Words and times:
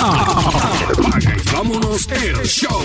Apaga 0.00 1.34
y 1.36 1.52
vámonos 1.52 2.08
el 2.12 2.36
show. 2.46 2.80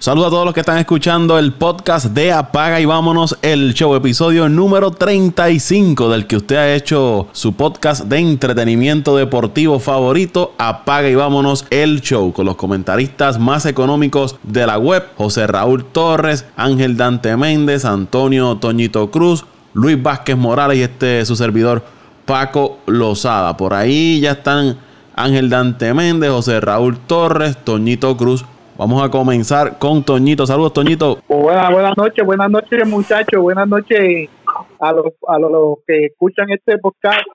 Saludos 0.00 0.26
a 0.26 0.30
todos 0.30 0.44
los 0.46 0.54
que 0.54 0.60
están 0.60 0.78
escuchando 0.78 1.38
el 1.38 1.52
podcast 1.52 2.06
de 2.06 2.32
Apaga 2.32 2.80
y 2.80 2.84
Vámonos, 2.84 3.38
el 3.42 3.74
show, 3.74 3.94
episodio 3.94 4.48
número 4.48 4.90
35 4.90 6.10
del 6.10 6.26
que 6.26 6.36
usted 6.36 6.56
ha 6.56 6.74
hecho 6.74 7.28
su 7.30 7.52
podcast 7.52 8.06
de 8.06 8.18
entretenimiento 8.18 9.16
deportivo 9.16 9.78
favorito, 9.78 10.52
Apaga 10.58 11.08
y 11.08 11.14
Vámonos, 11.14 11.64
el 11.70 12.00
show, 12.00 12.32
con 12.32 12.46
los 12.46 12.56
comentaristas 12.56 13.38
más 13.38 13.64
económicos 13.64 14.36
de 14.42 14.66
la 14.66 14.78
web, 14.78 15.04
José 15.16 15.46
Raúl 15.46 15.84
Torres, 15.84 16.44
Ángel 16.56 16.96
Dante 16.96 17.36
Méndez, 17.36 17.84
Antonio 17.84 18.56
Toñito 18.56 19.12
Cruz, 19.12 19.44
Luis 19.74 20.02
Vázquez 20.02 20.36
Morales 20.36 20.78
y 20.78 20.82
este 20.82 21.24
su 21.24 21.36
servidor, 21.36 21.84
Paco 22.24 22.78
Lozada. 22.86 23.56
Por 23.56 23.74
ahí 23.74 24.18
ya 24.20 24.32
están 24.32 24.87
Ángel 25.18 25.50
Dante 25.50 25.92
Méndez, 25.94 26.30
José 26.30 26.60
Raúl 26.60 26.98
Torres, 26.98 27.56
Toñito 27.64 28.16
Cruz, 28.16 28.44
Vamos 28.78 29.02
a 29.02 29.10
comenzar 29.10 29.76
con 29.80 30.04
Toñito. 30.04 30.46
Saludos, 30.46 30.72
Toñito. 30.72 31.18
Buenas, 31.26 31.72
buenas 31.72 31.96
noches, 31.96 32.24
buenas 32.24 32.48
noches, 32.48 32.86
muchachos. 32.86 33.42
Buenas 33.42 33.66
noches 33.66 34.30
a 34.78 34.92
los, 34.92 35.06
a 35.26 35.36
los, 35.36 35.78
que 35.84 36.06
escuchan 36.06 36.48
este 36.50 36.78
podcast 36.78 37.26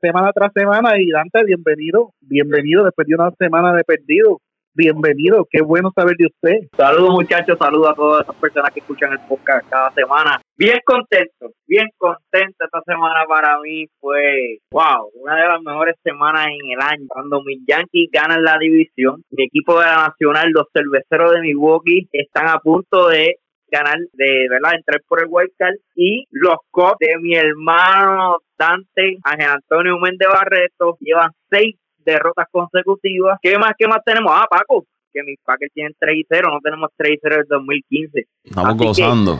semana 0.00 0.32
tras 0.32 0.52
semana. 0.54 0.98
Y 0.98 1.10
Dante, 1.10 1.44
bienvenido, 1.44 2.14
bienvenido 2.22 2.82
después 2.82 3.06
de 3.06 3.14
una 3.14 3.30
semana 3.38 3.74
de 3.74 3.84
perdido 3.84 4.40
bienvenido, 4.76 5.46
qué 5.50 5.62
bueno 5.62 5.90
saber 5.94 6.16
de 6.18 6.26
usted. 6.26 6.68
Saludos 6.76 7.10
muchachos, 7.10 7.56
saludos 7.58 7.90
a 7.90 7.94
todas 7.94 8.26
las 8.26 8.36
personas 8.36 8.70
que 8.72 8.80
escuchan 8.80 9.12
el 9.12 9.20
podcast 9.26 9.66
cada 9.70 9.90
semana. 9.92 10.40
Bien 10.56 10.78
contento, 10.84 11.52
bien 11.66 11.86
contento 11.96 12.64
esta 12.64 12.82
semana 12.84 13.24
para 13.26 13.58
mí 13.60 13.86
fue, 13.98 14.58
wow, 14.70 15.10
una 15.14 15.36
de 15.36 15.48
las 15.48 15.62
mejores 15.62 15.96
semanas 16.04 16.48
en 16.48 16.72
el 16.72 16.80
año. 16.80 17.06
Cuando 17.08 17.42
mis 17.42 17.60
Yankees 17.66 18.10
ganan 18.12 18.44
la 18.44 18.58
división, 18.58 19.22
mi 19.30 19.44
equipo 19.44 19.80
de 19.80 19.86
la 19.86 20.08
Nacional, 20.08 20.50
los 20.50 20.66
cerveceros 20.72 21.32
de 21.32 21.40
Milwaukee, 21.40 22.08
están 22.12 22.48
a 22.48 22.58
punto 22.58 23.08
de 23.08 23.36
ganar, 23.68 23.96
de 24.12 24.46
verdad, 24.50 24.74
entrar 24.76 25.00
por 25.08 25.22
el 25.22 25.28
White 25.28 25.54
Card 25.58 25.74
y 25.94 26.24
los 26.30 26.56
Cubs 26.70 26.96
de 27.00 27.18
mi 27.18 27.34
hermano 27.34 28.38
Dante, 28.58 29.18
Ángel 29.24 29.48
Antonio 29.48 29.98
Méndez 29.98 30.28
Barreto, 30.28 30.96
llevan 31.00 31.30
seis 31.50 31.76
derrotas 32.06 32.46
consecutivas. 32.50 33.38
¿Qué 33.42 33.58
más, 33.58 33.72
qué 33.76 33.86
más 33.86 33.98
tenemos? 34.04 34.32
Ah, 34.34 34.46
Paco, 34.48 34.86
que 35.12 35.22
mis 35.22 35.38
Packers 35.44 35.72
tienen 35.72 35.94
3 35.98 36.16
y 36.16 36.24
0, 36.28 36.48
no 36.50 36.60
tenemos 36.60 36.90
3 36.96 37.12
y 37.12 37.18
0 37.20 37.36
del 37.36 37.46
2015. 37.48 38.24
Estamos 38.44 38.76
gozando. 38.76 39.38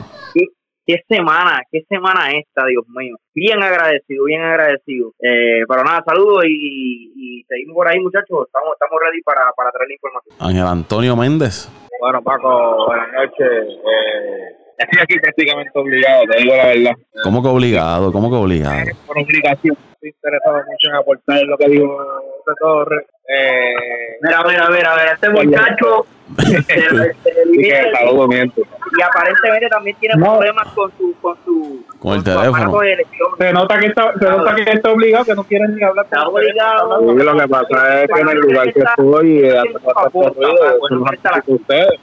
qué, 0.85 1.01
semana, 1.07 1.61
qué 1.71 1.83
semana 1.87 2.31
esta, 2.31 2.65
Dios 2.65 2.85
mío. 2.89 3.15
Bien 3.33 3.61
agradecido, 3.61 4.25
bien 4.25 4.41
agradecido. 4.41 5.13
Eh, 5.19 5.63
pero 5.67 5.83
nada, 5.83 6.03
saludos 6.05 6.45
y, 6.47 7.43
seguimos 7.47 7.75
por 7.75 7.87
ahí, 7.87 7.99
muchachos. 7.99 8.47
Estamos, 8.47 8.73
estamos 8.73 8.99
ready 9.01 9.21
para, 9.21 9.51
para 9.55 9.71
traer 9.71 9.87
la 9.87 9.93
información. 9.93 10.35
Ángel 10.39 10.67
Antonio 10.67 11.15
Méndez. 11.15 11.71
Bueno, 11.99 12.21
Paco, 12.21 12.85
buenas 12.87 13.11
noches. 13.13 13.79
Eh, 13.79 14.55
estoy 14.77 14.99
aquí 15.01 15.19
prácticamente 15.19 15.71
obligado, 15.73 16.23
te 16.29 16.37
digo 16.41 16.55
la 16.55 16.67
verdad. 16.67 16.91
¿Cómo 17.23 17.41
que 17.41 17.49
obligado? 17.49 18.11
¿Cómo 18.11 18.29
que 18.29 18.35
obligado? 18.35 18.85
Por 19.05 19.17
obligación. 19.17 19.77
Estoy 19.93 20.09
interesado 20.09 20.57
mucho 20.57 20.89
en 20.89 20.95
aportar 20.95 21.41
lo 21.43 21.57
que 21.57 21.69
digo 21.69 21.97
de 22.47 22.53
Torres. 22.59 23.05
Eh, 23.27 23.75
mira, 24.21 24.43
mira, 24.47 24.69
mira, 24.69 24.95
mira, 24.95 25.11
este 25.13 25.29
muchacho 25.29 26.05
y 26.37 26.55
aparentemente 29.01 29.67
también 29.69 29.95
tiene 29.99 30.15
problemas 30.15 30.67
con 30.73 30.91
su 30.97 31.13
con 31.21 31.37
su 31.43 31.85
con 31.99 32.15
el 32.15 32.23
teléfono. 32.23 32.79
Se 33.37 33.51
nota 33.53 33.77
que 33.79 33.87
está, 33.87 34.13
se 34.17 34.29
nota 34.29 34.55
que 34.55 34.71
está 34.71 34.91
obligado, 34.91 35.25
que 35.25 35.35
no 35.35 35.43
quieren 35.43 35.75
ni 35.75 35.83
hablar. 35.83 36.05
Está 36.05 36.25
obligado. 36.27 37.01
lo 37.01 37.37
que 37.37 37.47
pasa 37.47 38.03
es 38.03 38.09
que 38.13 38.21
en 38.21 38.29
el 38.29 38.39
lugar 38.39 38.71
que 38.73 38.79
estoy 38.79 39.39
y 39.39 39.49
hace 39.49 39.73
ustedes, 41.47 41.99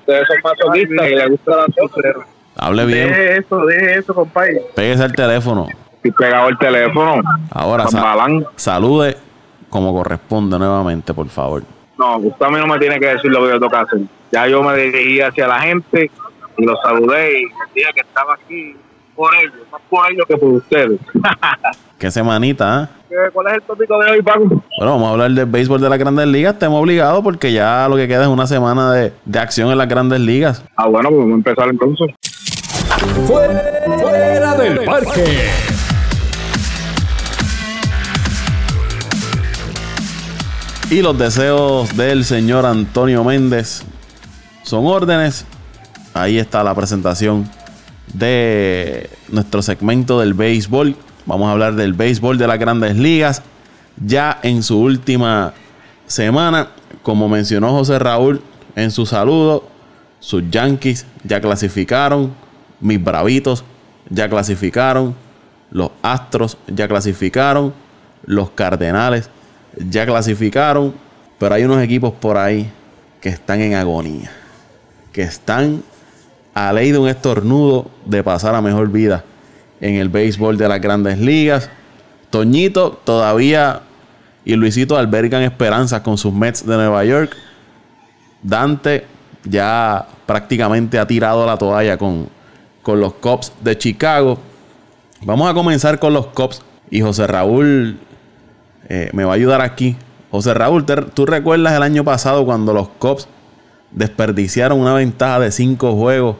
ustedes 0.00 0.28
son 0.28 0.36
masoquistas 0.44 1.08
y 1.08 1.14
les 1.14 1.30
gusta 1.30 1.56
la 1.56 1.66
sociedad. 1.74 2.14
Hable 2.56 2.84
bien. 2.86 3.12
De 3.12 3.38
eso, 3.38 3.66
de 3.66 3.94
eso, 3.94 4.14
compadre. 4.14 4.62
Pégese 4.74 5.04
el 5.04 5.12
teléfono. 5.12 5.66
Estoy 5.96 6.12
pegado 6.12 6.48
el 6.48 6.56
teléfono. 6.58 7.20
Ahora, 7.50 7.86
salude 8.56 9.16
como 9.68 9.92
corresponde 9.92 10.58
nuevamente, 10.58 11.14
por 11.14 11.28
favor. 11.28 11.62
No, 11.98 12.16
usted 12.18 12.46
a 12.46 12.50
mí 12.50 12.56
no 12.58 12.66
me 12.66 12.78
tiene 12.78 12.98
que 13.00 13.06
decir 13.06 13.30
lo 13.30 13.44
que 13.44 13.50
yo 13.50 13.60
toca 13.60 13.80
hacer. 13.80 14.00
Ya 14.30 14.46
yo 14.46 14.62
me 14.62 14.76
dirigí 14.76 15.20
hacia 15.20 15.48
la 15.48 15.60
gente 15.60 16.10
y 16.56 16.64
los 16.64 16.78
saludé 16.82 17.40
y 17.40 17.44
decía 17.44 17.88
que 17.94 18.00
estaba 18.00 18.34
aquí 18.34 18.76
por 19.14 19.34
ellos, 19.34 19.54
más 19.72 19.80
por 19.88 20.12
ellos 20.12 20.24
que 20.28 20.36
por 20.36 20.48
ustedes. 20.50 21.00
Qué 21.98 22.10
semanita, 22.10 22.88
¿eh? 23.10 23.14
¿Cuál 23.32 23.48
es 23.48 23.54
el 23.54 23.62
tópico 23.62 23.98
de 23.98 24.12
hoy, 24.12 24.22
Paco? 24.22 24.44
Bueno, 24.44 24.62
vamos 24.92 25.08
a 25.08 25.10
hablar 25.12 25.30
del 25.32 25.46
béisbol 25.46 25.80
de 25.80 25.88
las 25.88 25.98
grandes 25.98 26.26
ligas. 26.28 26.54
Estamos 26.54 26.80
obligados 26.80 27.24
porque 27.24 27.52
ya 27.52 27.88
lo 27.88 27.96
que 27.96 28.06
queda 28.06 28.22
es 28.22 28.28
una 28.28 28.46
semana 28.46 28.92
de, 28.92 29.12
de 29.24 29.38
acción 29.40 29.70
en 29.72 29.78
las 29.78 29.88
grandes 29.88 30.20
ligas. 30.20 30.64
Ah, 30.76 30.86
bueno, 30.86 31.08
pues 31.08 31.18
vamos 31.20 31.32
a 31.32 31.36
empezar 31.36 31.68
entonces. 31.68 32.14
Fuera 33.26 34.54
del 34.54 34.84
parque. 34.84 35.50
Y 40.90 41.02
los 41.02 41.18
deseos 41.18 41.94
del 41.98 42.24
señor 42.24 42.64
Antonio 42.64 43.22
Méndez 43.22 43.82
son 44.62 44.86
órdenes. 44.86 45.44
Ahí 46.14 46.38
está 46.38 46.64
la 46.64 46.74
presentación 46.74 47.46
de 48.14 49.10
nuestro 49.28 49.60
segmento 49.60 50.18
del 50.18 50.32
béisbol. 50.32 50.96
Vamos 51.26 51.48
a 51.48 51.52
hablar 51.52 51.74
del 51.74 51.92
béisbol 51.92 52.38
de 52.38 52.46
las 52.46 52.58
grandes 52.58 52.96
ligas. 52.96 53.42
Ya 54.02 54.38
en 54.42 54.62
su 54.62 54.80
última 54.80 55.52
semana, 56.06 56.68
como 57.02 57.28
mencionó 57.28 57.70
José 57.72 57.98
Raúl 57.98 58.40
en 58.74 58.90
su 58.90 59.04
saludo, 59.04 59.68
sus 60.20 60.42
Yankees 60.50 61.04
ya 61.22 61.38
clasificaron. 61.42 62.32
Mis 62.80 63.02
Bravitos 63.04 63.62
ya 64.08 64.26
clasificaron. 64.30 65.14
Los 65.70 65.90
Astros 66.00 66.56
ya 66.66 66.88
clasificaron. 66.88 67.74
Los 68.24 68.48
Cardenales 68.52 69.28
ya 69.78 70.06
clasificaron, 70.06 70.94
pero 71.38 71.54
hay 71.54 71.64
unos 71.64 71.82
equipos 71.82 72.12
por 72.12 72.36
ahí 72.36 72.70
que 73.20 73.28
están 73.28 73.60
en 73.60 73.74
agonía, 73.74 74.30
que 75.12 75.22
están 75.22 75.82
a 76.54 76.72
ley 76.72 76.90
de 76.90 76.98
un 76.98 77.08
estornudo 77.08 77.90
de 78.04 78.22
pasar 78.22 78.54
a 78.54 78.60
mejor 78.60 78.90
vida 78.90 79.24
en 79.80 79.94
el 79.94 80.08
béisbol 80.08 80.56
de 80.56 80.68
las 80.68 80.80
grandes 80.80 81.18
ligas. 81.18 81.70
Toñito 82.30 83.00
todavía 83.04 83.82
y 84.44 84.54
Luisito 84.54 84.96
albergan 84.96 85.42
esperanzas 85.42 86.00
con 86.00 86.18
sus 86.18 86.32
Mets 86.32 86.66
de 86.66 86.76
Nueva 86.76 87.04
York. 87.04 87.36
Dante 88.42 89.04
ya 89.44 90.06
prácticamente 90.26 90.98
ha 90.98 91.06
tirado 91.06 91.46
la 91.46 91.56
toalla 91.56 91.96
con, 91.96 92.28
con 92.82 93.00
los 93.00 93.14
Cubs 93.14 93.52
de 93.60 93.76
Chicago. 93.76 94.38
Vamos 95.22 95.50
a 95.50 95.54
comenzar 95.54 95.98
con 95.98 96.12
los 96.12 96.26
Cubs 96.28 96.62
y 96.90 97.00
José 97.00 97.26
Raúl 97.26 97.98
eh, 98.88 99.10
me 99.12 99.24
va 99.24 99.32
a 99.32 99.36
ayudar 99.36 99.60
aquí. 99.60 99.96
José 100.30 100.54
Raúl, 100.54 100.84
¿tú 101.14 101.26
recuerdas 101.26 101.74
el 101.74 101.82
año 101.82 102.04
pasado 102.04 102.44
cuando 102.44 102.72
los 102.72 102.88
Cubs 102.88 103.28
desperdiciaron 103.90 104.80
una 104.80 104.94
ventaja 104.94 105.40
de 105.40 105.50
cinco 105.50 105.94
juegos 105.94 106.36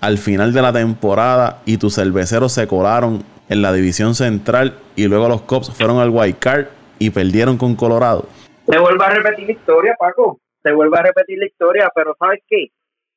al 0.00 0.18
final 0.18 0.52
de 0.52 0.62
la 0.62 0.72
temporada 0.72 1.60
y 1.66 1.76
tus 1.76 1.96
cerveceros 1.96 2.52
se 2.52 2.66
colaron 2.66 3.22
en 3.48 3.62
la 3.62 3.72
división 3.72 4.14
central 4.14 4.78
y 4.96 5.08
luego 5.08 5.28
los 5.28 5.42
Cubs 5.42 5.70
fueron 5.70 5.98
al 5.98 6.10
White 6.10 6.38
Card 6.38 6.66
y 6.98 7.10
perdieron 7.10 7.56
con 7.56 7.74
Colorado? 7.74 8.26
Se 8.66 8.78
vuelve 8.78 9.04
a 9.04 9.10
repetir 9.10 9.46
la 9.46 9.52
historia, 9.52 9.96
Paco. 9.98 10.40
Se 10.62 10.72
vuelve 10.72 10.98
a 10.98 11.02
repetir 11.02 11.38
la 11.38 11.46
historia, 11.46 11.90
pero 11.94 12.14
¿sabes 12.18 12.40
qué? 12.48 12.66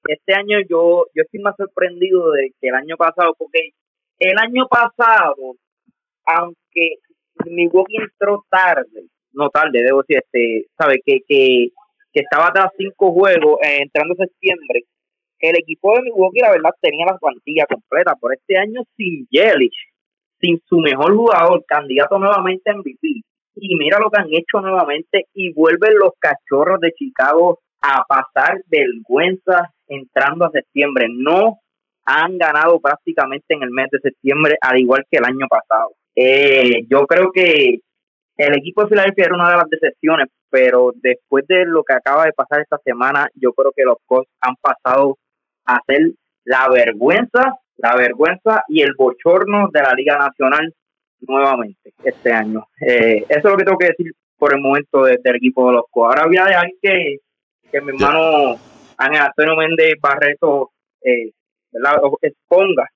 Este 0.05 0.33
año 0.33 0.57
yo, 0.69 1.05
yo 1.13 1.23
estoy 1.23 1.41
más 1.41 1.55
sorprendido 1.57 2.31
de 2.31 2.53
que 2.59 2.69
el 2.69 2.75
año 2.75 2.95
pasado, 2.97 3.33
porque 3.37 3.71
el 4.19 4.37
año 4.37 4.67
pasado, 4.67 5.55
aunque 6.25 6.95
Milwaukee 7.49 7.97
entró 7.97 8.43
tarde, 8.49 9.07
no 9.33 9.49
tarde, 9.49 9.83
debo 9.83 10.01
decir, 10.01 10.17
este, 10.17 10.67
sabe 10.77 10.99
que, 11.05 11.19
que, 11.27 11.69
que 12.13 12.21
estaba 12.21 12.51
tras 12.51 12.71
cinco 12.77 13.11
juegos 13.11 13.57
eh, 13.63 13.79
entrando 13.81 14.15
septiembre. 14.15 14.83
El 15.39 15.57
equipo 15.57 15.95
de 15.95 16.03
Milwaukee, 16.03 16.39
la 16.41 16.51
verdad, 16.51 16.71
tenía 16.79 17.05
la 17.05 17.17
plantilla 17.17 17.65
completa. 17.65 18.15
Por 18.15 18.33
este 18.33 18.57
año, 18.57 18.81
sin 18.95 19.27
Yelich, 19.31 19.75
sin 20.39 20.61
su 20.67 20.77
mejor 20.77 21.15
jugador, 21.15 21.63
candidato 21.65 22.19
nuevamente 22.19 22.69
a 22.69 22.75
MVP. 22.75 23.21
Y 23.55 23.75
mira 23.75 23.99
lo 23.99 24.09
que 24.09 24.21
han 24.21 24.29
hecho 24.31 24.61
nuevamente 24.61 25.25
y 25.33 25.51
vuelven 25.53 25.95
los 25.95 26.11
cachorros 26.19 26.79
de 26.79 26.93
Chicago 26.93 27.59
a 27.81 28.03
pasar 28.07 28.61
vergüenza 28.67 29.71
entrando 29.87 30.45
a 30.45 30.51
septiembre. 30.51 31.07
No 31.09 31.59
han 32.05 32.37
ganado 32.37 32.79
prácticamente 32.79 33.53
en 33.53 33.63
el 33.63 33.71
mes 33.71 33.89
de 33.91 33.99
septiembre, 33.99 34.57
al 34.61 34.79
igual 34.79 35.03
que 35.09 35.17
el 35.17 35.25
año 35.25 35.47
pasado. 35.49 35.91
Eh, 36.15 36.85
yo 36.89 37.05
creo 37.07 37.31
que 37.31 37.79
el 38.37 38.57
equipo 38.57 38.83
de 38.83 38.89
Filadelfia 38.89 39.25
era 39.25 39.35
una 39.35 39.49
de 39.51 39.57
las 39.57 39.69
decepciones, 39.69 40.27
pero 40.49 40.91
después 40.95 41.45
de 41.47 41.65
lo 41.65 41.83
que 41.83 41.93
acaba 41.93 42.25
de 42.25 42.33
pasar 42.33 42.61
esta 42.61 42.77
semana, 42.83 43.29
yo 43.35 43.53
creo 43.53 43.71
que 43.75 43.83
los 43.83 43.97
Cubs 44.05 44.27
han 44.41 44.55
pasado 44.55 45.17
a 45.65 45.79
ser 45.85 46.11
la 46.43 46.67
vergüenza, 46.69 47.59
la 47.77 47.95
vergüenza 47.95 48.63
y 48.67 48.81
el 48.81 48.93
bochorno 48.97 49.69
de 49.71 49.81
la 49.81 49.93
Liga 49.93 50.17
Nacional 50.17 50.73
nuevamente 51.21 51.93
este 52.03 52.33
año. 52.33 52.65
Eh, 52.79 53.25
eso 53.29 53.39
es 53.39 53.43
lo 53.43 53.57
que 53.57 53.63
tengo 53.63 53.77
que 53.77 53.87
decir 53.87 54.11
por 54.37 54.53
el 54.53 54.61
momento 54.61 55.03
del 55.03 55.35
equipo 55.35 55.67
de 55.67 55.73
los 55.73 55.85
Cos. 55.91 56.07
Ahora 56.07 56.25
voy 56.25 56.37
a 56.37 56.45
dejar 56.45 56.67
que, 56.81 57.17
que 57.71 57.81
mi 57.81 57.89
hermano 57.89 58.55
Ángel 58.97 59.21
Antonio 59.21 59.55
Méndez 59.55 59.93
Barreto 60.01 60.71
eh, 61.03 61.31
exponga 62.21 62.89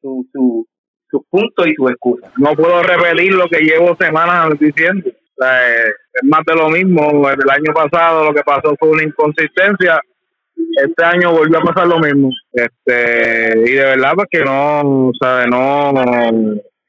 su, 0.00 0.26
su, 0.32 0.66
sus 1.10 1.22
puntos 1.28 1.66
y 1.66 1.74
sus 1.74 1.90
excusas. 1.90 2.30
No 2.36 2.52
puedo 2.54 2.82
repetir 2.82 3.34
lo 3.34 3.46
que 3.48 3.60
llevo 3.60 3.96
semanas 3.98 4.58
diciendo. 4.58 5.08
Eh, 5.08 5.90
es 6.14 6.28
más 6.28 6.40
de 6.46 6.54
lo 6.54 6.68
mismo. 6.68 7.28
El 7.28 7.50
año 7.50 7.72
pasado 7.74 8.24
lo 8.24 8.34
que 8.34 8.42
pasó 8.42 8.74
fue 8.78 8.90
una 8.90 9.02
inconsistencia. 9.02 10.00
Este 10.76 11.04
año 11.04 11.32
volvió 11.32 11.58
a 11.58 11.62
pasar 11.62 11.88
lo 11.88 11.98
mismo. 11.98 12.30
Este 12.52 13.58
y 13.66 13.74
de 13.74 13.84
verdad 13.84 14.12
pues 14.14 14.28
que 14.30 14.44
no, 14.44 15.10
sabe, 15.20 15.46
no 15.48 15.92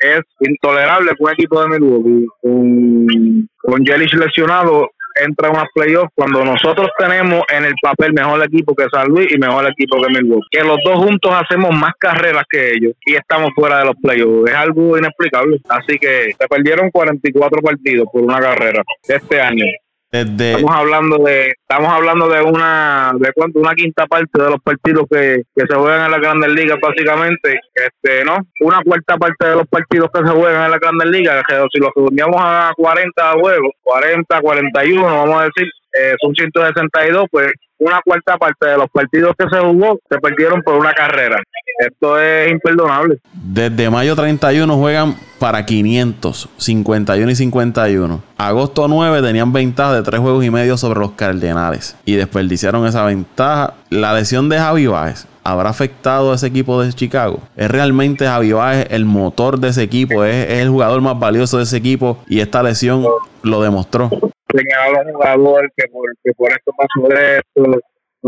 es 0.02 0.22
intolerable 0.40 1.12
que 1.12 1.24
un 1.24 1.32
equipo 1.32 1.62
de 1.62 1.68
Milwaukee 1.68 2.26
con, 2.42 3.50
con 3.58 3.84
lesionado 3.84 4.90
entra 5.16 5.50
a 5.50 5.52
unas 5.52 5.68
playoffs 5.74 6.12
cuando 6.16 6.44
nosotros 6.44 6.90
tenemos 6.98 7.42
en 7.50 7.66
el 7.66 7.74
papel 7.82 8.14
mejor 8.14 8.44
equipo 8.44 8.76
que 8.76 8.86
San 8.92 9.08
Luis 9.08 9.28
y 9.32 9.38
mejor 9.38 9.70
equipo 9.70 10.02
que 10.02 10.10
Milwaukee. 10.10 10.48
Que 10.52 10.64
los 10.64 10.78
dos 10.84 11.04
juntos 11.04 11.34
hacemos 11.34 11.72
más 11.76 11.94
carreras 12.00 12.44
que 12.50 12.72
ellos 12.72 12.94
y 13.06 13.16
estamos 13.16 13.52
fuera 13.56 13.80
de 13.80 13.86
los 13.86 13.96
playoffs. 14.02 14.50
Es 14.50 14.56
algo 14.56 14.98
inexplicable. 14.98 15.60
Así 15.70 15.98
que 16.00 16.34
se 16.38 16.48
perdieron 16.48 16.90
44 16.90 17.62
partidos 17.62 18.08
por 18.12 18.24
una 18.24 18.40
carrera 18.40 18.84
este 19.08 19.42
año. 19.42 19.66
Estamos 20.12 20.76
hablando 20.76 21.24
de 21.24 21.54
estamos 21.58 21.90
hablando 21.90 22.28
de 22.28 22.42
una 22.42 23.14
de 23.18 23.32
cuánto 23.34 23.60
una 23.60 23.74
quinta 23.74 24.06
parte 24.08 24.42
de 24.42 24.50
los 24.50 24.62
partidos 24.62 25.06
que, 25.10 25.44
se 25.56 25.74
juegan 25.74 26.06
en 26.06 26.12
la 26.12 26.20
Grandes 26.20 26.52
Ligas 26.52 26.78
básicamente, 26.82 27.62
este, 27.74 28.26
¿no? 28.26 28.36
Una 28.60 28.82
cuarta 28.84 29.16
parte 29.16 29.48
de 29.48 29.56
los 29.56 29.68
partidos 29.70 30.10
que 30.14 30.20
se 30.28 30.34
juegan 30.34 30.66
en 30.66 30.72
la 30.72 30.80
Grandes 30.80 31.10
Ligas, 31.10 31.42
que 31.48 31.56
si 31.72 31.80
los 31.80 31.92
redondeamos 31.96 32.36
a 32.40 32.74
40 32.76 33.32
juegos, 33.40 33.72
40, 33.84 34.42
41, 34.42 35.02
vamos 35.02 35.42
a 35.42 35.46
decir, 35.46 35.72
eh, 35.98 36.16
son 36.22 36.36
162, 36.36 37.28
pues 37.32 37.54
una 37.82 38.00
cuarta 38.06 38.38
parte 38.38 38.68
de 38.68 38.78
los 38.78 38.88
partidos 38.92 39.34
que 39.38 39.48
se 39.50 39.60
jugó 39.60 40.00
se 40.08 40.20
perdieron 40.20 40.62
por 40.62 40.76
una 40.76 40.94
carrera. 40.94 41.42
Esto 41.80 42.20
es 42.20 42.52
imperdonable. 42.52 43.20
Desde 43.34 43.90
mayo 43.90 44.16
31 44.16 44.78
juegan 44.78 45.16
para 45.40 45.66
500, 45.66 46.50
51 46.58 47.32
y 47.32 47.36
51. 47.36 48.24
Agosto 48.38 48.88
9 48.88 49.24
tenían 49.24 49.52
ventaja 49.52 49.96
de 49.96 50.04
tres 50.04 50.20
juegos 50.20 50.46
y 50.46 50.52
medio 50.52 50.78
sobre 50.78 51.00
los 51.00 51.14
Cardenales 51.14 51.98
y 52.06 52.16
desperdiciaron 52.16 52.86
esa 52.86 53.04
ventaja. 53.04 53.74
La 53.90 54.14
lesión 54.14 54.48
de 54.48 54.60
Javi 54.60 54.86
Baez 54.86 55.26
habrá 55.44 55.70
afectado 55.70 56.32
a 56.32 56.36
ese 56.36 56.48
equipo 56.48 56.82
de 56.82 56.92
Chicago. 56.94 57.40
Es 57.56 57.70
realmente 57.70 58.26
Javi 58.26 58.54
el 58.90 59.06
motor 59.06 59.60
de 59.60 59.70
ese 59.70 59.84
equipo, 59.84 60.24
es, 60.24 60.50
el 60.50 60.70
jugador 60.70 61.02
más 61.02 61.20
valioso 61.20 61.58
de 61.58 61.64
ese 61.64 61.78
equipo 61.78 62.18
y 62.28 62.42
esta 62.42 62.64
lesión 62.64 63.06
lo 63.44 63.62
demostró 63.62 64.10
un 64.54 65.14
jugador 65.14 65.72
que 65.76 65.88
por, 65.88 66.52
esto 66.52 66.72
pasó 66.78 67.08
esto, 67.08 67.80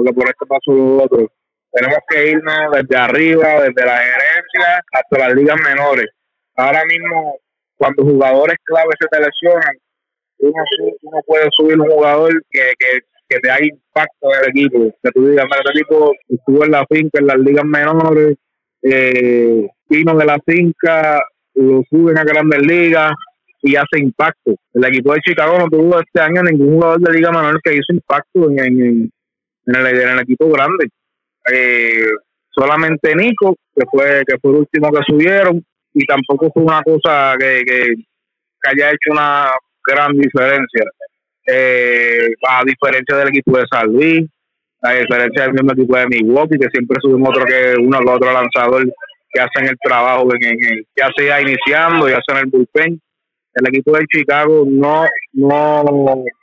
que 0.06 0.14
por 0.14 0.28
esto 0.28 0.46
pasó 0.48 0.72
lo 0.72 1.04
otro. 1.04 1.32
Tenemos 1.72 2.00
que 2.08 2.32
irnos 2.32 2.72
desde 2.72 2.98
arriba, 2.98 3.62
desde 3.62 3.86
la 3.86 3.98
gerencia 3.98 4.84
hasta 4.92 5.20
las 5.20 5.34
ligas 5.34 5.58
menores. 5.64 6.06
Ahora 6.56 6.84
mismo, 6.86 7.38
cuando 7.78 8.04
jugadores 8.04 8.58
claves 8.64 8.96
se 9.00 9.08
te 9.08 9.20
lesionan, 9.20 9.76
uno, 10.40 10.64
uno 11.02 11.20
puede 11.26 11.48
subir 11.52 11.80
un 11.80 11.90
jugador 11.90 12.32
que, 12.52 12.74
que, 12.78 13.00
que 13.28 13.40
te 13.40 13.50
haga 13.50 13.66
impacto 13.66 14.28
en 14.34 14.44
el 14.44 14.50
equipo. 14.50 14.96
Que 15.02 15.12
tú 15.12 15.28
digas, 15.28 15.46
este 15.50 15.80
tipo 15.80 16.14
estuvo 16.28 16.66
en 16.66 16.72
la 16.72 16.86
finca, 16.90 17.20
en 17.20 17.28
las 17.28 17.38
ligas 17.38 17.66
menores, 17.66 18.38
eh, 18.82 19.68
vino 19.90 20.16
de 20.16 20.26
la 20.26 20.38
finca, 20.46 21.24
lo 21.56 21.84
suben 21.90 22.18
a 22.18 22.24
grandes 22.24 22.62
ligas, 22.66 23.14
y 23.64 23.76
hace 23.78 24.00
impacto. 24.00 24.56
El 24.74 24.86
equipo 24.86 25.14
de 25.14 25.22
Chicago 25.22 25.58
no 25.58 25.68
tuvo 25.68 26.00
este 26.00 26.22
año 26.22 26.44
ningún 26.44 26.76
jugador 26.76 27.00
de 27.00 27.14
Liga 27.14 27.32
Manuel 27.32 27.58
que 27.64 27.74
hizo 27.74 27.94
impacto 27.94 28.50
en, 28.50 29.10
el, 29.66 30.20
equipo 30.20 30.50
grande. 30.50 30.90
Eh, 31.52 32.10
solamente 32.52 33.16
Nico, 33.16 33.56
que 33.74 33.86
fue, 33.90 34.24
que 34.28 34.38
fue 34.40 34.52
el 34.52 34.58
último 34.58 34.92
que 34.92 35.02
subieron, 35.08 35.66
y 35.94 36.06
tampoco 36.06 36.52
fue 36.54 36.64
una 36.64 36.82
cosa 36.84 37.36
que, 37.40 37.64
que, 37.66 37.94
haya 38.66 38.90
hecho 38.90 39.12
una 39.12 39.50
gran 39.86 40.12
diferencia. 40.18 40.84
Eh, 41.46 42.30
a 42.48 42.64
diferencia 42.64 43.18
del 43.18 43.30
equipo 43.30 43.58
de 43.58 43.66
San 43.70 43.88
Luis, 43.92 44.30
a 44.82 44.94
diferencia 44.94 45.44
del 45.44 45.54
mismo 45.54 45.72
equipo 45.74 45.98
de 45.98 46.08
Milwaukee, 46.08 46.58
que 46.60 46.70
siempre 46.72 46.98
suben 47.02 47.26
otro 47.26 47.46
que 47.46 47.76
uno 47.80 48.00
o 48.00 48.12
otro 48.12 48.32
lanzador 48.32 48.86
que 49.32 49.42
hacen 49.42 49.68
el 49.68 49.78
trabajo 49.82 50.28
en, 50.36 50.44
en, 50.44 50.86
ya 50.96 51.10
sea 51.18 51.42
iniciando, 51.42 52.08
ya 52.08 52.20
sea 52.26 52.40
en 52.40 52.46
el 52.46 52.52
bullpen. 52.52 53.02
El 53.56 53.68
equipo 53.68 53.96
de 53.98 54.06
Chicago 54.08 54.64
no, 54.68 55.06
no, 55.34 55.84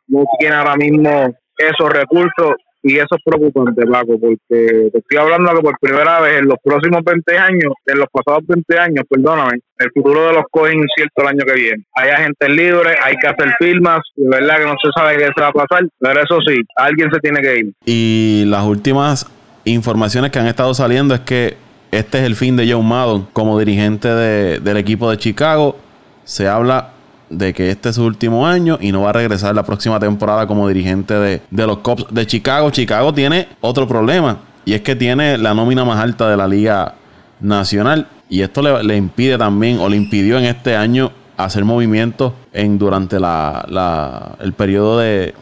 no 0.09 0.25
tiene 0.39 0.55
ahora 0.55 0.77
mismo 0.77 1.35
esos 1.57 1.91
recursos 1.91 2.55
y 2.83 2.97
eso 2.97 3.09
es 3.11 3.23
preocupante, 3.25 3.87
Paco, 3.87 4.19
porque 4.19 4.39
te 4.49 4.99
estoy 4.99 5.19
hablando 5.19 5.53
que 5.55 5.61
por 5.61 5.79
primera 5.81 6.21
vez 6.21 6.41
en 6.41 6.47
los 6.47 6.57
próximos 6.63 7.03
20 7.05 7.39
años, 7.39 7.73
en 7.87 7.99
los 7.99 8.09
pasados 8.11 8.47
20 8.47 8.79
años, 8.79 9.05
perdóname, 9.09 9.61
el 9.79 9.91
futuro 9.93 10.27
de 10.27 10.33
los 10.35 10.45
es 10.67 10.75
incierto 10.75 11.23
el 11.23 11.29
año 11.29 11.45
que 11.47 11.55
viene. 11.55 11.85
Hay 11.95 12.11
agentes 12.11 12.49
libres, 12.49 12.97
hay 13.03 13.15
que 13.17 13.29
hacer 13.29 13.55
firmas, 13.59 14.01
de 14.17 14.29
verdad 14.29 14.59
que 14.59 14.65
no 14.65 14.75
se 14.83 14.91
sabe 14.95 15.17
qué 15.17 15.29
se 15.35 15.41
va 15.41 15.49
a 15.49 15.53
pasar, 15.53 15.87
pero 15.99 16.23
eso 16.23 16.39
sí, 16.47 16.57
alguien 16.77 17.11
se 17.13 17.21
tiene 17.21 17.41
que 17.41 17.59
ir. 17.59 17.73
Y 17.85 18.45
las 18.47 18.65
últimas 18.65 19.31
informaciones 19.65 20.31
que 20.31 20.39
han 20.39 20.47
estado 20.47 20.73
saliendo 20.75 21.15
es 21.15 21.21
que 21.21 21.57
este 21.91 22.19
es 22.19 22.25
el 22.25 22.37
fin 22.37 22.57
de 22.57 22.71
Joe 22.71 22.83
Maddon 22.83 23.29
como 23.33 23.59
dirigente 23.59 24.09
de, 24.09 24.61
del 24.61 24.77
equipo 24.77 25.11
de 25.11 25.19
Chicago. 25.19 25.77
Se 26.25 26.47
habla 26.47 26.93
de 27.31 27.55
que 27.55 27.71
este 27.71 27.89
es 27.89 27.95
su 27.95 28.05
último 28.05 28.47
año 28.47 28.77
y 28.81 28.93
no 28.93 29.03
va 29.03 29.11
a 29.11 29.13
regresar 29.15 29.55
la 29.55 29.63
próxima 29.63 29.99
temporada 29.99 30.47
como 30.47 30.69
dirigente 30.69 31.15
de, 31.15 31.41
los 31.51 31.79
Cubs 31.79 32.07
de 32.11 32.27
Chicago. 32.27 32.71
Chicago 32.71 33.15
tiene 33.15 33.49
otro 33.61 33.89
problema 33.89 34.39
y 34.65 34.75
es 34.75 34.83
que 34.83 34.97
tiene 34.97 35.39
la 35.39 35.55
nómina 35.55 35.85
más 35.85 35.99
alta 35.99 36.29
de 36.29 36.37
la 36.37 36.47
liga 36.47 36.97
nacional 37.41 38.09
y 38.29 38.43
esto 38.43 38.63
le, 38.83 38.97
impide 38.97 39.39
también 39.39 39.79
o 39.79 39.89
le 39.89 39.97
impidió 39.97 40.39
en 40.39 40.45
este 40.45 40.77
año 40.77 41.13
hacer 41.37 41.65
movimientos 41.65 42.33
en 42.53 42.79
durante 42.79 43.19
la, 43.19 44.37
el 44.41 44.53
periodo 44.53 44.99
de, 44.99 45.35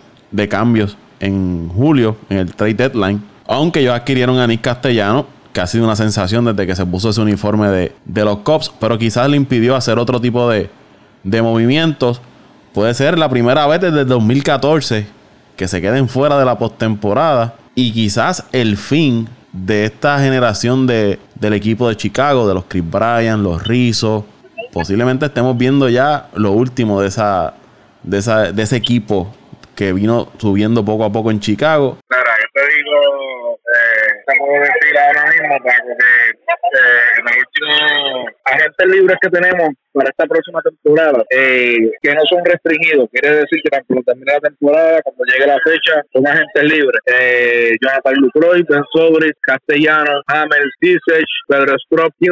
cambios 0.48 0.96
en 1.18 1.68
julio 1.68 2.16
en 2.28 2.38
el 2.38 2.54
trade 2.54 2.74
deadline 2.74 3.20
aunque 3.46 3.80
ellos 3.80 3.94
adquirieron 3.94 4.38
a 4.38 4.46
Nick 4.46 4.60
Castellano 4.60 5.26
que 5.52 5.60
ha 5.60 5.66
sido 5.66 5.84
una 5.84 5.96
sensación 5.96 6.44
desde 6.44 6.64
que 6.66 6.76
se 6.76 6.86
puso 6.86 7.10
ese 7.10 7.20
uniforme 7.20 7.68
de, 7.68 7.92
de 8.04 8.24
los 8.24 8.38
Cubs 8.38 8.72
pero 8.78 8.96
quizás 8.96 9.28
le 9.28 9.36
impidió 9.36 9.74
hacer 9.74 9.98
otro 9.98 10.20
tipo 10.20 10.48
de, 10.48 10.70
de 11.30 11.42
movimientos. 11.42 12.20
Puede 12.72 12.94
ser 12.94 13.18
la 13.18 13.28
primera 13.28 13.66
vez 13.66 13.80
desde 13.80 14.00
el 14.00 14.08
2014 14.08 15.06
que 15.56 15.68
se 15.68 15.80
queden 15.80 16.08
fuera 16.08 16.38
de 16.38 16.44
la 16.44 16.56
postemporada. 16.56 17.54
Y 17.74 17.92
quizás 17.92 18.46
el 18.52 18.76
fin 18.76 19.28
de 19.52 19.84
esta 19.84 20.18
generación 20.20 20.86
de, 20.86 21.18
del 21.34 21.52
equipo 21.52 21.88
de 21.88 21.96
Chicago, 21.96 22.46
de 22.46 22.54
los 22.54 22.64
Chris 22.64 22.88
Bryan, 22.88 23.42
los 23.42 23.66
Rizzo. 23.66 24.24
Posiblemente 24.72 25.26
estemos 25.26 25.56
viendo 25.56 25.88
ya 25.88 26.28
lo 26.34 26.52
último 26.52 27.00
de 27.00 27.08
esa, 27.08 27.54
de 28.02 28.18
esa, 28.18 28.52
de 28.52 28.62
ese 28.62 28.76
equipo 28.76 29.34
que 29.74 29.92
vino 29.92 30.30
subiendo 30.38 30.84
poco 30.84 31.04
a 31.04 31.12
poco 31.12 31.30
en 31.30 31.40
Chicago. 31.40 31.98
Claro, 32.06 32.30
yo 32.40 32.46
te 32.52 32.60
digo, 32.76 33.54
eh, 33.54 34.22
te 34.26 34.38
puedo 34.38 34.60
decir 34.60 34.98
ahora 34.98 35.24
mismo, 35.30 35.54
eh, 35.66 36.28
agentes 38.44 38.86
libres 38.88 39.16
que 39.20 39.30
tenemos 39.30 39.70
para 39.98 40.10
esta 40.10 40.26
próxima 40.26 40.62
temporada, 40.62 41.24
eh, 41.30 41.90
que 42.00 42.14
no 42.14 42.22
son 42.30 42.44
restringidos, 42.44 43.08
quiere 43.10 43.42
decir 43.42 43.58
que 43.62 43.70
cuando 43.70 44.04
termine 44.04 44.32
la 44.32 44.40
temporada, 44.40 45.02
cuando 45.02 45.24
llegue 45.24 45.46
la 45.46 45.58
fecha, 45.64 46.02
son 46.12 46.26
agentes 46.26 46.62
libres. 46.62 47.00
Eh, 47.06 47.72
Jonathan 47.82 48.14
Lucroy, 48.14 48.62
Ben 48.68 48.84
Sobris, 48.92 49.32
Castellano, 49.42 50.22
Hamel, 50.28 50.70
Sisech, 50.80 51.26
Pedro 51.48 51.74
Strop, 51.84 52.14
y 52.20 52.28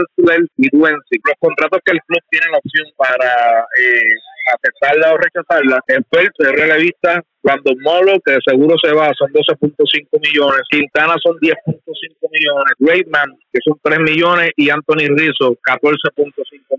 Duensi. 0.71 1.17
Los 1.25 1.35
contratos 1.41 1.81
que 1.85 1.93
el 1.93 2.01
club 2.07 2.23
tiene 2.31 2.47
la 2.53 2.59
opción 2.59 2.87
para 2.97 3.67
eh, 3.83 4.15
aceptarla 4.55 5.15
o 5.15 5.19
rechazarla. 5.19 5.81
En 5.89 6.05
Phelps 6.11 6.39
es 6.39 6.53
relevista 6.53 7.23
cuando 7.41 7.73
Molo, 7.81 8.19
que 8.25 8.37
seguro 8.45 8.77
se 8.83 8.93
va, 8.93 9.13
son 9.17 9.33
12.5 9.33 10.21
millones. 10.21 10.63
Quintana 10.71 11.15
son 11.23 11.37
10.5 11.39 11.55
millones. 12.33 12.73
Reitman, 12.81 13.31
que 13.53 13.61
son 13.65 13.79
3 13.83 14.01
millones. 14.01 14.51
Y 14.57 14.71
Anthony 14.71 15.07
Rizzo, 15.15 15.57
14.5 15.63 16.33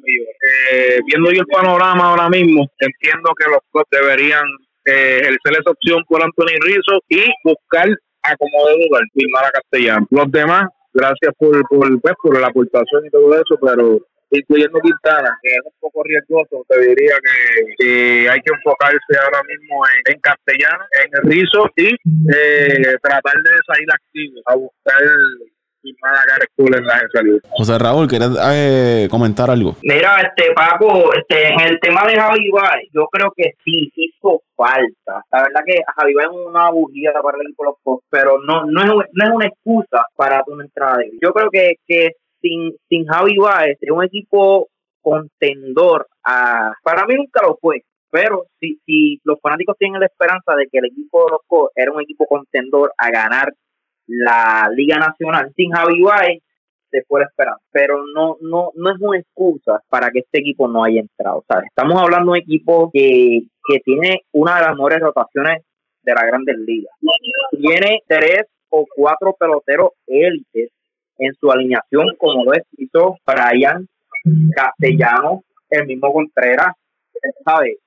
millones. 0.03 0.35
Eh, 0.73 0.99
viendo 1.05 1.31
yo 1.31 1.41
el 1.41 1.47
panorama 1.47 2.09
ahora 2.09 2.29
mismo, 2.29 2.67
entiendo 2.79 3.31
que 3.37 3.49
los 3.49 3.59
clubes 3.71 3.87
deberían 3.91 4.45
eh, 4.85 5.19
ejercer 5.21 5.61
esa 5.61 5.71
opción 5.71 6.03
por 6.07 6.21
Anthony 6.21 6.59
Rizzo 6.61 6.99
y 7.09 7.23
buscar 7.43 7.89
a 8.23 8.35
como 8.35 8.67
de 8.67 8.85
lugar, 8.85 9.03
firmar 9.13 9.45
a 9.45 9.51
Castellano. 9.51 10.07
Los 10.09 10.31
demás, 10.31 10.67
gracias 10.93 11.33
por, 11.37 11.61
por, 11.69 12.01
pues, 12.01 12.15
por 12.21 12.39
la 12.39 12.47
aportación 12.47 13.05
y 13.05 13.09
todo 13.09 13.33
eso, 13.35 13.57
pero 13.61 13.99
incluyendo 14.31 14.79
Quintana, 14.79 15.37
que 15.41 15.49
es 15.49 15.61
un 15.65 15.73
poco 15.79 16.03
riesgoso, 16.03 16.65
te 16.67 16.79
diría 16.81 17.15
que, 17.77 18.29
hay 18.29 18.39
que 18.41 18.53
enfocarse 18.53 19.13
ahora 19.23 19.41
mismo 19.47 19.83
en, 20.05 20.19
castellano, 20.19 20.83
en 21.03 21.09
el 21.13 21.31
rizo 21.31 21.69
y 21.75 21.93
eh, 21.93 22.97
tratar 23.01 23.33
de 23.35 23.51
salir 23.67 23.87
activo 23.91 24.41
a 24.45 24.55
buscar 24.55 25.01
Gareth 26.29 26.49
Cole 26.57 26.77
en 26.77 26.85
la 26.85 26.93
agencia 26.95 27.21
libre. 27.21 27.41
José 27.49 27.77
Raúl, 27.79 28.07
¿quieres 28.07 28.29
eh, 28.51 29.07
comentar 29.09 29.49
algo? 29.49 29.75
Mira, 29.83 30.19
este 30.21 30.51
Paco, 30.53 31.13
este, 31.13 31.47
en 31.53 31.59
el 31.61 31.79
tema 31.79 32.05
de 32.05 32.15
Javi 32.19 32.49
Baez, 32.51 32.89
yo 32.93 33.07
creo 33.07 33.31
que 33.35 33.53
sí 33.63 33.91
hizo 33.95 34.41
falta. 34.55 35.23
La 35.31 35.43
verdad 35.43 35.61
que 35.65 35.79
Javi 35.95 36.13
Baez 36.13 36.29
es 36.29 36.35
una 36.47 36.69
bujía 36.71 37.13
para 37.23 37.37
el 37.39 37.47
equipo 37.47 38.01
pero 38.09 38.37
no, 38.45 38.65
no, 38.65 38.81
es, 39.01 39.07
no 39.13 39.23
es 39.25 39.31
una 39.31 39.45
excusa 39.47 40.05
para 40.15 40.43
tu 40.43 40.59
entrada. 40.59 40.97
de- 40.97 41.11
Yo 41.21 41.31
creo 41.31 41.49
que, 41.49 41.75
que 41.87 42.11
sin, 42.41 42.73
sin 42.89 43.05
Javi 43.05 43.37
Baez, 43.37 43.77
es 43.81 43.91
un 43.91 44.03
equipo 44.03 44.69
contendor. 45.01 46.07
A, 46.23 46.73
para 46.83 47.05
mí 47.05 47.15
nunca 47.15 47.41
lo 47.45 47.57
fue. 47.61 47.83
Pero 48.09 48.45
si, 48.59 48.79
si 48.85 49.19
los 49.23 49.39
fanáticos 49.41 49.77
tienen 49.77 49.99
la 49.99 50.05
esperanza 50.05 50.55
de 50.55 50.67
que 50.71 50.79
el 50.79 50.85
equipo 50.85 51.25
de 51.25 51.31
los 51.31 51.41
Cubs 51.45 51.71
era 51.75 51.91
un 51.91 52.01
equipo 52.01 52.25
contendor 52.25 52.93
a 52.97 53.09
ganar 53.11 53.53
la 54.07 54.69
Liga 54.73 54.97
Nacional 54.97 55.51
sin 55.55 55.71
Javi 55.71 56.01
Baez, 56.01 56.41
se 56.89 57.03
puede 57.05 57.25
esperar, 57.25 57.57
pero 57.69 58.03
no, 58.15 58.37
no, 58.39 58.71
no 58.75 58.89
es 58.89 58.95
una 59.01 59.19
excusa 59.19 59.81
para 59.89 60.09
que 60.09 60.19
este 60.19 60.39
equipo 60.39 60.69
no 60.69 60.85
haya 60.85 61.01
entrado. 61.01 61.43
¿sabes? 61.47 61.65
Estamos 61.67 62.01
hablando 62.01 62.31
de 62.31 62.39
un 62.39 62.43
equipo 62.43 62.89
que, 62.93 63.41
que 63.67 63.79
tiene 63.81 64.21
una 64.31 64.55
de 64.55 64.61
las 64.61 64.75
mejores 64.75 64.99
rotaciones 65.01 65.63
de 66.03 66.13
la 66.13 66.25
Grandes 66.25 66.57
Ligas. 66.59 66.93
Tiene 67.51 67.99
tres 68.07 68.43
o 68.69 68.85
cuatro 68.95 69.35
peloteros 69.37 69.91
élites 70.07 70.71
en 71.17 71.33
su 71.35 71.51
alineación, 71.51 72.15
como 72.17 72.43
lo 72.45 72.51
hizo 72.77 73.17
Brian 73.25 73.87
Castellano, 74.55 75.43
el 75.69 75.85
mismo 75.87 76.11
Contreras, 76.13 76.73
¿sabes? 77.45 77.77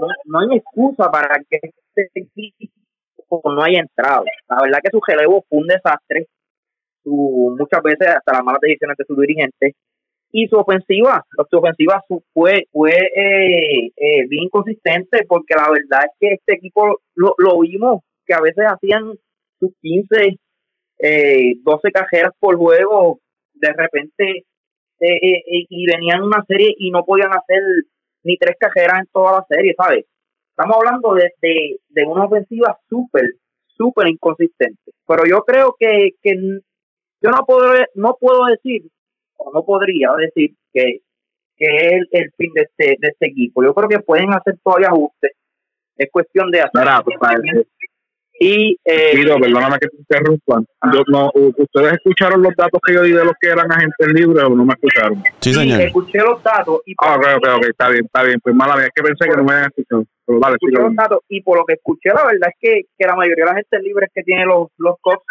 No, 0.00 0.06
no 0.24 0.38
hay 0.40 0.58
excusa 0.58 1.10
para 1.10 1.40
que 1.48 1.58
este 1.94 2.10
equipo 2.20 3.42
no 3.44 3.62
haya 3.62 3.80
entrado. 3.80 4.24
La 4.48 4.62
verdad 4.62 4.78
que 4.82 4.90
su 4.90 5.00
relevo 5.06 5.44
fue 5.48 5.58
un 5.58 5.66
desastre 5.66 6.26
su, 7.02 7.56
muchas 7.58 7.82
veces 7.82 8.08
hasta 8.08 8.32
las 8.34 8.44
malas 8.44 8.60
decisiones 8.60 8.96
de 8.96 9.04
sus 9.04 9.18
dirigentes 9.18 9.74
y 10.32 10.46
su 10.48 10.56
ofensiva, 10.56 11.24
su 11.50 11.56
ofensiva 11.58 12.02
su- 12.06 12.22
fue 12.32 12.64
fue 12.70 12.92
eh, 12.92 13.86
eh, 13.96 14.26
bien 14.28 14.44
inconsistente 14.44 15.24
porque 15.26 15.54
la 15.56 15.70
verdad 15.70 16.06
es 16.06 16.12
que 16.20 16.34
este 16.34 16.54
equipo 16.54 17.00
lo, 17.14 17.34
lo 17.38 17.58
vimos 17.60 18.02
que 18.26 18.34
a 18.34 18.40
veces 18.40 18.64
hacían 18.68 19.14
sus 19.58 19.72
15 19.80 20.38
eh, 21.02 21.54
12 21.62 21.90
cajeras 21.92 22.32
por 22.38 22.56
juego 22.56 23.20
de 23.54 23.72
repente 23.72 24.44
eh, 25.00 25.16
eh, 25.16 25.42
eh, 25.46 25.66
y 25.68 25.86
venían 25.86 26.22
una 26.22 26.44
serie 26.46 26.74
y 26.78 26.90
no 26.90 27.04
podían 27.04 27.32
hacer 27.32 27.62
ni 28.22 28.36
tres 28.36 28.56
cajeras 28.58 29.00
en 29.00 29.06
toda 29.12 29.32
la 29.32 29.46
serie, 29.48 29.74
¿sabes? 29.76 30.04
Estamos 30.50 30.76
hablando 30.76 31.14
de, 31.14 31.32
de, 31.40 31.76
de 31.88 32.04
una 32.04 32.26
ofensiva 32.26 32.78
súper, 32.88 33.24
súper 33.66 34.08
inconsistente. 34.08 34.92
Pero 35.06 35.24
yo 35.26 35.42
creo 35.44 35.74
que, 35.78 36.10
que 36.22 36.34
yo 36.34 37.30
no 37.30 37.46
puedo, 37.46 37.72
no 37.94 38.16
puedo 38.20 38.44
decir, 38.46 38.82
o 39.36 39.50
no 39.52 39.64
podría 39.64 40.12
decir 40.18 40.54
que, 40.72 41.00
que 41.56 41.64
es 41.64 41.92
el, 41.92 42.08
el 42.10 42.30
fin 42.36 42.52
de 42.52 42.62
este, 42.62 42.96
de 43.00 43.08
este 43.08 43.28
equipo. 43.28 43.64
Yo 43.64 43.72
creo 43.72 43.88
que 43.88 44.00
pueden 44.00 44.34
hacer 44.34 44.58
todavía 44.62 44.88
ajustes. 44.88 45.32
Es 45.96 46.10
cuestión 46.10 46.50
de 46.50 46.60
hacer. 46.60 46.86
Pues, 47.04 47.66
y 48.42 48.74
eh, 48.86 49.10
Pido, 49.12 49.36
perdóname 49.38 49.76
que 49.78 49.88
te 49.88 49.96
interrumpa. 49.98 50.62
Yo, 50.94 51.02
no, 51.08 51.30
¿Ustedes 51.34 51.92
escucharon 51.92 52.40
los 52.40 52.56
datos 52.56 52.80
que 52.84 52.94
yo 52.94 53.02
di 53.02 53.12
de 53.12 53.22
los 53.22 53.34
que 53.38 53.50
eran 53.50 53.70
agentes 53.70 54.08
libres 54.14 54.42
o 54.44 54.48
no 54.48 54.64
me 54.64 54.72
escucharon? 54.72 55.22
Sí, 55.40 55.50
y 55.50 55.52
señor. 55.52 55.82
escuché 55.82 56.18
los 56.20 56.42
datos 56.42 56.80
y 56.86 56.94
Ah, 57.02 57.16
ok, 57.16 57.26
ok, 57.36 57.48
ok, 57.58 57.64
está 57.68 57.90
bien, 57.90 58.06
está 58.06 58.22
bien. 58.22 58.40
Pues 58.42 58.54
mala 58.54 58.76
mía, 58.76 58.86
es 58.86 58.92
que 58.94 59.02
pensé 59.02 59.28
que 59.28 59.36
no 59.36 59.44
me 59.44 59.52
habían 59.52 59.68
escuchado. 59.68 60.04
Pero 60.24 60.38
dale, 60.40 60.54
escuché 60.54 60.82
los 60.82 60.96
datos 60.96 61.18
y 61.28 61.42
por 61.42 61.58
lo 61.58 61.66
que 61.66 61.74
escuché 61.74 62.08
la 62.14 62.24
verdad 62.24 62.48
es 62.48 62.56
que, 62.58 62.80
que 62.96 63.06
la 63.06 63.14
mayoría 63.14 63.44
de 63.44 63.50
la 63.50 63.56
gente 63.56 63.78
libres 63.82 64.08
que 64.14 64.22
tiene 64.22 64.46
los 64.46 64.68
los 64.78 64.96
Cubs 65.02 65.22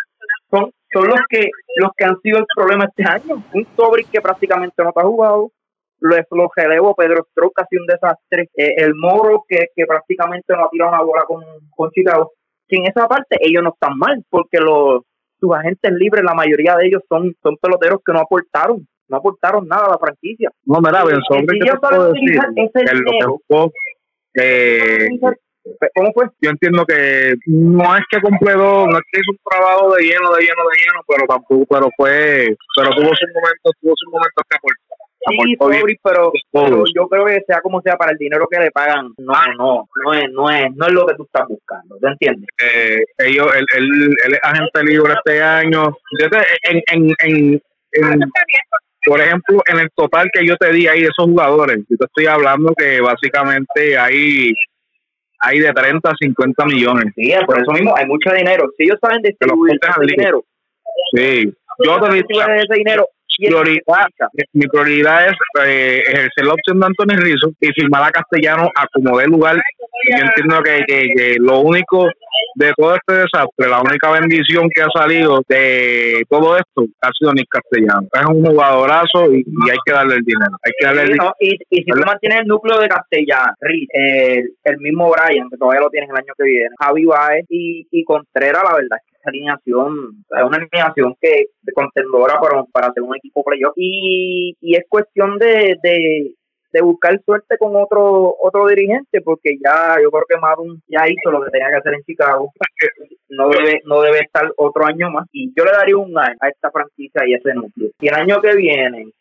son 0.51 0.71
son 0.93 1.07
los 1.07 1.19
que 1.29 1.49
los 1.77 1.91
que 1.97 2.05
han 2.05 2.21
sido 2.21 2.37
el 2.37 2.45
problema 2.55 2.85
este 2.85 3.09
año 3.09 3.43
un 3.55 3.67
Sobri 3.75 4.05
que 4.05 4.21
prácticamente 4.21 4.83
no 4.83 4.89
está 4.89 5.01
jugado 5.01 5.51
los, 5.99 6.19
los 6.31 6.49
relevos 6.55 6.93
Pedro 6.97 7.25
Stroke 7.31 7.61
ha 7.61 7.65
sido 7.65 7.81
un 7.83 7.87
desastre 7.87 8.49
eh, 8.55 8.75
el 8.77 8.93
Moro 8.95 9.45
que, 9.47 9.67
que 9.75 9.85
prácticamente 9.85 10.53
no 10.53 10.65
ha 10.65 10.69
tirado 10.69 10.91
una 10.91 11.01
bola 11.01 11.23
con, 11.23 11.43
con 11.75 11.89
Chicago 11.91 12.33
que 12.69 12.77
en 12.77 12.85
esa 12.85 13.07
parte 13.07 13.37
ellos 13.41 13.63
no 13.63 13.69
están 13.73 13.97
mal 13.97 14.23
porque 14.29 14.59
los 14.59 15.01
sus 15.39 15.53
agentes 15.55 15.91
libres 15.93 16.23
la 16.23 16.33
mayoría 16.33 16.75
de 16.75 16.87
ellos 16.87 17.01
son 17.09 17.33
son 17.41 17.57
peloteros 17.61 17.99
que 18.05 18.13
no 18.13 18.19
aportaron 18.19 18.87
no 19.07 19.17
aportaron 19.17 19.67
nada 19.67 19.85
a 19.87 19.91
la 19.91 19.97
franquicia 19.97 20.51
No, 20.65 20.79
mira, 20.79 21.03
Ben, 21.03 21.19
sobre 21.27 21.45
Si 21.49 21.59
¿qué 21.59 21.71
te 21.71 21.77
puedo 21.79 22.13
decir? 22.13 22.23
utilizar 22.23 22.49
ese 22.55 22.71
Que 22.71 22.79
lo 22.79 23.03
que 23.03 23.11
dinero, 23.11 23.31
buscó, 23.47 23.71
eh, 24.35 25.07
¿cómo 25.95 26.11
fue? 26.13 26.25
yo 26.41 26.49
entiendo 26.51 26.85
que 26.85 27.33
no 27.47 27.95
es 27.95 28.03
que 28.11 28.21
completó, 28.21 28.85
no 28.87 28.97
es 28.97 29.03
que 29.11 29.19
hizo 29.19 29.31
un 29.31 29.39
trabajo 29.49 29.95
de 29.95 30.03
lleno, 30.03 30.29
de 30.35 30.41
lleno, 30.41 30.63
de 30.69 30.77
lleno, 30.77 31.01
pero 31.07 31.25
tampoco, 31.27 31.65
pero 31.69 31.89
fue, 31.97 32.55
pero 32.77 32.89
tuvo 32.91 33.09
sus 33.15 33.29
momentos, 33.33 33.71
tuvo 33.81 33.93
sus 33.95 34.11
momentos 34.11 34.43
que 34.49 34.57
aportó. 34.57 34.88
Sí. 35.27 35.55
Sobri, 35.59 35.99
pero, 36.01 36.31
pero 36.51 36.83
yo 36.95 37.07
creo 37.09 37.25
que 37.25 37.41
sea 37.45 37.59
como 37.61 37.81
sea 37.81 37.97
para 37.97 38.11
el 38.13 38.17
dinero 38.17 38.47
que 38.49 38.57
le 38.59 38.71
pagan, 38.71 39.09
no, 39.17 39.33
no, 39.57 39.89
no 40.05 40.13
es, 40.13 40.31
no 40.31 40.49
es, 40.49 40.73
no 40.75 40.87
es 40.87 40.93
lo 40.93 41.05
que 41.05 41.15
tú 41.15 41.23
estás 41.23 41.45
buscando, 41.47 41.97
¿te 41.97 42.07
entiendes? 42.07 42.47
eh, 42.63 43.03
ellos, 43.19 43.47
él, 43.55 43.65
él, 43.77 44.15
él 44.25 44.33
es 44.33 44.39
agente 44.41 44.83
libre 44.85 45.13
este 45.13 45.41
año. 45.41 45.97
Yo 46.21 46.29
te- 46.29 46.71
en, 46.71 46.81
en, 46.91 47.13
en, 47.23 47.61
en- 47.91 48.31
por 49.05 49.19
ejemplo, 49.21 49.61
en 49.65 49.79
el 49.79 49.89
total 49.95 50.29
que 50.31 50.45
yo 50.45 50.55
te 50.57 50.71
di 50.71 50.87
ahí 50.87 50.99
de 51.01 51.07
esos 51.07 51.25
jugadores, 51.25 51.77
yo 51.89 51.97
te 51.97 52.05
estoy 52.05 52.25
hablando 52.27 52.73
que 52.77 52.99
básicamente 53.01 53.97
hay, 53.97 54.53
hay 55.41 55.59
de 55.59 55.71
30 55.73 56.09
a 56.09 56.15
50 56.19 56.65
millones. 56.65 57.05
Sí, 57.15 57.33
por 57.45 57.61
eso 57.61 57.71
mismo 57.71 57.95
hay 57.95 58.05
mucho 58.05 58.29
dinero. 58.31 58.69
Si 58.77 58.83
ellos 58.83 58.99
saben 59.01 59.21
distribuir 59.21 59.77
ese 59.81 60.05
dinero, 60.15 60.43
Sí, 61.15 61.53
yo 61.85 61.99
te 62.01 62.13
diría, 62.13 62.45
ese 62.57 62.73
dinero, 62.75 63.07
el- 63.07 63.18
prioridad, 63.47 64.07
mi 64.53 64.67
prioridad 64.67 65.27
es 65.27 65.33
eh, 65.65 66.03
ejercer 66.07 66.45
la 66.45 66.53
opción 66.53 66.79
de 66.79 66.85
Anthony 66.87 67.17
Rizzo 67.17 67.51
y 67.59 67.67
firmar 67.73 68.03
a 68.03 68.11
Castellano 68.11 68.69
a 68.75 68.87
como 68.93 69.17
dé 69.17 69.27
lugar. 69.27 69.55
Yo 69.55 70.25
entiendo 70.25 70.61
que, 70.63 70.83
que, 70.87 71.09
que 71.15 71.35
lo 71.39 71.59
único 71.59 72.09
de 72.55 72.71
todo 72.75 72.95
este 72.95 73.13
desastre, 73.13 73.69
la 73.69 73.81
única 73.81 74.11
bendición 74.11 74.69
que 74.73 74.81
ha 74.81 74.87
salido 74.93 75.41
de 75.47 76.23
todo 76.29 76.57
esto 76.57 76.85
ha 77.01 77.09
sido 77.17 77.33
Nick 77.33 77.47
Castellano. 77.49 78.07
Es 78.13 78.25
un 78.25 78.45
jugadorazo 78.45 79.31
y, 79.33 79.39
y 79.39 79.69
hay 79.69 79.77
que 79.85 79.93
darle 79.93 80.15
el 80.15 80.23
dinero. 80.23 80.51
Hay 80.63 80.71
que 80.79 80.85
darle 80.85 81.01
el 81.03 81.07
Sí, 81.09 81.17
no, 81.17 81.33
y, 81.39 81.57
y 81.69 81.83
si 81.83 81.91
tú 81.91 81.99
mantienes 82.05 82.41
el 82.41 82.47
núcleo 82.47 82.79
de 82.79 82.87
Castellán, 82.87 83.53
Riz, 83.59 83.87
el, 83.91 84.53
el 84.63 84.77
mismo 84.79 85.11
Brian, 85.11 85.49
que 85.49 85.57
todavía 85.57 85.81
lo 85.81 85.89
tienes 85.89 86.09
el 86.09 86.15
año 86.15 86.33
que 86.37 86.43
viene, 86.43 86.69
Javi 86.79 87.05
Baez 87.05 87.45
y, 87.49 87.87
y 87.91 88.03
Contreras, 88.03 88.63
la 88.63 88.75
verdad 88.75 88.97
alineación 89.25 90.23
es 90.29 90.43
una 90.43 90.57
alineación 90.57 91.15
que 91.19 91.45
de 91.61 91.73
contendora 91.73 92.39
para, 92.39 92.63
para 92.71 92.87
hacer 92.87 93.03
un 93.03 93.15
equipo 93.15 93.43
playoff. 93.43 93.73
Y, 93.75 94.55
y 94.61 94.75
es 94.75 94.83
cuestión 94.87 95.37
de, 95.37 95.75
de, 95.83 96.33
de 96.71 96.81
buscar 96.81 97.19
suerte 97.23 97.57
con 97.57 97.75
otro 97.75 98.35
otro 98.41 98.67
dirigente, 98.67 99.21
porque 99.21 99.57
ya 99.63 99.97
yo 100.01 100.09
creo 100.11 100.25
que 100.27 100.37
Madun 100.37 100.81
ya 100.87 101.07
hizo 101.07 101.31
lo 101.31 101.41
que 101.43 101.51
tenía 101.51 101.69
que 101.69 101.77
hacer 101.77 101.93
en 101.95 102.03
Chicago. 102.03 102.51
No 103.29 103.49
debe, 103.49 103.81
no 103.85 104.01
debe 104.01 104.19
estar 104.19 104.51
otro 104.57 104.85
año 104.85 105.09
más. 105.11 105.27
Y 105.31 105.51
yo 105.55 105.65
le 105.65 105.71
daría 105.71 105.97
un 105.97 106.17
año 106.17 106.37
a 106.39 106.49
esta 106.49 106.71
franquicia 106.71 107.27
y 107.27 107.33
a 107.33 107.37
ese 107.37 107.53
núcleo. 107.53 107.89
Y 107.99 108.07
el 108.07 108.15
año 108.15 108.41
que 108.41 108.55
viene 108.55 109.11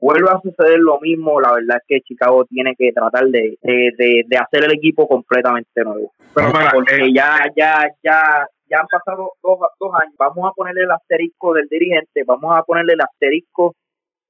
vuelve 0.00 0.28
a 0.30 0.40
suceder 0.40 0.80
lo 0.80 0.98
mismo, 1.00 1.40
la 1.40 1.52
verdad 1.52 1.78
es 1.78 1.84
que 1.86 2.00
Chicago 2.00 2.44
tiene 2.44 2.74
que 2.76 2.92
tratar 2.92 3.26
de, 3.26 3.56
de, 3.62 3.92
de, 3.96 4.22
de 4.26 4.36
hacer 4.36 4.64
el 4.64 4.72
equipo 4.72 5.06
completamente 5.06 5.84
nuevo. 5.84 6.12
Pero 6.34 6.48
Porque 6.72 6.96
eh, 6.96 7.12
ya, 7.14 7.38
ya, 7.56 7.88
ya, 8.02 8.48
ya 8.70 8.80
han 8.80 8.86
pasado 8.86 9.32
dos, 9.42 9.58
dos 9.80 9.90
años. 9.94 10.14
Vamos 10.18 10.48
a 10.48 10.52
ponerle 10.54 10.82
el 10.82 10.90
asterisco 10.90 11.52
del 11.54 11.68
dirigente, 11.68 12.24
vamos 12.26 12.56
a 12.56 12.62
ponerle 12.62 12.94
el 12.94 13.00
asterisco 13.00 13.74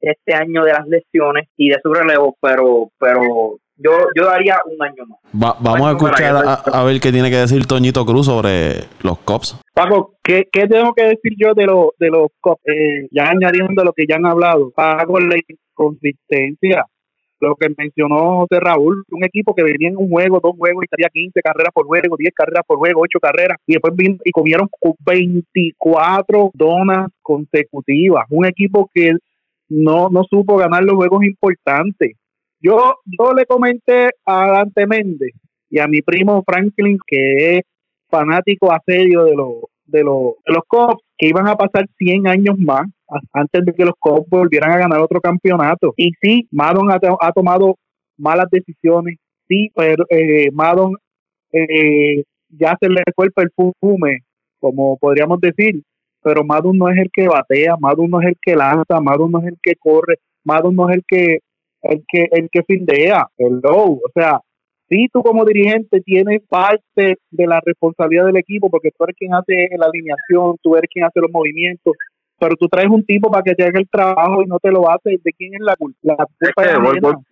este 0.00 0.34
año 0.34 0.62
de 0.64 0.72
las 0.72 0.86
lesiones 0.86 1.48
y 1.56 1.70
de 1.70 1.78
su 1.82 1.92
relevo, 1.92 2.36
pero, 2.40 2.90
pero 2.98 3.56
yo, 3.78 3.90
yo 4.14 4.26
daría 4.26 4.58
un 4.66 4.82
año 4.82 5.04
más. 5.06 5.18
Va- 5.34 5.56
vamos 5.60 5.88
a 5.88 5.90
escuchar 5.92 6.36
a, 6.36 6.54
a 6.54 6.84
ver 6.84 7.00
qué 7.00 7.10
tiene 7.12 7.30
que 7.30 7.36
decir 7.38 7.66
Toñito 7.66 8.04
Cruz 8.04 8.26
sobre 8.26 8.84
los 9.02 9.18
Cops. 9.20 9.58
Paco, 9.74 10.14
¿qué, 10.22 10.44
qué 10.52 10.66
tengo 10.66 10.92
que 10.94 11.02
decir 11.04 11.32
yo 11.38 11.54
de, 11.54 11.64
los 11.66 11.88
de 11.98 12.08
los 12.08 12.28
Cubs? 12.40 12.60
Eh, 12.66 13.08
ya 13.10 13.24
añadiendo 13.30 13.84
lo 13.84 13.92
que 13.92 14.04
ya 14.08 14.16
han 14.16 14.26
hablado, 14.26 14.70
Paco, 14.70 15.18
la 15.18 15.36
inconsistencia, 15.90 16.84
lo 17.40 17.54
que 17.54 17.68
mencionó 17.76 18.40
José 18.40 18.60
Raúl, 18.60 19.04
un 19.10 19.24
equipo 19.24 19.54
que 19.54 19.62
venía 19.62 19.88
en 19.88 19.96
un 19.96 20.08
juego, 20.08 20.40
dos 20.42 20.54
juegos 20.56 20.82
y 20.82 20.86
estaría 20.86 21.08
15 21.12 21.40
carreras 21.42 21.72
por 21.74 21.86
juego, 21.86 22.16
10 22.18 22.32
carreras 22.34 22.62
por 22.66 22.78
juego, 22.78 23.02
8 23.02 23.18
carreras, 23.20 23.58
y 23.66 23.74
después 23.74 23.94
vin- 23.94 24.20
y 24.24 24.30
comieron 24.30 24.68
cu- 24.80 24.96
24 25.04 26.50
donas 26.54 27.08
consecutivas. 27.22 28.24
Un 28.30 28.46
equipo 28.46 28.90
que 28.94 29.12
no, 29.68 30.08
no 30.10 30.22
supo 30.24 30.56
ganar 30.56 30.84
los 30.84 30.94
juegos 30.96 31.24
importantes. 31.24 32.12
Yo, 32.60 32.94
yo 33.04 33.32
le 33.34 33.44
comenté 33.46 34.10
a 34.24 34.46
Dante 34.50 34.86
Méndez 34.86 35.32
y 35.68 35.78
a 35.78 35.86
mi 35.86 36.00
primo 36.02 36.42
Franklin, 36.46 36.98
que 37.06 37.56
es 37.58 37.62
fanático 38.08 38.72
a 38.72 38.80
serio 38.86 39.24
de 39.24 39.34
los 39.36 39.54
de 39.86 40.02
los 40.04 40.34
de 40.46 40.52
los 40.54 40.64
Cubs 40.68 41.02
que 41.18 41.28
iban 41.28 41.48
a 41.48 41.56
pasar 41.56 41.86
100 41.98 42.26
años 42.28 42.58
más 42.58 42.86
antes 43.32 43.64
de 43.64 43.72
que 43.72 43.84
los 43.84 43.94
Cubs 43.98 44.28
volvieran 44.28 44.72
a 44.72 44.78
ganar 44.78 45.00
otro 45.00 45.20
campeonato. 45.20 45.94
Y 45.96 46.10
sí, 46.20 46.48
Madon 46.50 46.90
ha, 46.90 46.98
to- 46.98 47.18
ha 47.20 47.32
tomado 47.32 47.76
malas 48.18 48.46
decisiones. 48.50 49.16
Sí, 49.48 49.70
pero 49.74 50.04
eh, 50.10 50.50
Madon 50.52 50.94
eh, 51.52 52.24
ya 52.48 52.76
se 52.80 52.88
le 52.88 53.02
fue 53.14 53.26
el 53.26 53.32
perfume, 53.32 54.20
como 54.60 54.96
podríamos 54.98 55.40
decir. 55.40 55.82
pero 56.22 56.44
Madun 56.44 56.76
no 56.78 56.88
es 56.88 56.98
el 56.98 57.08
que 57.12 57.28
batea, 57.28 57.76
Madun 57.78 58.10
no 58.10 58.20
es 58.20 58.28
el 58.28 58.36
que 58.42 58.56
lanza, 58.56 59.00
Madun 59.00 59.30
no 59.32 59.38
es 59.40 59.46
el 59.46 59.58
que 59.62 59.74
corre, 59.78 60.16
Madun 60.44 60.74
no 60.76 60.88
es 60.90 60.96
el 60.96 61.04
que 61.06 61.38
el 61.82 62.04
que 62.08 62.26
el 62.32 62.48
que 62.50 62.62
findea, 62.64 63.28
el 63.38 63.60
low, 63.62 64.00
o 64.04 64.10
sea, 64.12 64.40
sí 64.88 65.08
tú 65.12 65.22
como 65.22 65.44
dirigente 65.44 66.00
tienes 66.00 66.42
parte 66.48 67.16
de 67.30 67.46
la 67.46 67.60
responsabilidad 67.64 68.26
del 68.26 68.36
equipo 68.36 68.70
porque 68.70 68.90
tú 68.96 69.04
eres 69.04 69.16
quien 69.18 69.34
hace 69.34 69.68
la 69.78 69.86
alineación, 69.86 70.56
tú 70.62 70.76
eres 70.76 70.88
quien 70.92 71.04
hace 71.04 71.20
los 71.20 71.30
movimientos, 71.30 71.94
pero 72.38 72.54
tú 72.56 72.68
traes 72.68 72.88
un 72.90 73.04
tipo 73.04 73.30
para 73.30 73.42
que 73.42 73.54
te 73.54 73.64
haga 73.64 73.78
el 73.80 73.88
trabajo 73.88 74.42
y 74.42 74.46
no 74.46 74.58
te 74.58 74.70
lo 74.70 74.90
hace, 74.90 75.18
¿de 75.22 75.32
quién 75.32 75.54
es 75.54 75.60
la 75.60 75.74
culpa? 75.76 75.98
La 76.02 76.16
culpa 76.16 76.64
Es 76.64 76.78
vuelvo- 76.78 77.22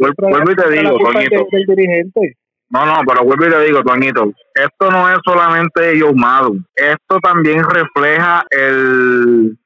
y 0.52 0.54
te 0.56 0.70
digo, 0.70 0.96
Toñito. 0.98 1.46
del- 1.52 1.66
dirigente. 1.76 2.36
No, 2.70 2.86
no, 2.86 2.94
pero 3.06 3.22
vuelvo 3.24 3.46
y 3.46 3.50
te 3.50 3.64
digo, 3.66 3.82
Toñito, 3.82 4.32
esto 4.54 4.90
no 4.90 5.08
es 5.10 5.18
solamente 5.24 6.00
Joe 6.00 6.14
Madden, 6.14 6.64
esto 6.74 7.18
también 7.22 7.62
refleja 7.62 8.44
el... 8.50 9.56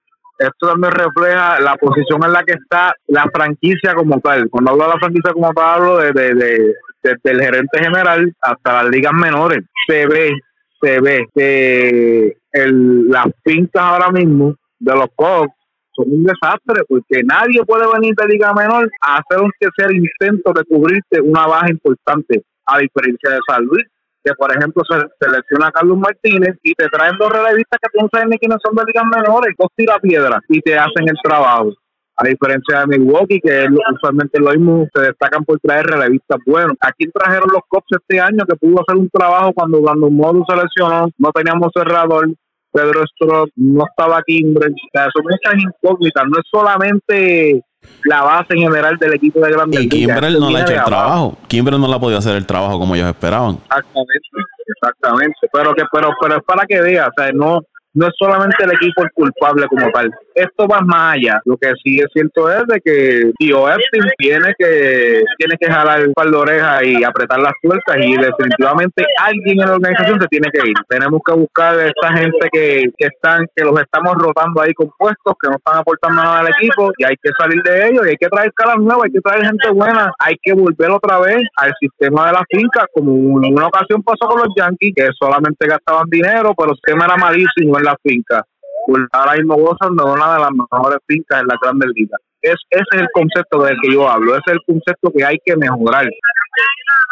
Esto 0.40 0.68
también 0.68 0.92
refleja 0.92 1.58
la 1.58 1.74
posición 1.76 2.22
en 2.24 2.32
la 2.32 2.44
que 2.44 2.52
está 2.52 2.94
la 3.08 3.24
franquicia 3.34 3.92
como 3.94 4.20
tal. 4.20 4.48
Cuando 4.48 4.70
hablo 4.70 4.84
de 4.84 4.90
la 4.90 4.98
franquicia 5.00 5.32
como 5.32 5.52
tal, 5.52 5.64
hablo 5.80 5.96
de, 5.98 6.12
de, 6.12 6.34
de- 6.34 6.74
desde 7.08 7.36
el 7.36 7.42
gerente 7.42 7.78
general 7.78 8.32
hasta 8.40 8.82
las 8.82 8.90
ligas 8.90 9.12
menores. 9.12 9.64
Se 9.86 10.06
ve, 10.06 10.32
se 10.80 11.00
ve 11.00 11.26
que 11.34 12.36
el, 12.52 13.08
las 13.08 13.26
pintas 13.42 13.82
ahora 13.82 14.10
mismo 14.10 14.54
de 14.78 14.94
los 14.94 15.08
Cubs 15.14 15.52
son 15.94 16.06
un 16.12 16.24
desastre 16.24 16.84
porque 16.88 17.22
nadie 17.24 17.64
puede 17.66 17.84
venir 17.92 18.14
de 18.14 18.28
liga 18.28 18.52
menor 18.54 18.88
a 19.00 19.18
hacer 19.18 19.42
un 19.42 19.50
que 19.58 19.68
sea 19.76 19.88
intento 19.90 20.52
de 20.52 20.64
cubrirte 20.64 21.20
una 21.20 21.46
baja 21.46 21.70
importante 21.70 22.42
a 22.66 22.78
diferencia 22.78 23.30
de 23.30 23.38
San 23.48 23.64
Luis 23.64 23.86
que 24.22 24.32
por 24.34 24.50
ejemplo 24.56 24.82
se 24.88 24.96
selecciona 25.20 25.68
a 25.68 25.72
Carlos 25.72 25.98
Martínez 25.98 26.56
y 26.62 26.74
te 26.74 26.86
traen 26.88 27.16
dos 27.18 27.30
relevistas 27.30 27.78
que 27.80 27.88
tú 27.92 28.04
no 28.04 28.08
sabes 28.12 28.28
ni 28.28 28.38
quiénes 28.38 28.58
son 28.62 28.74
de 28.76 28.84
ligas 28.84 29.04
menores, 29.04 29.54
dos 29.58 29.68
tirapiedras 29.74 30.40
y 30.48 30.60
te 30.60 30.76
hacen 30.76 31.08
el 31.08 31.16
trabajo. 31.22 31.72
A 32.20 32.26
diferencia 32.26 32.80
de 32.80 32.98
Milwaukee, 32.98 33.40
que 33.40 33.62
es 33.64 33.68
usualmente 33.94 34.40
lo 34.40 34.50
mismo, 34.50 34.88
se 34.92 35.02
destacan 35.02 35.44
por 35.44 35.60
traer 35.60 35.86
relevistas 35.86 36.38
buenos. 36.44 36.76
Aquí 36.80 37.06
trajeron 37.14 37.48
los 37.52 37.62
Cops 37.68 37.86
este 37.90 38.20
año 38.20 38.44
que 38.44 38.56
pudo 38.56 38.80
hacer 38.80 38.96
un 38.96 39.08
trabajo 39.08 39.52
cuando 39.52 39.80
cuando 39.80 40.10
Modu 40.10 40.44
se 40.48 40.56
lesionó, 40.56 41.08
no 41.16 41.30
teníamos 41.32 41.70
cerrador, 41.72 42.28
Pedro 42.72 43.04
Stroh, 43.06 43.46
no 43.54 43.84
estaba 43.88 44.20
Kimbrel. 44.26 44.72
O 44.72 44.88
sea, 44.92 45.08
son 45.14 45.24
muchas 45.24 45.62
incógnitas, 45.62 46.24
no 46.26 46.38
es 46.38 46.44
solamente 46.50 47.62
la 48.04 48.22
base 48.22 48.54
en 48.54 48.62
general 48.62 48.96
del 48.98 49.14
equipo 49.14 49.40
de 49.40 49.52
Grandes 49.52 49.80
Y 49.84 49.88
Kimbrel 49.88 50.40
no 50.40 50.50
le 50.50 50.58
ha 50.58 50.62
hecho 50.62 50.72
el 50.72 50.78
abajo. 50.78 50.90
trabajo. 50.90 51.38
Kimbrel 51.46 51.80
no 51.80 51.86
le 51.86 51.94
ha 51.94 52.00
podido 52.00 52.18
hacer 52.18 52.34
el 52.36 52.46
trabajo 52.46 52.80
como 52.80 52.96
ellos 52.96 53.08
esperaban. 53.08 53.58
Exactamente, 53.64 54.28
exactamente. 54.66 55.36
Pero 55.52 55.74
que, 55.74 55.84
pero, 55.92 56.10
pero 56.20 56.36
es 56.36 56.42
para 56.44 56.66
que 56.66 56.80
vea, 56.80 57.06
o 57.06 57.12
sea, 57.16 57.30
no, 57.32 57.60
no 57.98 58.06
es 58.06 58.14
solamente 58.16 58.62
el 58.62 58.70
equipo 58.70 59.02
el 59.02 59.10
culpable 59.12 59.66
como 59.66 59.90
tal. 59.90 60.10
Esto 60.34 60.68
va 60.68 60.80
más 60.82 61.16
allá. 61.16 61.40
Lo 61.44 61.56
que 61.56 61.72
sí 61.82 61.98
es 61.98 62.06
cierto 62.12 62.48
es 62.48 62.62
de 62.68 62.80
que 62.80 63.32
Tío 63.38 63.68
Epstein 63.68 64.04
tiene 64.16 64.54
que, 64.56 65.24
tiene 65.36 65.56
que 65.60 65.66
jalar 65.66 66.06
un 66.06 66.14
par 66.14 66.30
de 66.30 66.36
orejas 66.36 66.82
y 66.84 67.02
apretar 67.02 67.40
las 67.40 67.54
tuercas 67.60 67.96
y 67.98 68.16
definitivamente 68.16 69.04
alguien 69.20 69.60
en 69.60 69.66
la 69.66 69.74
organización 69.74 70.20
se 70.20 70.28
tiene 70.28 70.48
que 70.52 70.60
ir. 70.70 70.76
Tenemos 70.88 71.20
que 71.26 71.34
buscar 71.34 71.76
a 71.76 71.86
esta 71.86 72.12
gente 72.12 72.48
que, 72.52 72.84
que 72.96 73.06
están, 73.06 73.46
que 73.56 73.64
los 73.64 73.80
estamos 73.80 74.14
rotando 74.14 74.62
ahí 74.62 74.72
con 74.74 74.90
puestos, 74.96 75.34
que 75.42 75.48
no 75.48 75.56
están 75.56 75.78
aportando 75.78 76.22
nada 76.22 76.38
al 76.38 76.48
equipo 76.48 76.92
y 76.98 77.04
hay 77.04 77.16
que 77.20 77.30
salir 77.36 77.60
de 77.62 77.88
ellos 77.88 78.06
y 78.06 78.10
hay 78.10 78.16
que 78.16 78.28
traer 78.28 78.52
caras 78.52 78.76
nuevas, 78.78 79.06
hay 79.06 79.12
que 79.12 79.20
traer 79.20 79.44
gente 79.44 79.70
buena, 79.70 80.12
hay 80.20 80.36
que 80.40 80.52
volver 80.52 80.90
otra 80.90 81.18
vez 81.18 81.42
al 81.56 81.72
sistema 81.80 82.26
de 82.28 82.32
la 82.34 82.44
finca, 82.48 82.86
como 82.94 83.42
en 83.42 83.54
una 83.54 83.66
ocasión 83.66 84.04
pasó 84.04 84.28
con 84.28 84.38
los 84.38 84.54
Yankees, 84.56 84.92
que 84.94 85.08
solamente 85.18 85.66
gastaban 85.66 86.08
dinero, 86.08 86.54
pero 86.56 86.70
el 86.70 86.76
sistema 86.76 87.06
era 87.06 87.16
malísimo 87.16 87.76
en 87.76 87.87
la 87.90 87.96
finca. 88.02 88.44
Pues 88.86 89.02
ahora 89.12 89.34
mismo 89.34 89.56
gozan 89.56 89.96
de 89.96 90.04
una 90.04 90.34
de 90.34 90.40
las 90.40 90.50
mejores 90.50 90.98
fincas 91.06 91.42
en 91.42 91.46
la 91.46 91.56
Grandes 91.60 91.90
Ligas. 91.94 92.20
Es, 92.40 92.56
ese 92.70 92.84
es 92.92 93.00
el 93.02 93.08
concepto 93.12 93.62
del 93.62 93.76
que 93.82 93.92
yo 93.92 94.08
hablo, 94.08 94.32
ese 94.32 94.42
es 94.46 94.52
el 94.54 94.62
concepto 94.66 95.10
que 95.14 95.24
hay 95.24 95.36
que 95.44 95.56
mejorar. 95.56 96.06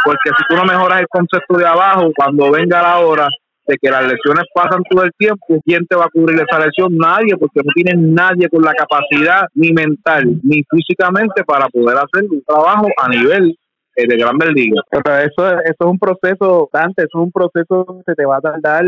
Porque 0.04 0.30
si 0.36 0.44
tú 0.48 0.56
no 0.56 0.64
mejoras 0.64 1.00
el 1.00 1.08
concepto 1.08 1.58
de 1.58 1.66
abajo, 1.66 2.10
cuando 2.16 2.50
venga 2.50 2.80
la 2.80 2.98
hora 2.98 3.28
de 3.66 3.76
que 3.80 3.90
las 3.90 4.02
lesiones 4.02 4.44
pasan 4.54 4.82
todo 4.88 5.02
el 5.02 5.10
tiempo, 5.18 5.60
¿quién 5.64 5.84
te 5.86 5.96
va 5.96 6.04
a 6.04 6.10
cubrir 6.10 6.40
esa 6.40 6.64
lesión? 6.64 6.96
Nadie, 6.96 7.36
porque 7.36 7.60
no 7.64 7.72
tienes 7.74 7.98
nadie 7.98 8.48
con 8.48 8.62
la 8.62 8.72
capacidad 8.72 9.42
ni 9.54 9.72
mental 9.72 10.40
ni 10.44 10.62
físicamente 10.70 11.42
para 11.44 11.66
poder 11.68 11.96
hacer 11.96 12.30
un 12.30 12.42
trabajo 12.46 12.86
a 12.96 13.08
nivel 13.08 13.58
eh, 13.96 14.06
de 14.06 14.16
grandes 14.16 14.50
ligas. 14.50 14.84
Pero 14.90 15.16
eso, 15.16 15.58
eso 15.64 15.80
es 15.80 15.86
un 15.86 15.98
proceso, 15.98 16.68
Dante, 16.72 17.02
eso 17.02 17.18
es 17.18 17.22
un 17.24 17.32
proceso 17.32 18.02
que 18.06 18.14
te 18.14 18.24
va 18.24 18.36
a 18.36 18.40
tardar 18.40 18.84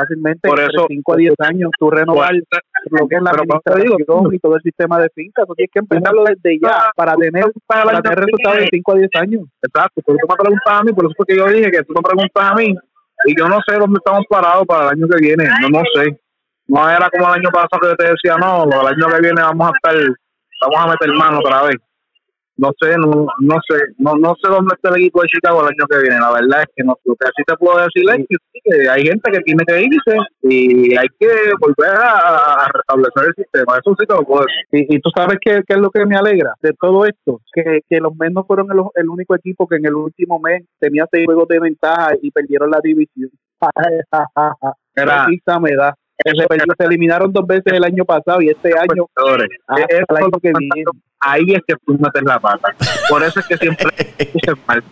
fácilmente 0.00 0.48
Por 0.48 0.60
eso- 0.60 0.86
5 0.88 1.12
a 1.12 1.16
10 1.16 1.34
años, 1.40 1.70
tú 1.78 1.90
renovar 1.90 2.34
lo 2.34 3.08
que 3.08 3.16
es 3.16 3.22
la 3.22 3.30
administración 3.30 4.34
y 4.34 4.38
todo 4.38 4.56
el 4.56 4.62
sistema 4.62 4.98
de 4.98 5.08
fincas, 5.14 5.46
tienes 5.56 5.70
que 5.72 5.78
empezarlo 5.80 6.24
desde 6.24 6.58
ya 6.60 6.90
para 6.94 7.14
tener, 7.14 7.44
para 7.66 8.00
tener 8.00 8.18
resultados 8.18 8.58
de 8.58 8.68
5 8.70 8.92
a 8.92 8.94
10 8.96 9.10
años. 9.20 9.42
Exacto, 9.62 10.02
pero 10.04 10.18
tú 10.20 10.26
me 10.28 10.36
preguntas 10.36 10.72
a 10.72 10.82
mí, 10.84 10.92
por 10.92 11.04
eso 11.06 11.14
fue 11.16 11.26
que 11.26 11.36
yo 11.36 11.46
dije 11.46 11.70
que 11.70 11.82
tú 11.84 11.94
me 11.94 12.02
preguntas 12.02 12.44
a 12.44 12.54
mí 12.54 12.74
y 13.26 13.38
yo 13.38 13.48
no 13.48 13.58
sé 13.66 13.76
dónde 13.78 13.98
estamos 13.98 14.24
parados 14.28 14.64
para 14.66 14.84
el 14.84 14.88
año 14.90 15.08
que 15.08 15.18
viene, 15.20 15.48
no, 15.60 15.68
no 15.70 15.82
sé. 15.94 16.18
No 16.68 16.90
era 16.90 17.08
como 17.10 17.28
el 17.28 17.40
año 17.40 17.50
pasado 17.50 17.80
que 17.80 17.88
yo 17.88 17.96
te 17.96 18.10
decía, 18.10 18.36
no, 18.36 18.64
el 18.64 18.86
año 18.86 19.06
que 19.08 19.20
viene 19.20 19.40
vamos 19.40 19.68
a 19.68 19.72
estar, 19.74 19.94
vamos 20.62 20.78
a 20.84 20.90
meter 20.90 21.12
mano 21.16 21.38
otra 21.38 21.62
vez. 21.62 21.76
No 22.58 22.70
sé, 22.80 22.96
no, 22.96 23.26
no 23.40 23.56
sé, 23.68 23.76
no, 23.98 24.14
no 24.16 24.34
sé 24.42 24.48
dónde 24.48 24.74
está 24.74 24.88
el 24.90 24.96
equipo 25.02 25.20
de 25.20 25.28
Chicago 25.28 25.60
el 25.60 25.66
año 25.68 25.86
que 25.90 25.98
viene. 26.00 26.18
La 26.18 26.32
verdad 26.32 26.62
es 26.62 26.68
que 26.74 26.84
no, 26.84 26.96
lo 27.04 27.14
que 27.14 27.26
sí 27.36 27.42
te 27.46 27.54
puedo 27.56 27.76
decir 27.78 28.02
es 28.08 28.26
que, 28.28 28.36
sí, 28.52 28.60
que 28.64 28.88
hay 28.88 29.02
gente 29.02 29.30
que 29.30 29.40
tiene 29.40 29.64
que 29.66 29.82
irse 29.82 30.16
y 30.42 30.96
hay 30.96 31.06
que 31.20 31.28
volver 31.60 31.90
a, 31.90 32.64
a 32.64 32.68
restablecer 32.72 33.24
el 33.28 33.34
sistema. 33.44 33.76
Eso 33.78 33.94
sí 33.98 34.06
te 34.06 34.14
lo 34.14 34.22
puedo 34.22 34.44
decir. 34.46 34.86
Y, 34.90 34.96
y 34.96 35.00
tú 35.00 35.10
sabes 35.14 35.36
qué, 35.40 35.62
qué 35.66 35.74
es 35.74 35.80
lo 35.80 35.90
que 35.90 36.06
me 36.06 36.16
alegra 36.16 36.54
de 36.62 36.72
todo 36.80 37.04
esto, 37.04 37.40
que, 37.52 37.80
que 37.88 38.00
los 38.00 38.16
Mets 38.16 38.32
no 38.32 38.44
fueron 38.44 38.68
el, 38.72 38.78
el 38.94 39.08
único 39.10 39.34
equipo 39.34 39.66
que 39.68 39.76
en 39.76 39.86
el 39.86 39.94
último 39.94 40.40
mes 40.40 40.64
tenía 40.78 41.06
seis 41.12 41.26
juegos 41.26 41.48
de 41.48 41.60
ventaja 41.60 42.12
y 42.22 42.30
perdieron 42.30 42.70
la 42.70 42.80
división. 42.82 43.30
Era- 44.94 45.26
me 45.60 45.74
da. 45.76 45.94
Se, 46.24 46.84
eliminaron 46.84 47.30
dos 47.32 47.46
veces 47.46 47.72
el 47.74 47.84
año 47.84 48.04
pasado 48.06 48.40
y 48.40 48.48
este 48.48 48.70
año 48.72 49.04
Perdedores. 49.14 49.48
hasta 49.66 49.84
el 50.08 50.16
año 50.16 50.30
que 50.40 50.52
viene. 50.58 50.84
Ahí 51.20 51.44
es 51.48 51.60
que 51.66 51.74
tú 51.86 51.94
metes 51.98 52.22
la 52.24 52.38
pata. 52.38 52.74
Por 53.08 53.22
eso 53.22 53.40
es 53.40 53.46
que 53.46 53.56
siempre 53.56 53.86
puse 54.32 54.52
mal. 54.66 54.82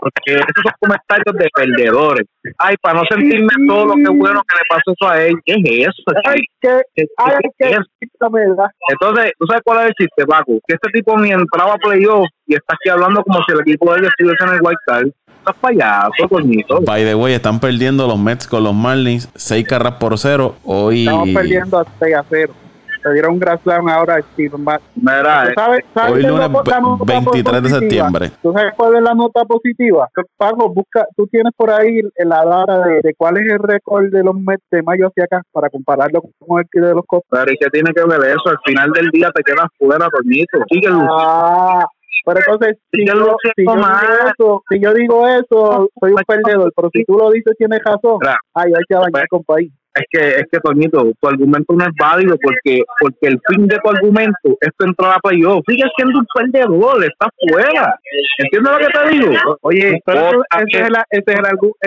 Porque 0.00 0.32
esos 0.34 0.62
son 0.64 0.72
comentarios 0.80 1.36
de 1.36 1.48
perdedores. 1.54 2.26
Ay, 2.58 2.74
para 2.82 2.98
no 2.98 3.04
sentirme 3.08 3.48
todo 3.68 3.86
lo 3.86 3.94
que 3.94 4.08
bueno 4.08 4.42
que 4.48 4.56
le 4.56 4.62
pasó 4.68 4.92
eso 4.98 5.08
a 5.08 5.22
él. 5.22 5.34
¿Qué 5.44 5.52
es 5.54 5.88
eso? 5.88 6.02
Ay, 6.24 6.40
que, 6.60 6.80
¿Qué- 6.96 7.06
ay, 7.18 7.34
qué 7.56 7.70
es? 7.70 7.78
Entonces, 8.88 9.32
¿tú 9.38 9.46
sabes 9.46 9.62
cuál 9.64 9.80
es 9.80 9.86
el 9.88 9.94
chiste, 9.94 10.26
Paco? 10.26 10.58
Que 10.66 10.74
este 10.74 10.90
tipo 10.92 11.18
ni 11.18 11.30
entraba 11.30 11.74
a 11.74 11.78
playoff 11.78 12.26
y 12.46 12.54
está 12.54 12.74
aquí 12.74 12.88
hablando 12.88 13.22
como 13.22 13.40
si 13.44 13.52
el 13.52 13.60
equipo 13.60 13.92
de 13.92 14.00
él 14.00 14.06
estuviese 14.06 14.44
en 14.44 14.50
el 14.54 14.60
White 14.60 14.80
Card. 14.86 15.06
Estás 15.38 15.56
payaso, 15.60 16.28
coñito. 16.28 16.80
By 16.82 17.04
the 17.04 17.14
way, 17.14 17.34
están 17.34 17.58
perdiendo 17.60 18.06
los 18.06 18.18
Mets 18.18 18.46
con 18.46 18.62
los 18.64 18.74
Marlins. 18.74 19.28
6 19.34 19.66
carras 19.66 19.94
por 19.94 20.16
cero. 20.18 20.56
Hoy. 20.64 21.02
Estamos 21.04 21.28
perdiendo 21.30 21.78
a 21.78 21.86
6 22.00 22.14
a 22.16 22.24
0. 22.28 22.54
Se 23.02 23.12
dieron 23.12 23.34
un 23.34 23.40
slam 23.62 23.88
ahora 23.88 24.14
a 24.16 24.22
Steven. 24.22 24.64
Mira, 24.94 25.48
eh, 25.48 25.52
¿Sabes, 25.56 25.84
sabes 25.94 26.12
Hoy 26.14 26.22
lunes 26.22 26.38
la- 26.38 26.62
la 26.64 26.80
nota 26.80 27.04
23 27.04 27.62
de 27.62 27.68
septiembre. 27.68 28.30
¿Tú 28.42 28.52
sabes 28.52 28.72
cuál 28.76 28.94
es 28.96 29.02
la 29.02 29.14
nota 29.14 29.44
positiva? 29.44 30.08
Paco, 30.36 30.72
busca, 30.72 31.06
tú 31.16 31.26
tienes 31.26 31.52
por 31.56 31.70
ahí 31.70 32.00
la 32.18 32.44
data 32.44 32.80
de, 32.86 33.00
de 33.02 33.14
cuál 33.14 33.38
es 33.38 33.52
el 33.52 33.58
récord 33.58 34.10
de 34.10 34.22
los 34.22 34.34
Mets 34.34 34.62
de 34.70 34.82
mayo 34.82 35.08
hacia 35.08 35.24
acá 35.24 35.42
para 35.52 35.68
compararlo 35.68 36.22
con 36.38 36.60
el 36.60 36.66
que 36.70 36.80
de 36.80 36.94
los 36.94 37.04
Costas. 37.06 37.40
pero 37.40 37.52
¿y 37.52 37.56
qué 37.56 37.70
tiene 37.70 37.92
que 37.92 38.04
ver 38.04 38.30
eso? 38.30 38.48
Al 38.48 38.58
final 38.64 38.90
del 38.92 39.10
día 39.10 39.30
te 39.34 39.42
quedas 39.42 39.66
fuera, 39.78 40.08
Toñito. 40.08 40.58
Sigue 40.70 40.88
luciendo. 40.88 41.16
Ah, 41.18 41.84
pero 42.24 42.38
entonces, 42.38 42.78
si 42.92 43.04
yo, 43.04 43.14
yo 43.14 43.18
lo 43.20 43.36
si 43.56 43.64
yo 43.64 43.72
eso, 44.28 44.62
si 44.70 44.80
yo 44.80 44.94
digo 44.94 45.26
eso, 45.26 45.88
soy 45.98 46.12
un 46.12 46.22
perdedor, 46.26 46.72
pero 46.76 46.88
si 46.92 47.04
tú 47.04 47.18
lo 47.18 47.30
dices, 47.32 47.54
tienes 47.58 47.80
razón. 47.84 48.18
Ay, 48.54 48.72
hay 48.76 48.82
que 48.88 48.94
bañar 48.94 49.26
con 49.28 49.42
país. 49.42 49.72
Es 49.94 50.04
que 50.10 50.28
es 50.28 50.44
que 50.50 50.60
Toñito, 50.60 51.12
tu 51.20 51.28
argumento 51.28 51.74
no 51.74 51.84
es 51.84 51.90
válido 51.98 52.36
porque 52.42 52.82
porque 53.00 53.26
el 53.28 53.40
fin 53.48 53.66
de 53.66 53.78
tu 53.78 53.90
argumento 53.90 54.56
es 54.60 54.70
tu 54.76 54.86
entrada 54.86 55.16
a 55.16 55.20
playoff. 55.20 55.62
Sigue 55.68 55.84
siendo 55.96 56.18
un 56.18 56.26
perdedor, 56.34 57.04
está 57.04 57.28
fuera. 57.48 57.98
¿Entiendes 58.38 58.72
lo 58.72 58.78
que 58.78 58.86
te 58.86 59.08
digo? 59.10 59.58
Oye, 59.62 59.88
ese 59.88 60.02
es, 60.06 60.16
el, 60.16 60.42
ese 60.62 60.80
es 60.82 60.88
el, 60.88 60.96
ese 61.10 61.30
es 61.30 61.38
el 61.38 61.46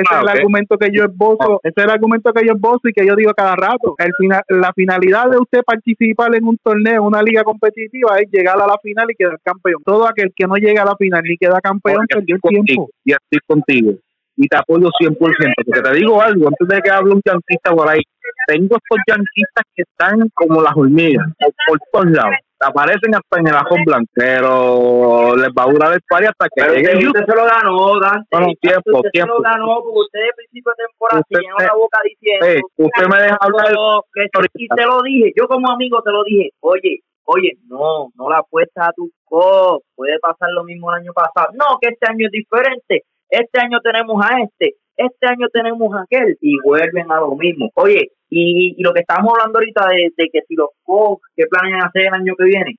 Ah, 0.10 0.32
argumento 0.32 0.78
que 0.78 0.90
yo 0.92 1.04
esbozo, 1.06 1.60
ese 1.64 1.74
es 1.76 1.84
el 1.84 1.90
argumento 1.90 2.32
que 2.34 2.46
yo 2.46 2.54
esbozo 2.54 2.88
y 2.88 2.94
que 2.94 3.06
yo 3.06 3.16
digo 3.16 3.32
cada 3.36 3.56
rato. 3.56 3.96
El 3.98 4.12
final, 4.18 4.42
la 4.50 4.72
finalidad 4.74 5.30
de 5.30 5.38
usted 5.38 5.62
participar 5.66 6.36
en 6.36 6.46
un 6.46 6.58
torneo, 6.58 7.02
en 7.02 7.08
una 7.08 7.22
liga 7.22 7.44
competitiva, 7.44 8.18
es 8.20 8.30
llegar 8.32 8.56
a 8.62 8.68
la 8.68 8.78
final 8.82 9.08
y 9.10 9.16
quedar 9.16 9.40
campeón. 9.44 9.82
Todo 9.84 10.08
aquel 10.08 10.32
que 10.36 10.46
no 10.48 10.56
llega 10.56 10.84
a 10.84 10.86
la 10.86 10.96
final 10.96 11.24
ni 11.24 11.38
queda 11.38 11.60
campeón 11.62 12.06
perdió 12.08 12.36
el 12.36 12.42
tiempo. 12.42 12.90
y 13.04 13.12
estoy 13.12 13.40
contigo. 13.48 13.94
Y 14.38 14.48
te 14.48 14.58
apoyo 14.58 14.90
100%. 15.00 15.18
Porque 15.18 15.82
te 15.82 15.94
digo 15.96 16.22
algo, 16.22 16.48
antes 16.48 16.68
de 16.68 16.82
que 16.82 16.92
hable 16.92 17.14
un 17.14 17.22
yanquista 17.26 17.72
por 17.72 17.90
ahí, 17.90 18.02
tengo 18.48 18.76
estos 18.76 19.00
yanquistas 19.08 19.64
que 19.74 19.84
están 19.84 20.30
como 20.34 20.62
las 20.62 20.76
hormigas, 20.76 21.26
por, 21.68 21.80
todos 21.92 22.12
lados. 22.12 22.36
Te 22.58 22.68
aparecen 22.68 23.16
hasta 23.16 23.40
en 23.40 23.48
el 23.48 23.56
ajón 23.56 23.84
blanco. 23.86 24.12
Pero 24.14 25.36
les 25.36 25.50
va 25.50 25.64
a 25.64 25.72
durar 25.72 25.94
el 25.94 26.02
party 26.08 26.26
hasta 26.28 26.48
que 26.56 26.62
llegue 26.76 27.08
usted, 27.08 27.08
usted 27.08 27.26
se 27.26 27.36
lo 27.36 27.46
ganó, 27.46 28.00
Dante. 28.00 28.28
Bueno, 28.32 28.48
tiempo, 28.62 28.98
usted 28.98 29.10
tiempo. 29.12 29.34
se 29.36 29.38
lo 29.38 29.50
ganó 29.50 29.82
porque 29.84 30.00
usted 30.00 30.20
de 30.20 30.34
principio 30.38 30.72
de 30.72 30.84
temporada 30.86 31.22
llenó 31.30 31.56
la 31.60 31.74
boca 31.76 32.00
diciendo. 32.04 32.68
Usted 32.78 33.08
me 33.08 33.18
deja 33.24 33.38
hablar. 33.40 33.68
Sí, 33.68 34.66
y 34.66 34.68
te 34.68 34.86
lo 34.86 35.02
dije, 35.02 35.34
yo 35.36 35.48
como 35.48 35.72
amigo 35.72 36.02
te 36.02 36.12
lo 36.12 36.24
dije, 36.24 36.52
oye, 36.62 37.02
oye, 37.26 37.58
no, 37.68 38.10
no 38.16 38.30
la 38.30 38.40
apuestas 38.40 38.90
a 38.90 38.94
tu 38.94 39.12
co, 39.26 39.82
puede 39.96 40.18
pasar 40.20 40.50
lo 40.52 40.64
mismo 40.64 40.92
el 40.94 41.02
año 41.02 41.14
pasado. 41.14 41.50
No, 41.54 41.78
que 41.82 41.90
este 41.90 42.10
año 42.10 42.28
es 42.28 42.32
diferente, 42.32 43.04
este 43.30 43.60
año 43.60 43.80
tenemos 43.82 44.24
a 44.24 44.42
este, 44.42 44.76
este 44.98 45.28
año 45.28 45.48
tenemos 45.52 45.94
a 45.94 46.04
aquel, 46.04 46.38
y 46.42 46.58
vuelven 46.64 47.12
a 47.12 47.20
lo 47.20 47.36
mismo. 47.36 47.70
Oye, 47.76 48.12
y, 48.30 48.82
lo 48.82 48.94
que 48.94 49.02
estamos 49.02 49.34
hablando 49.34 49.60
ahorita 49.60 49.88
de, 49.88 50.30
que 50.32 50.42
si 50.48 50.56
los 50.56 50.70
co, 50.84 51.20
¿qué 51.36 51.46
planean 51.48 51.84
hacer 51.84 52.04
el 52.04 52.14
año 52.14 52.36
que 52.38 52.46
viene? 52.46 52.76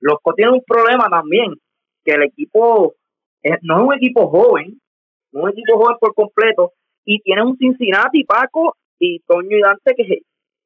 Los 0.00 0.18
co 0.22 0.34
tienen 0.34 0.54
un 0.54 0.64
problema 0.66 1.08
también, 1.08 1.54
que 2.04 2.12
el 2.12 2.24
equipo 2.24 2.94
no 3.62 3.76
es 3.76 3.86
un 3.86 3.94
equipo 3.94 4.28
joven, 4.28 4.80
no 5.32 5.42
un 5.42 5.50
equipo 5.50 5.78
joven 5.78 5.96
por 6.00 6.14
completo, 6.14 6.72
y 7.04 7.20
tiene 7.20 7.42
un 7.42 7.56
Cincinnati, 7.56 8.24
Paco 8.24 8.76
y 8.98 9.20
Toño 9.20 9.56
y 9.56 9.60
Dante 9.60 9.94
que, 9.94 10.20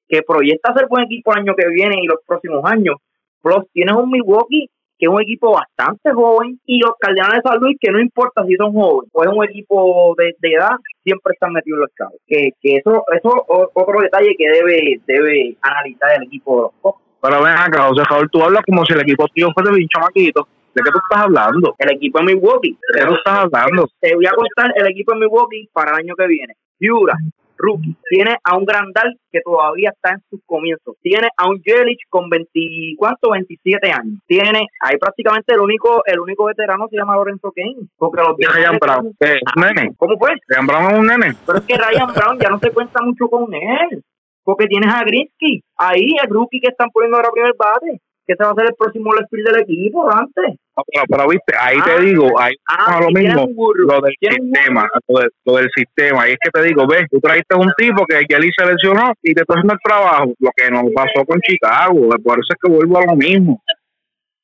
que 0.09 0.23
proyecta 0.23 0.75
ser 0.75 0.87
buen 0.89 1.05
equipo 1.05 1.33
el 1.33 1.41
año 1.41 1.55
que 1.57 1.69
viene 1.69 1.97
y 2.03 2.07
los 2.07 2.21
próximos 2.27 2.65
años. 2.65 2.97
Plus, 3.43 3.65
tienes 3.73 3.95
un 3.95 4.11
Milwaukee 4.11 4.69
que 4.99 5.07
es 5.07 5.09
un 5.09 5.23
equipo 5.23 5.53
bastante 5.53 6.13
joven 6.13 6.59
y 6.67 6.81
los 6.81 6.93
Cardenales 6.99 7.43
de 7.43 7.51
San 7.51 7.61
Luis 7.61 7.77
que 7.81 7.91
no 7.91 8.01
importa 8.01 8.45
si 8.45 8.57
son 8.57 8.73
jóvenes 8.73 9.11
o 9.13 9.23
es 9.23 9.29
un 9.29 9.45
equipo 9.45 10.15
de, 10.19 10.35
de 10.41 10.53
edad, 10.53 10.77
siempre 11.05 11.33
están 11.33 11.53
metidos 11.53 11.77
en 11.77 11.81
los 11.81 11.91
cabos. 11.95 12.21
Que, 12.27 12.51
que 12.61 12.77
eso 12.77 13.05
eso 13.15 13.37
es 13.37 13.69
otro 13.75 14.01
detalle 14.01 14.35
que 14.37 14.51
debe 14.51 15.01
debe 15.07 15.57
analizar 15.63 16.11
el 16.17 16.25
equipo 16.25 16.57
de 16.57 16.63
los 16.63 16.73
Cubs. 16.81 17.03
Pero 17.21 17.43
ven 17.43 17.53
acá, 17.53 17.89
José 17.89 18.03
Raúl, 18.09 18.31
tú 18.31 18.43
hablas 18.43 18.63
como 18.65 18.85
si 18.85 18.93
el 18.95 19.01
equipo 19.01 19.27
tío 19.35 19.49
fuese 19.53 19.73
bien 19.75 19.89
chamaquito. 19.89 20.47
¿De 20.75 20.83
qué 20.85 20.91
tú 20.93 20.99
estás 20.99 21.25
hablando? 21.25 21.75
El 21.79 21.97
equipo 21.97 22.19
de 22.19 22.27
Milwaukee. 22.27 22.79
¿De 22.95 23.01
qué 23.01 23.07
tú 23.07 23.15
estás 23.15 23.39
hablando? 23.39 23.89
te 24.01 24.15
voy 24.15 24.27
a 24.27 24.31
contar 24.31 24.73
el 24.77 24.87
equipo 24.87 25.13
de 25.13 25.21
Milwaukee 25.21 25.69
para 25.73 25.93
el 25.93 26.05
año 26.05 26.15
que 26.17 26.27
viene. 26.29 26.55
Piura, 26.79 27.15
rookie. 27.59 27.97
Tiene 28.09 28.37
a 28.43 28.57
un 28.57 28.65
Grandal 28.65 29.19
que 29.31 29.41
todavía 29.41 29.91
está 29.91 30.15
en 30.15 30.23
sus 30.31 30.41
comienzos. 30.47 30.97
Tiene 31.03 31.29
a 31.37 31.49
un 31.49 31.61
Jelic 31.63 31.99
con 32.09 32.31
20, 32.31 32.49
¿cuánto? 32.97 33.31
27 33.31 33.91
años. 33.91 34.21
Tiene, 34.27 34.67
ahí 34.81 34.97
prácticamente 34.99 35.55
el 35.55 35.61
único 35.61 36.03
el 36.07 36.21
único 36.21 36.45
veterano 36.45 36.87
se 36.89 36.97
llama 36.97 37.17
Lorenzo 37.17 37.53
Kane. 37.55 37.89
Porque 37.97 38.23
los 38.23 38.39
¿Y 38.39 38.45
Ryan 38.45 38.79
Brown? 38.79 39.17
¿Qué? 39.21 39.39
¿Un 39.57 39.63
nene? 39.63 39.95
¿Cómo 39.97 40.17
fue? 40.19 40.31
¿Ryan 40.47 40.67
Brown 40.67 40.93
es 40.93 40.99
un 40.99 41.07
nene? 41.07 41.35
Pero 41.47 41.59
es 41.59 41.65
que 41.65 41.77
Ryan 41.77 42.15
Brown 42.15 42.39
ya 42.39 42.49
no 42.49 42.59
se 42.59 42.71
cuenta 42.71 43.03
mucho 43.03 43.29
con 43.29 43.53
él. 43.53 44.03
Porque 44.45 44.67
tienes 44.67 44.93
a 44.95 45.05
Grinsky. 45.05 45.63
Ahí, 45.77 46.17
el 46.23 46.31
rookie 46.31 46.61
que 46.61 46.69
están 46.69 46.89
poniendo 46.91 47.19
ahora 47.19 47.31
primer 47.31 47.53
bate. 47.59 48.01
Que 48.29 48.35
se 48.37 48.45
va 48.45 48.51
a 48.51 48.55
ser 48.55 48.67
el 48.67 48.75
próximo 48.79 49.11
left 49.15 49.31
field 49.31 49.47
del 49.49 49.63
equipo, 49.63 50.07
antes. 50.13 50.55
No, 50.77 50.83
Pero, 50.93 51.05
pero 51.09 51.29
viste, 51.29 51.55
ahí 51.59 51.79
Ah. 51.81 51.85
te 51.97 52.03
digo, 52.05 52.39
ahí 52.39 52.53
Ah, 52.69 52.99
es 53.01 53.07
lo 53.07 53.11
mismo, 53.11 53.73
lo 53.75 54.01
del 54.03 54.15
sistema, 54.21 54.87
lo, 55.09 55.19
de- 55.21 55.29
lo 55.47 55.57
del 55.57 55.69
sistema. 55.75 56.29
Y 56.29 56.33
es 56.33 56.37
que 56.43 56.51
te 56.51 56.63
digo, 56.69 56.87
ves, 56.87 57.07
tú 57.11 57.19
trajiste 57.21 57.57
un 57.57 57.73
tipo 57.79 58.05
que 58.07 58.27
Kelly 58.27 58.51
se 58.57 58.67
lesionó 58.67 59.13
y 59.23 59.33
te 59.33 59.41
está 59.41 59.55
haciendo 59.55 59.73
el 59.73 59.81
trabajo, 59.83 60.35
lo 60.39 60.51
que 60.55 60.71
nos 60.71 60.85
pasó 60.95 61.25
con 61.27 61.41
Chicago, 61.41 62.09
por 62.23 62.39
eso 62.39 62.49
es 62.51 62.57
que 62.63 62.71
vuelvo 62.71 62.99
a 62.99 63.07
lo 63.07 63.17
mismo. 63.17 63.63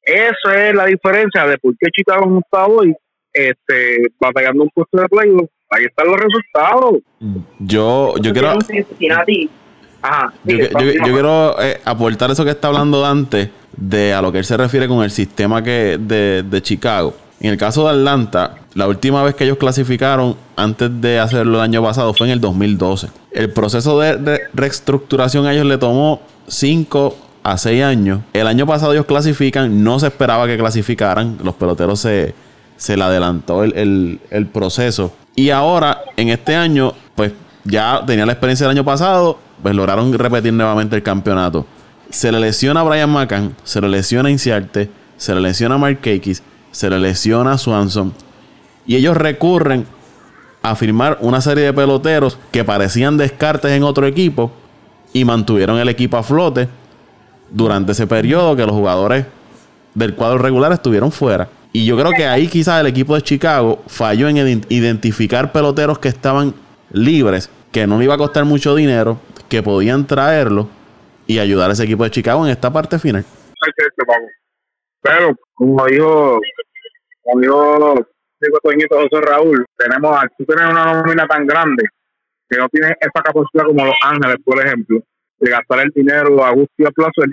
Eso 0.02 0.50
es 0.54 0.74
la 0.74 0.86
diferencia 0.86 1.46
de 1.46 1.58
por 1.58 1.74
qué 1.78 1.88
Chicago 1.90 2.26
no 2.26 2.38
está 2.40 2.66
hoy 2.66 2.94
este, 3.32 4.06
batallando 4.18 4.62
un 4.64 4.70
puesto 4.74 4.96
de 4.98 5.08
playoff. 5.08 5.48
Ahí 5.70 5.84
están 5.84 6.06
los 6.06 6.16
resultados. 6.20 7.00
Yo, 7.58 8.14
yo 8.20 8.32
quiero, 8.32 8.54
un 8.54 8.60
Cincinnati. 8.62 9.50
Ajá. 10.04 10.32
yo, 10.44 10.56
quiero 11.02 11.60
eh, 11.62 11.80
aportar 11.84 12.30
eso 12.30 12.44
que 12.44 12.50
está 12.50 12.68
hablando 12.68 13.00
Dante 13.00 13.50
de 13.76 14.12
a 14.12 14.20
lo 14.22 14.30
que 14.30 14.38
él 14.38 14.44
se 14.44 14.56
refiere 14.56 14.86
con 14.86 15.02
el 15.02 15.10
sistema 15.10 15.62
que 15.62 15.98
de, 16.00 16.42
de 16.48 16.62
Chicago. 16.62 17.14
En 17.40 17.50
el 17.50 17.56
caso 17.56 17.84
de 17.84 17.90
Atlanta, 17.90 18.54
la 18.74 18.86
última 18.86 19.22
vez 19.22 19.34
que 19.34 19.44
ellos 19.44 19.56
clasificaron 19.58 20.36
antes 20.56 20.90
de 21.00 21.18
hacerlo 21.18 21.56
el 21.58 21.62
año 21.62 21.82
pasado 21.82 22.12
fue 22.14 22.26
en 22.26 22.32
el 22.34 22.40
2012. 22.40 23.08
El 23.32 23.50
proceso 23.50 23.98
de 23.98 24.12
re- 24.16 24.40
reestructuración 24.54 25.46
a 25.46 25.52
ellos 25.52 25.66
le 25.66 25.78
tomó 25.78 26.20
5 26.46 27.16
a 27.42 27.58
6 27.58 27.82
años. 27.82 28.20
El 28.32 28.46
año 28.46 28.66
pasado 28.66 28.92
ellos 28.92 29.06
clasifican, 29.06 29.82
no 29.82 29.98
se 29.98 30.06
esperaba 30.06 30.46
que 30.46 30.56
clasificaran, 30.56 31.38
los 31.42 31.54
peloteros 31.54 31.98
se, 32.00 32.34
se 32.76 32.96
le 32.96 33.02
adelantó 33.04 33.64
el, 33.64 33.74
el- 33.76 34.20
el 34.30 34.46
proceso. 34.46 35.12
Y 35.34 35.50
ahora, 35.50 36.02
en 36.16 36.28
este 36.28 36.54
año, 36.54 36.92
pues 37.14 37.32
ya 37.64 38.02
tenía 38.06 38.24
la 38.26 38.32
experiencia 38.32 38.66
del 38.66 38.76
año 38.76 38.84
pasado, 38.84 39.38
pues 39.64 39.74
lograron 39.74 40.12
repetir 40.12 40.52
nuevamente 40.52 40.94
el 40.94 41.02
campeonato. 41.02 41.64
Se 42.10 42.30
le 42.30 42.38
lesiona 42.38 42.80
a 42.80 42.82
Brian 42.82 43.08
McCann, 43.10 43.56
se 43.64 43.80
le 43.80 43.88
lesiona 43.88 44.28
a 44.28 44.30
Inciarte, 44.30 44.90
se 45.16 45.34
le 45.34 45.40
lesiona 45.40 45.76
a 45.76 45.78
Mark 45.78 46.00
se 46.70 46.90
le 46.90 46.98
lesiona 46.98 47.52
a 47.52 47.56
Swanson. 47.58 48.12
Y 48.86 48.96
ellos 48.96 49.16
recurren 49.16 49.86
a 50.60 50.74
firmar 50.74 51.16
una 51.22 51.40
serie 51.40 51.64
de 51.64 51.72
peloteros 51.72 52.36
que 52.52 52.62
parecían 52.62 53.16
descartes 53.16 53.70
en 53.70 53.84
otro 53.84 54.06
equipo 54.06 54.52
y 55.14 55.24
mantuvieron 55.24 55.78
el 55.78 55.88
equipo 55.88 56.18
a 56.18 56.22
flote 56.22 56.68
durante 57.50 57.92
ese 57.92 58.06
periodo 58.06 58.54
que 58.56 58.66
los 58.66 58.72
jugadores 58.72 59.24
del 59.94 60.14
cuadro 60.14 60.36
regular 60.36 60.72
estuvieron 60.72 61.10
fuera. 61.10 61.48
Y 61.72 61.86
yo 61.86 61.96
creo 61.96 62.10
que 62.14 62.26
ahí 62.26 62.48
quizás 62.48 62.82
el 62.82 62.86
equipo 62.88 63.14
de 63.14 63.22
Chicago 63.22 63.82
falló 63.86 64.28
en 64.28 64.36
ident- 64.36 64.66
identificar 64.68 65.52
peloteros 65.52 65.98
que 65.98 66.08
estaban 66.08 66.52
libres, 66.92 67.48
que 67.72 67.86
no 67.86 67.96
le 67.98 68.04
iba 68.04 68.14
a 68.14 68.18
costar 68.18 68.44
mucho 68.44 68.74
dinero, 68.74 69.18
que 69.48 69.62
podían 69.62 70.06
traerlo 70.06 70.68
y 71.26 71.38
ayudar 71.38 71.70
a 71.70 71.72
ese 71.72 71.84
equipo 71.84 72.04
de 72.04 72.10
Chicago 72.10 72.44
en 72.44 72.52
esta 72.52 72.72
parte 72.72 72.98
final. 72.98 73.24
Pero, 75.02 75.34
como 75.54 75.86
dijo, 75.86 76.40
como 77.22 77.40
dijo 77.40 78.06
Toñito 78.62 78.96
José 78.96 79.20
Raúl, 79.24 79.64
tenemos, 79.76 80.18
tú 80.36 80.44
tienes 80.44 80.70
una 80.70 80.92
nómina 80.92 81.26
tan 81.26 81.46
grande 81.46 81.84
que 82.48 82.58
no 82.58 82.68
tienes 82.68 82.92
esa 83.00 83.22
capacidad 83.22 83.64
como 83.66 83.84
Los 83.84 83.96
Ángeles, 84.02 84.36
por 84.44 84.64
ejemplo, 84.64 85.00
de 85.38 85.50
gastar 85.50 85.80
el 85.80 85.90
dinero 85.94 86.44
a 86.44 86.50
gusto 86.50 86.74
y 86.78 86.84
a 86.84 86.90
placer, 86.90 87.26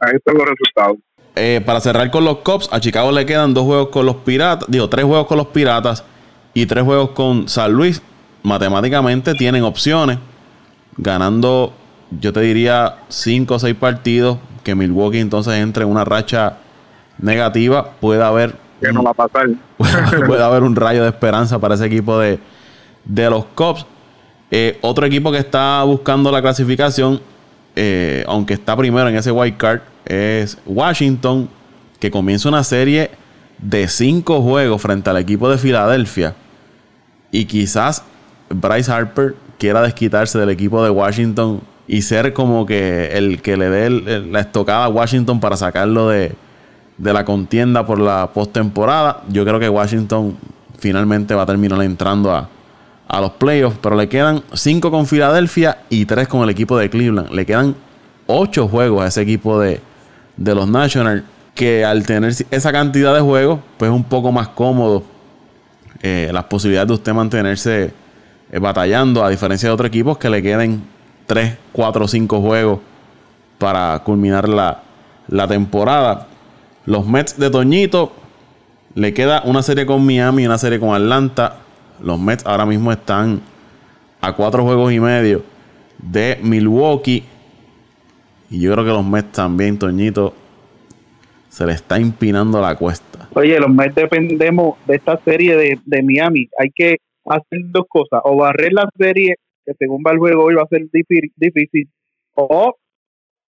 ahí 0.00 0.12
están 0.16 0.36
los 0.36 0.46
resultados. 0.48 0.98
Eh, 1.34 1.60
para 1.64 1.80
cerrar 1.80 2.10
con 2.10 2.24
los 2.24 2.38
Cubs, 2.38 2.68
a 2.72 2.80
Chicago 2.80 3.12
le 3.12 3.26
quedan 3.26 3.54
dos 3.54 3.64
juegos 3.64 3.88
con 3.88 4.06
los 4.06 4.16
Piratas, 4.16 4.68
digo, 4.70 4.88
tres 4.88 5.04
juegos 5.04 5.26
con 5.26 5.38
los 5.38 5.48
Piratas 5.48 6.04
y 6.54 6.66
tres 6.66 6.84
juegos 6.84 7.10
con 7.10 7.48
San 7.48 7.72
Luis. 7.72 8.02
Matemáticamente 8.42 9.34
tienen 9.34 9.62
opciones, 9.64 10.18
ganando, 10.96 11.72
yo 12.10 12.32
te 12.32 12.40
diría, 12.40 12.96
cinco 13.08 13.54
o 13.54 13.58
seis 13.58 13.74
partidos, 13.74 14.38
que 14.62 14.74
Milwaukee 14.74 15.20
entonces 15.20 15.54
entre 15.54 15.84
en 15.84 15.90
una 15.90 16.04
racha 16.04 16.58
negativa, 17.18 17.92
puede 18.00 18.22
haber, 18.22 18.56
Que 18.80 18.92
no 18.92 19.02
va 19.02 19.10
a 19.10 19.14
pasar. 19.14 19.48
puede 20.26 20.42
haber 20.42 20.62
un 20.62 20.76
rayo 20.76 21.02
de 21.02 21.08
esperanza 21.08 21.58
para 21.58 21.74
ese 21.74 21.86
equipo 21.86 22.18
de, 22.18 22.38
de 23.04 23.30
los 23.30 23.44
Cubs. 23.46 23.86
Eh, 24.50 24.78
otro 24.82 25.06
equipo 25.06 25.32
que 25.32 25.38
está 25.38 25.82
buscando 25.84 26.30
la 26.30 26.40
clasificación, 26.40 27.20
eh, 27.74 28.24
aunque 28.28 28.54
está 28.54 28.76
primero 28.76 29.08
en 29.08 29.16
ese 29.16 29.30
wild 29.32 29.56
card, 29.56 29.80
es 30.04 30.58
Washington, 30.66 31.48
que 31.98 32.10
comienza 32.10 32.48
una 32.48 32.62
serie 32.62 33.10
de 33.58 33.88
cinco 33.88 34.42
juegos 34.42 34.80
frente 34.82 35.10
al 35.10 35.16
equipo 35.16 35.48
de 35.48 35.58
Filadelfia. 35.58 36.34
Y 37.32 37.46
quizás 37.46 38.04
Bryce 38.48 38.90
Harper 38.92 39.34
quiera 39.58 39.82
desquitarse 39.82 40.38
del 40.38 40.50
equipo 40.50 40.82
de 40.82 40.90
Washington 40.90 41.60
y 41.88 42.02
ser 42.02 42.32
como 42.32 42.66
que 42.66 43.16
el 43.16 43.40
que 43.42 43.56
le 43.56 43.70
dé 43.70 43.90
la 44.20 44.40
estocada 44.40 44.86
a 44.86 44.88
Washington 44.88 45.40
para 45.40 45.56
sacarlo 45.56 46.08
de, 46.08 46.34
de 46.98 47.12
la 47.12 47.24
contienda 47.24 47.86
por 47.86 48.00
la 48.00 48.30
postemporada. 48.32 49.22
Yo 49.28 49.44
creo 49.44 49.60
que 49.60 49.68
Washington 49.68 50.36
finalmente 50.78 51.34
va 51.34 51.42
a 51.42 51.46
terminar 51.46 51.80
entrando 51.82 52.32
a, 52.32 52.48
a 53.08 53.20
los 53.20 53.30
playoffs, 53.32 53.78
pero 53.80 53.96
le 53.96 54.08
quedan 54.08 54.42
cinco 54.52 54.90
con 54.90 55.06
Filadelfia 55.06 55.78
y 55.88 56.04
tres 56.06 56.28
con 56.28 56.42
el 56.42 56.50
equipo 56.50 56.76
de 56.76 56.90
Cleveland. 56.90 57.30
Le 57.30 57.46
quedan 57.46 57.74
ocho 58.26 58.66
juegos 58.66 59.04
a 59.04 59.06
ese 59.06 59.22
equipo 59.22 59.60
de, 59.60 59.80
de 60.36 60.54
los 60.54 60.68
Nationals, 60.68 61.22
que 61.54 61.84
al 61.84 62.04
tener 62.04 62.34
esa 62.50 62.72
cantidad 62.72 63.14
de 63.14 63.20
juegos, 63.20 63.60
pues 63.78 63.90
es 63.90 63.96
un 63.96 64.04
poco 64.04 64.32
más 64.32 64.48
cómodo 64.48 65.04
eh, 66.02 66.28
las 66.32 66.44
posibilidades 66.44 66.88
de 66.88 66.94
usted 66.94 67.14
mantenerse 67.14 67.92
eh, 68.50 68.58
batallando, 68.58 69.24
a 69.24 69.30
diferencia 69.30 69.68
de 69.68 69.74
otros 69.74 69.88
equipos 69.88 70.18
que 70.18 70.30
le 70.30 70.42
queden 70.42 70.82
3, 71.26 71.56
4, 71.72 72.08
5 72.08 72.40
juegos 72.40 72.80
para 73.58 73.98
culminar 74.04 74.48
la, 74.48 74.82
la 75.28 75.48
temporada. 75.48 76.28
Los 76.84 77.06
Mets 77.06 77.38
de 77.38 77.50
Toñito 77.50 78.12
le 78.94 79.12
queda 79.12 79.42
una 79.44 79.62
serie 79.62 79.86
con 79.86 80.04
Miami 80.06 80.44
y 80.44 80.46
una 80.46 80.58
serie 80.58 80.78
con 80.78 80.94
Atlanta. 80.94 81.58
Los 82.00 82.18
Mets 82.18 82.46
ahora 82.46 82.66
mismo 82.66 82.92
están 82.92 83.40
a 84.20 84.32
cuatro 84.32 84.62
juegos 84.62 84.92
y 84.92 85.00
medio 85.00 85.42
de 85.98 86.38
Milwaukee. 86.42 87.24
Y 88.50 88.60
yo 88.60 88.72
creo 88.72 88.84
que 88.84 88.90
los 88.90 89.04
Mets 89.04 89.32
también, 89.32 89.78
Toñito, 89.78 90.32
se 91.48 91.66
le 91.66 91.72
está 91.72 91.96
empinando 91.96 92.60
la 92.60 92.76
cuesta. 92.76 93.28
Oye, 93.34 93.58
los 93.58 93.70
Mets 93.70 93.94
dependemos 93.94 94.78
de 94.86 94.96
esta 94.96 95.18
serie 95.24 95.56
de, 95.56 95.80
de 95.84 96.02
Miami. 96.02 96.48
Hay 96.58 96.70
que 96.70 96.96
hacer 97.26 97.60
dos 97.70 97.84
cosas. 97.88 98.20
O 98.24 98.36
barrer 98.36 98.72
la 98.72 98.88
serie, 98.96 99.36
que 99.64 99.72
según 99.78 100.02
va 100.06 100.12
el 100.12 100.18
juego 100.18 100.44
hoy 100.44 100.54
va 100.54 100.62
a 100.62 100.68
ser 100.68 100.82
difí- 100.90 101.32
difícil, 101.36 101.88
o 102.34 102.74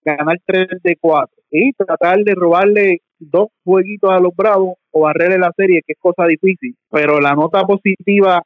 ganar 0.05 0.37
3 0.47 0.67
de 0.83 0.97
4 1.01 1.35
y 1.51 1.73
tratar 1.73 2.19
de 2.21 2.35
robarle 2.35 2.99
dos 3.19 3.49
jueguitos 3.65 4.11
a 4.11 4.21
los 4.21 4.35
Bravos 4.35 4.75
o 4.91 5.01
barrerle 5.03 5.39
la 5.39 5.53
serie, 5.57 5.83
que 5.87 5.93
es 5.93 5.99
cosa 5.99 6.27
difícil. 6.27 6.75
Pero 6.91 7.21
la 7.21 7.35
nota 7.35 7.63
positiva 7.63 8.43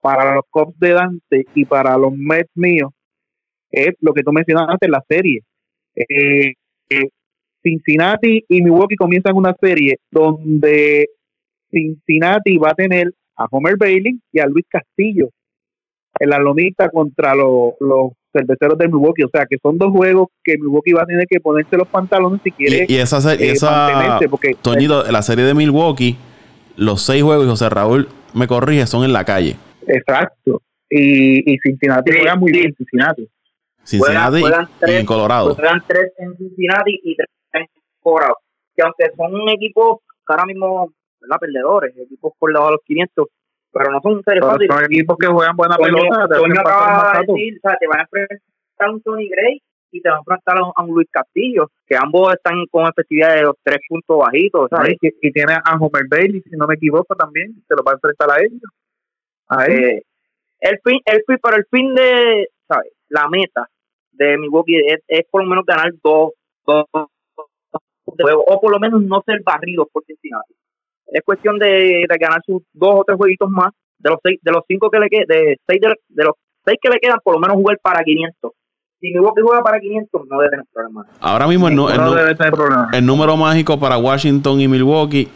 para 0.00 0.34
los 0.34 0.44
Cubs 0.50 0.78
de 0.78 0.90
Dante 0.92 1.46
y 1.54 1.64
para 1.64 1.96
los 1.96 2.12
Mets 2.16 2.50
míos 2.54 2.90
es 3.70 3.90
lo 4.00 4.12
que 4.12 4.22
tú 4.22 4.32
mencionaste 4.32 4.86
en 4.86 4.92
la 4.92 5.04
serie. 5.08 5.40
Eh, 5.94 6.52
eh, 6.90 7.08
Cincinnati 7.62 8.44
y 8.48 8.62
Milwaukee 8.62 8.96
comienzan 8.96 9.36
una 9.36 9.54
serie 9.60 9.98
donde 10.10 11.08
Cincinnati 11.70 12.56
va 12.56 12.70
a 12.70 12.74
tener 12.74 13.12
a 13.40 13.46
Homer 13.50 13.76
Bailey 13.78 14.20
y 14.32 14.38
a 14.38 14.46
Luis 14.46 14.66
Castillo 14.68 15.30
en 16.18 16.28
la 16.28 16.38
lomita 16.38 16.90
contra 16.90 17.34
los, 17.34 17.74
los 17.80 18.12
cerveceros 18.32 18.76
de 18.76 18.88
Milwaukee. 18.88 19.24
O 19.24 19.30
sea, 19.32 19.46
que 19.46 19.56
son 19.62 19.78
dos 19.78 19.90
juegos 19.90 20.28
que 20.44 20.58
Milwaukee 20.58 20.92
va 20.92 21.02
a 21.02 21.06
tener 21.06 21.26
que 21.26 21.40
ponerse 21.40 21.76
los 21.76 21.88
pantalones 21.88 22.40
si 22.44 22.50
quiere. 22.50 22.84
Y, 22.86 22.96
esa, 22.96 23.20
serie, 23.20 23.52
eh, 23.52 24.28
porque, 24.28 24.54
Toñito, 24.60 25.10
la 25.10 25.22
serie 25.22 25.44
de 25.44 25.54
Milwaukee, 25.54 26.18
los 26.76 27.02
seis 27.02 27.22
juegos, 27.22 27.46
y 27.46 27.48
José 27.48 27.70
Raúl 27.70 28.08
me 28.34 28.46
corrige, 28.46 28.86
son 28.86 29.04
en 29.04 29.12
la 29.14 29.24
calle. 29.24 29.56
Exacto. 29.86 30.62
Y, 30.90 31.50
y 31.50 31.58
Cincinnati 31.58 32.12
juega 32.12 32.36
muy 32.36 32.52
bien, 32.52 32.74
Cincinnati. 32.76 33.26
Cincinnati 33.84 34.42
y 34.86 34.92
en 34.92 35.06
Colorado. 35.06 35.54
Juegan 35.54 35.82
tres 35.86 36.12
en 36.18 36.36
Cincinnati 36.36 37.00
y 37.02 37.16
tres 37.16 37.28
en 37.54 37.66
Colorado. 38.00 38.36
Que 38.76 38.82
aunque 38.82 39.06
son 39.16 39.34
un 39.34 39.48
equipo 39.48 40.02
que 40.06 40.32
ahora 40.32 40.44
mismo, 40.44 40.92
¿verdad? 41.20 41.38
Perdedores, 41.40 41.96
equipos 41.96 42.32
por 42.38 42.50
debajo 42.50 42.68
de 42.68 42.72
los 42.72 42.84
500, 42.84 43.26
pero 43.72 43.90
no 43.92 44.00
son 44.00 44.22
seres 44.22 44.44
fáciles. 44.44 44.68
Son 44.74 44.84
equipos 44.84 45.16
que 45.18 45.26
juegan 45.26 45.56
buena 45.56 45.76
pelota. 45.76 46.28
Toño 46.28 46.60
acaba 46.60 47.20
de 47.20 47.26
decir, 47.26 47.58
o 47.58 47.68
sea, 47.68 47.76
te 47.78 47.86
van 47.86 48.00
a 48.00 48.02
enfrentar 48.02 48.38
a 48.78 48.90
un 48.90 49.02
Tony 49.02 49.28
Gray 49.28 49.62
y 49.92 50.00
te 50.00 50.08
van 50.08 50.18
a 50.18 50.20
enfrentar 50.20 50.58
a 50.58 50.82
un, 50.82 50.94
Luis 50.94 51.08
Castillo, 51.10 51.70
que 51.86 51.96
ambos 51.96 52.32
están 52.32 52.64
con 52.70 52.86
efectividad 52.86 53.34
de 53.34 53.42
los 53.42 53.56
tres 53.62 53.78
puntos 53.88 54.18
bajitos, 54.18 54.68
¿sabes? 54.70 54.96
Y, 55.00 55.08
y, 55.20 55.32
tiene 55.32 55.54
a 55.54 55.76
Homer 55.76 56.04
Bailey, 56.08 56.42
si 56.42 56.56
no 56.56 56.66
me 56.66 56.74
equivoco, 56.74 57.14
también, 57.14 57.54
se 57.66 57.74
lo 57.74 57.82
va 57.82 57.92
a 57.92 57.94
enfrentar 57.94 58.30
a 58.30 58.40
ellos. 58.40 58.70
A 59.48 59.66
él. 59.66 59.84
Eh, 59.84 60.02
el 60.60 60.78
fin, 60.84 61.00
el 61.04 61.22
fin, 61.26 61.38
para 61.38 61.56
el 61.56 61.66
fin 61.70 61.94
de, 61.94 62.48
¿sabes? 62.68 62.92
La 63.08 63.28
meta 63.28 63.68
de 64.12 64.36
Milwaukee 64.36 64.76
es, 64.86 65.00
es 65.08 65.22
por 65.30 65.42
lo 65.42 65.48
menos 65.48 65.64
ganar 65.64 65.90
dos, 66.02 66.32
dos, 66.66 66.84
juegos, 68.04 68.44
o 68.46 68.60
por 68.60 68.70
lo 68.70 68.78
menos 68.78 69.02
no 69.02 69.22
ser 69.24 69.42
barridos 69.42 69.88
por 69.92 70.04
Cincinnati 70.04 70.54
es 71.12 71.22
cuestión 71.24 71.58
de, 71.58 72.06
ganar 72.20 72.40
sus 72.44 72.62
dos 72.72 72.94
o 72.96 73.04
tres 73.04 73.16
jueguitos 73.16 73.50
más 73.50 73.72
de 73.98 74.10
los 74.10 74.18
seis, 74.22 74.38
de 74.42 74.52
los 74.52 74.62
cinco 74.66 74.90
que 74.90 74.98
le 74.98 75.08
quedan, 75.08 75.26
de 75.28 75.56
seis 75.66 75.80
de, 75.80 76.24
los 76.24 76.34
seis 76.64 76.78
que 76.80 76.90
le 76.90 76.98
quedan, 76.98 77.18
por 77.22 77.34
lo 77.34 77.40
menos 77.40 77.56
jugar 77.56 77.78
para 77.82 78.02
500. 78.02 78.52
Si 79.00 79.12
Milwaukee 79.12 79.40
juega 79.42 79.62
para 79.62 79.80
500, 79.80 80.22
no 80.28 80.38
debe 80.38 80.50
tener 80.50 80.66
problema. 80.72 81.06
Ahora 81.20 81.46
mismo 81.46 81.68
el, 81.68 81.74
el, 82.92 83.06
número 83.06 83.36
mágico 83.36 83.80
para 83.80 83.96
Washington 83.96 84.60
y 84.60 84.68
Milwaukee 84.68 85.28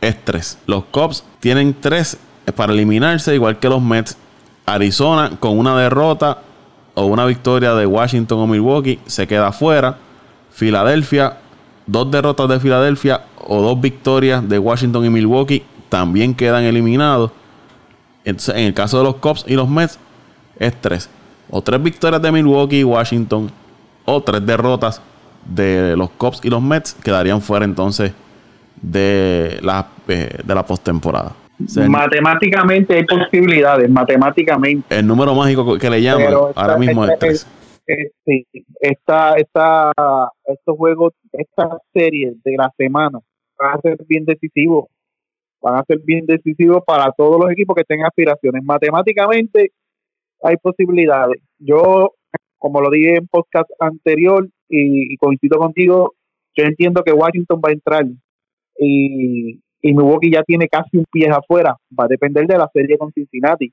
es 0.00 0.24
tres. 0.24 0.60
Los 0.66 0.84
Cubs 0.86 1.24
tienen 1.38 1.74
tres 1.80 2.18
para 2.56 2.72
eliminarse, 2.72 3.34
igual 3.34 3.58
que 3.58 3.68
los 3.68 3.82
Mets. 3.82 4.18
Arizona 4.66 5.30
con 5.38 5.56
una 5.56 5.80
derrota 5.80 6.38
o 6.94 7.06
una 7.06 7.24
victoria 7.24 7.74
de 7.74 7.86
Washington 7.86 8.40
o 8.40 8.46
Milwaukee 8.48 8.98
se 9.06 9.28
queda 9.28 9.52
fuera. 9.52 9.98
Filadelfia, 10.50 11.36
Dos 11.86 12.10
derrotas 12.10 12.48
de 12.48 12.58
Filadelfia 12.60 13.22
o 13.38 13.62
dos 13.62 13.80
victorias 13.80 14.48
de 14.48 14.58
Washington 14.58 15.04
y 15.04 15.10
Milwaukee 15.10 15.62
también 15.88 16.34
quedan 16.34 16.64
eliminados. 16.64 17.30
Entonces, 18.24 18.56
en 18.56 18.64
el 18.66 18.74
caso 18.74 18.98
de 18.98 19.04
los 19.04 19.16
Cubs 19.16 19.44
y 19.46 19.54
los 19.54 19.68
Mets, 19.68 19.98
es 20.58 20.74
tres. 20.80 21.08
O 21.48 21.62
tres 21.62 21.80
victorias 21.80 22.20
de 22.20 22.32
Milwaukee 22.32 22.80
y 22.80 22.84
Washington, 22.84 23.50
o 24.04 24.22
tres 24.22 24.44
derrotas 24.44 25.00
de 25.44 25.96
los 25.96 26.10
Cubs 26.10 26.40
y 26.42 26.50
los 26.50 26.60
Mets 26.60 26.94
quedarían 26.94 27.40
fuera 27.40 27.64
entonces 27.64 28.12
de 28.82 29.58
la, 29.62 29.86
eh, 30.08 30.38
de 30.42 30.54
la 30.54 30.66
postemporada. 30.66 31.32
Matemáticamente 31.88 32.94
hay 32.94 33.04
posibilidades, 33.04 33.88
matemáticamente. 33.88 34.98
El 34.98 35.06
número 35.06 35.34
mágico 35.34 35.78
que 35.78 35.88
le 35.88 36.02
llaman 36.02 36.34
ahora 36.54 36.76
mismo 36.76 37.04
es 37.06 37.18
3 37.18 37.46
este, 37.86 38.46
esta, 38.80 39.34
esta, 39.34 39.92
estos 40.44 40.76
juegos, 40.76 41.12
estas 41.32 41.78
series 41.92 42.42
de 42.42 42.56
la 42.56 42.72
semana 42.76 43.20
van 43.58 43.78
a 43.78 43.80
ser 43.80 43.98
bien 44.06 44.24
decisivos. 44.24 44.86
Van 45.62 45.76
a 45.76 45.84
ser 45.86 46.00
bien 46.04 46.26
decisivos 46.26 46.82
para 46.86 47.10
todos 47.12 47.40
los 47.40 47.50
equipos 47.50 47.74
que 47.76 47.84
tengan 47.84 48.06
aspiraciones. 48.06 48.62
Matemáticamente 48.64 49.72
hay 50.42 50.56
posibilidades. 50.58 51.42
Yo, 51.58 52.12
como 52.58 52.80
lo 52.80 52.90
dije 52.90 53.16
en 53.16 53.26
podcast 53.26 53.70
anterior 53.80 54.46
y, 54.68 55.12
y 55.12 55.16
coincido 55.16 55.58
contigo, 55.58 56.14
yo 56.54 56.64
entiendo 56.64 57.02
que 57.02 57.12
Washington 57.12 57.60
va 57.64 57.70
a 57.70 57.72
entrar 57.72 58.04
y, 58.78 59.60
y 59.80 59.92
Milwaukee 59.92 60.32
ya 60.32 60.42
tiene 60.42 60.68
casi 60.68 60.98
un 60.98 61.04
pie 61.10 61.28
afuera. 61.28 61.76
Va 61.98 62.04
a 62.04 62.08
depender 62.08 62.46
de 62.46 62.58
la 62.58 62.68
serie 62.72 62.98
con 62.98 63.12
Cincinnati. 63.12 63.72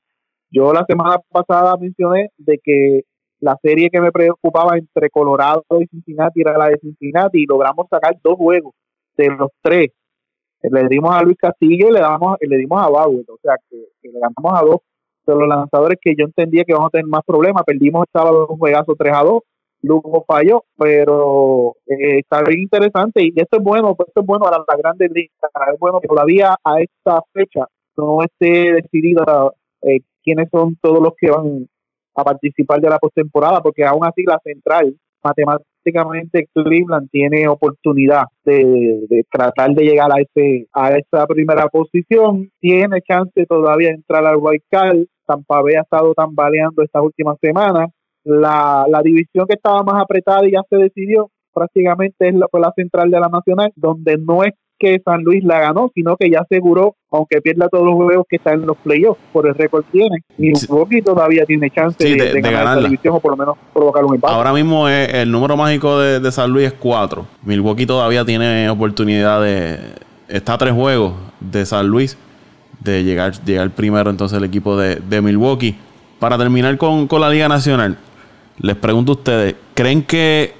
Yo 0.50 0.72
la 0.72 0.84
semana 0.88 1.16
pasada 1.30 1.76
mencioné 1.76 2.28
de 2.38 2.58
que 2.62 3.02
la 3.44 3.58
serie 3.62 3.90
que 3.90 4.00
me 4.00 4.10
preocupaba 4.10 4.78
entre 4.78 5.10
Colorado 5.10 5.64
y 5.78 5.86
Cincinnati 5.86 6.40
era 6.40 6.56
la 6.56 6.68
de 6.68 6.78
Cincinnati 6.78 7.42
y 7.42 7.46
logramos 7.46 7.86
sacar 7.90 8.16
dos 8.22 8.36
juegos 8.36 8.72
de 9.18 9.28
los 9.28 9.50
tres, 9.60 9.90
le 10.62 10.88
dimos 10.88 11.14
a 11.14 11.22
Luis 11.22 11.36
Castillo 11.36 11.88
y 11.90 11.92
le, 11.92 12.00
damos, 12.00 12.38
le 12.40 12.56
dimos 12.56 12.82
a 12.82 12.88
Bauer, 12.88 13.24
o 13.28 13.36
sea, 13.42 13.56
que, 13.68 13.76
le 14.02 14.18
ganamos 14.18 14.60
a 14.60 14.64
dos 14.64 14.78
de 15.26 15.34
los 15.34 15.46
lanzadores 15.46 15.98
que 16.00 16.14
yo 16.16 16.24
entendía 16.24 16.64
que 16.64 16.72
vamos 16.72 16.88
a 16.88 16.90
tener 16.90 17.06
más 17.06 17.22
problemas. 17.26 17.64
Perdimos 17.64 18.06
el 18.06 18.12
sábado 18.18 18.46
un 18.48 18.58
juegazo 18.58 18.94
3 18.96 19.12
a 19.14 19.24
2, 19.24 19.42
Lugo 19.82 20.24
falló, 20.26 20.64
pero 20.78 21.76
eh, 21.86 22.20
está 22.20 22.42
bien 22.42 22.62
interesante 22.62 23.22
y 23.22 23.32
esto 23.36 23.58
es 23.58 23.62
bueno, 23.62 23.90
esto 23.90 24.20
es 24.20 24.26
bueno 24.26 24.46
para 24.46 24.58
la 24.58 24.76
grande 24.78 25.08
lista, 25.12 25.48
es 25.70 25.78
bueno 25.78 26.00
que 26.00 26.08
todavía 26.08 26.56
a 26.64 26.80
esta 26.80 27.20
fecha 27.34 27.66
no 27.98 28.22
esté 28.22 28.72
decidida 28.72 29.50
eh, 29.82 30.00
quiénes 30.22 30.48
son 30.50 30.76
todos 30.80 31.00
los 31.00 31.12
que 31.18 31.30
van 31.30 31.68
a 32.14 32.24
participar 32.24 32.80
de 32.80 32.90
la 32.90 32.98
postemporada, 32.98 33.60
porque 33.60 33.84
aún 33.84 34.04
así 34.04 34.22
la 34.24 34.38
central 34.42 34.94
matemáticamente 35.24 36.46
Cleveland 36.52 37.08
tiene 37.10 37.48
oportunidad 37.48 38.24
de, 38.44 39.24
tratar 39.30 39.70
de 39.70 39.84
llegar 39.84 40.10
a 40.12 40.20
ese 40.20 40.66
a 40.72 40.90
esa 40.90 41.26
primera 41.26 41.66
posición, 41.68 42.50
tiene 42.60 43.00
chance 43.00 43.46
todavía 43.46 43.88
de 43.88 43.94
entrar 43.94 44.24
al 44.26 44.36
White 44.36 44.66
Card. 44.70 44.98
Tampa 45.26 45.62
Bay 45.62 45.74
ha 45.76 45.80
estado 45.80 46.12
tambaleando 46.12 46.82
estas 46.82 47.02
últimas 47.02 47.38
semanas. 47.40 47.88
La, 48.24 48.84
la 48.88 49.00
división 49.02 49.46
que 49.46 49.54
estaba 49.54 49.82
más 49.82 50.02
apretada 50.02 50.46
y 50.46 50.52
ya 50.52 50.62
se 50.68 50.76
decidió 50.76 51.30
prácticamente 51.52 52.28
es 52.28 52.34
la, 52.34 52.46
la 52.52 52.72
central 52.76 53.10
de 53.10 53.20
la 53.20 53.28
Nacional, 53.28 53.72
donde 53.76 54.18
no 54.18 54.42
es 54.44 54.52
que 54.78 55.00
San 55.04 55.22
Luis 55.22 55.44
la 55.44 55.60
ganó, 55.60 55.90
sino 55.94 56.16
que 56.16 56.30
ya 56.30 56.40
aseguró, 56.40 56.96
aunque 57.10 57.40
pierda 57.40 57.68
todos 57.68 57.84
los 57.84 57.94
juegos 57.94 58.26
que 58.28 58.36
están 58.36 58.60
en 58.60 58.66
los 58.66 58.76
playoffs, 58.78 59.20
por 59.32 59.46
el 59.46 59.54
récord 59.54 59.84
tiene. 59.90 60.18
Y 60.38 60.50
Milwaukee 60.50 61.02
todavía 61.02 61.44
tiene 61.44 61.70
chance 61.70 62.04
de, 62.04 62.40
ganar 62.40 62.76
la 62.78 62.88
división 62.88 63.14
o 63.14 63.20
por 63.20 63.32
lo 63.32 63.36
menos 63.36 63.56
provocar 63.72 64.04
un 64.04 64.14
empate. 64.14 64.34
Ahora 64.34 64.52
mismo 64.52 64.88
el 64.88 65.30
número 65.30 65.56
mágico 65.56 65.98
de, 65.98 66.32
San 66.32 66.50
Luis 66.50 66.68
es 66.68 66.72
4. 66.74 67.26
Milwaukee 67.44 67.86
todavía 67.86 68.24
tiene 68.24 68.68
oportunidad 68.68 69.42
de. 69.42 69.78
Está 70.28 70.54
a 70.54 70.58
tres 70.58 70.72
juegos 70.72 71.14
de 71.40 71.66
San 71.66 71.86
Luis 71.86 72.16
de 72.80 73.04
llegar, 73.04 73.32
llegar 73.44 73.70
primero 73.70 74.10
entonces 74.10 74.36
el 74.38 74.44
equipo 74.44 74.76
de, 74.76 75.20
Milwaukee. 75.22 75.76
Para 76.18 76.38
terminar 76.38 76.76
con, 76.78 77.06
con 77.06 77.20
la 77.20 77.28
Liga 77.28 77.48
Nacional, 77.48 77.98
les 78.58 78.76
pregunto 78.76 79.12
a 79.12 79.14
ustedes, 79.16 79.56
¿creen 79.74 80.02
que 80.02 80.54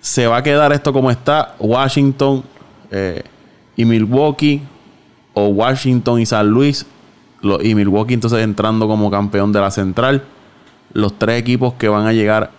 se 0.00 0.26
va 0.26 0.38
a 0.38 0.42
quedar 0.42 0.72
esto 0.72 0.92
como 0.92 1.10
está? 1.10 1.54
Washington, 1.58 2.42
eh, 2.90 3.22
y 3.78 3.84
Milwaukee 3.84 4.60
o 5.34 5.46
Washington 5.46 6.20
y 6.20 6.26
San 6.26 6.48
Luis 6.48 6.84
y 7.62 7.74
Milwaukee 7.76 8.14
entonces 8.14 8.40
entrando 8.40 8.88
como 8.88 9.08
campeón 9.08 9.52
de 9.52 9.60
la 9.60 9.70
central. 9.70 10.24
Los 10.92 11.16
tres 11.16 11.40
equipos 11.40 11.74
que 11.74 11.88
van 11.88 12.04
a 12.06 12.12
llegar, 12.12 12.50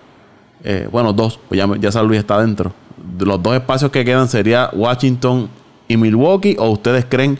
eh, 0.63 0.87
bueno, 0.89 1.11
dos, 1.11 1.37
pues 1.49 1.61
ya, 1.81 1.91
San 1.91 2.07
Luis 2.07 2.19
está 2.19 2.39
dentro. 2.39 2.71
Los 3.19 3.43
dos 3.43 3.53
espacios 3.53 3.91
que 3.91 4.05
quedan 4.05 4.29
sería 4.29 4.69
Washington 4.71 5.49
y 5.89 5.97
Milwaukee 5.97 6.55
o 6.57 6.69
ustedes 6.69 7.05
creen 7.05 7.37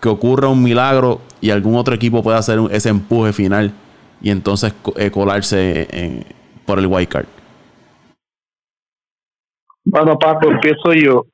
que 0.00 0.08
ocurra 0.08 0.46
un 0.46 0.62
milagro 0.62 1.20
y 1.40 1.50
algún 1.50 1.74
otro 1.74 1.96
equipo 1.96 2.22
pueda 2.22 2.38
hacer 2.38 2.60
ese 2.70 2.88
empuje 2.88 3.32
final 3.32 3.72
y 4.20 4.30
entonces 4.30 4.72
eh, 4.96 5.10
colarse 5.10 6.24
por 6.64 6.78
el 6.78 6.86
wild 6.86 7.08
card. 7.08 7.26
Bueno, 9.84 10.16
Paco, 10.16 10.52
empiezo 10.52 10.92
yo. 10.92 11.26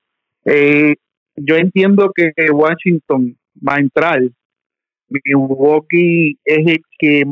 Eh, 0.47 0.95
yo 1.37 1.57
entiendo 1.57 2.13
que 2.15 2.33
Washington 2.51 3.37
va 3.57 3.77
a 3.77 3.81
entrar. 3.81 4.21
Milwaukee 5.09 6.39
es 6.45 6.67
el 6.67 6.83
que 6.99 7.25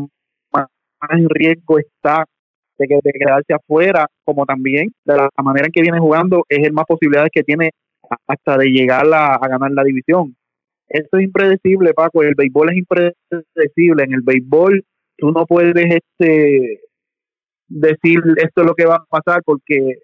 más 0.53 0.67
en 1.11 1.29
riesgo 1.29 1.79
está 1.79 2.25
de, 2.79 3.13
quedarse 3.19 3.55
afuera, 3.55 4.07
como 4.25 4.45
también 4.45 4.93
de 5.05 5.17
la 5.17 5.29
manera 5.43 5.67
en 5.67 5.73
que 5.73 5.83
viene 5.83 5.99
jugando, 5.99 6.45
es 6.49 6.67
el 6.67 6.73
más 6.73 6.85
posibilidades 6.87 7.31
que 7.33 7.43
tiene 7.43 7.71
hasta 8.27 8.59
de 8.59 8.67
llegar 8.67 9.07
a, 9.13 9.39
ganar 9.49 9.71
la 9.73 9.85
división. 9.85 10.37
Esto 10.89 11.19
es 11.19 11.25
impredecible, 11.25 11.95
Paco. 11.95 12.23
El 12.23 12.35
béisbol 12.35 12.71
es 12.71 12.77
impredecible. 12.77 14.05
En 14.05 14.13
el 14.13 14.21
béisbol 14.21 14.85
tú 15.17 15.31
no 15.31 15.47
puedes 15.47 15.75
este 15.77 16.81
decir 17.69 18.21
esto 18.37 18.61
es 18.61 18.67
lo 18.67 18.75
que 18.75 18.85
va 18.85 18.97
a 18.97 19.05
pasar 19.09 19.43
porque 19.45 19.99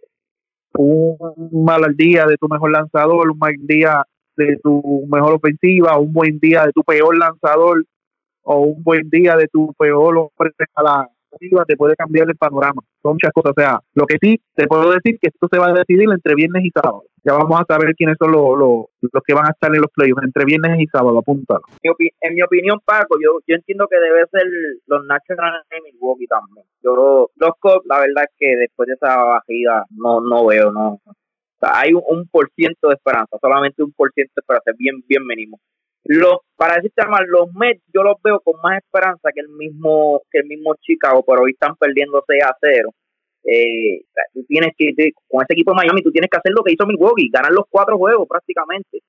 un 0.75 1.65
mal 1.65 1.95
día 1.97 2.27
de 2.27 2.37
tu 2.37 2.49
mejor 2.49 2.73
lanzador, 2.73 3.31
un 3.31 3.39
mal 3.39 3.55
día 3.61 4.05
de 4.37 4.57
tu 4.63 5.07
mejor 5.11 5.35
ofensiva, 5.35 5.99
un 5.99 6.13
buen 6.13 6.39
día 6.39 6.65
de 6.67 6.73
tu 6.73 6.83
peor 6.83 7.17
lanzador, 7.17 7.85
o 8.43 8.61
un 8.61 8.83
buen 8.83 9.11
día 9.11 9.37
de 9.37 9.49
tu 9.49 9.75
peor 9.75 10.31
a 10.75 10.83
la 10.83 11.09
te 11.39 11.77
puede 11.77 11.95
cambiar 11.97 12.29
el 12.29 12.37
panorama. 12.37 12.83
Son 13.03 13.13
muchas 13.13 13.33
cosas. 13.33 13.53
O 13.57 13.61
sea, 13.61 13.81
lo 13.95 14.07
que 14.07 14.17
sí 14.21 14.41
te 14.55 14.67
puedo 14.67 14.91
decir 14.91 15.19
que 15.21 15.29
esto 15.29 15.49
se 15.51 15.59
va 15.59 15.69
a 15.69 15.73
decidir 15.73 16.09
entre 16.11 16.35
viernes 16.35 16.65
y 16.65 16.71
sábado. 16.71 17.05
Ya 17.25 17.35
vamos 17.35 17.61
a 17.61 17.65
saber 17.65 17.95
quiénes 17.95 18.17
son 18.19 18.33
los, 18.33 18.59
los, 18.59 18.87
los 19.01 19.23
que 19.27 19.35
van 19.35 19.47
a 19.47 19.51
estar 19.51 19.75
en 19.75 19.81
los 19.81 19.91
playoffs 19.93 20.23
entre 20.25 20.45
viernes 20.45 20.81
y 20.81 20.87
sábado. 20.87 21.19
Apúntalo. 21.19 21.63
En 21.83 22.35
mi 22.35 22.43
opinión, 22.43 22.79
Paco, 22.85 23.17
yo, 23.23 23.41
yo 23.47 23.57
entiendo 23.57 23.87
que 23.89 23.99
debe 23.99 24.25
ser 24.31 24.45
los 24.87 25.05
Nationals 25.07 25.67
de 25.71 25.81
Milwaukee 25.83 26.27
también. 26.27 26.65
Yo, 26.83 27.31
los 27.35 27.51
Cubs, 27.61 27.87
la 27.87 28.01
verdad 28.01 28.25
es 28.25 28.35
que 28.39 28.57
después 28.57 28.87
de 28.87 28.95
esa 28.95 29.17
bajida 29.17 29.85
no, 29.91 30.21
no 30.21 30.47
veo, 30.47 30.73
no. 30.73 31.01
Hay 31.61 31.93
un 31.93 32.29
por 32.29 32.51
ciento 32.55 32.89
de 32.89 32.95
esperanza, 32.95 33.37
solamente 33.41 33.83
un 33.83 33.93
por 33.93 34.13
ciento 34.13 34.33
de 34.37 34.41
esperanza, 34.41 34.71
bien, 34.79 35.03
bien 35.09 35.27
mínimo. 35.27 35.59
Los, 36.05 36.39
para 36.57 36.77
decirte 36.77 37.07
más, 37.07 37.21
los 37.27 37.53
Mets 37.55 37.83
yo 37.93 38.03
los 38.03 38.17
veo 38.23 38.41
con 38.41 38.61
más 38.63 38.79
esperanza 38.79 39.31
que 39.35 39.41
el 39.41 39.49
mismo 39.49 40.23
que 40.31 40.39
el 40.39 40.47
mismo 40.47 40.75
Chicago, 40.81 41.25
pero 41.27 41.43
hoy 41.43 41.53
están 41.53 41.77
perdiendo 41.77 42.23
6 42.27 42.43
a 42.45 42.57
0. 42.61 42.91
Eh, 43.45 44.03
tú 44.35 44.45
tienes 44.47 44.73
que, 44.77 44.93
con 45.27 45.43
ese 45.43 45.55
equipo 45.55 45.73
de 45.73 45.77
Miami, 45.77 46.03
tú 46.03 46.11
tienes 46.11 46.31
que 46.31 46.39
hacer 46.39 46.53
lo 46.53 46.63
que 46.63 46.73
hizo 46.73 46.87
Milwaukee, 46.87 47.31
ganar 47.33 47.53
los 47.53 47.65
cuatro 47.71 47.97
juegos 47.97 48.29
prácticamente. 48.29 49.01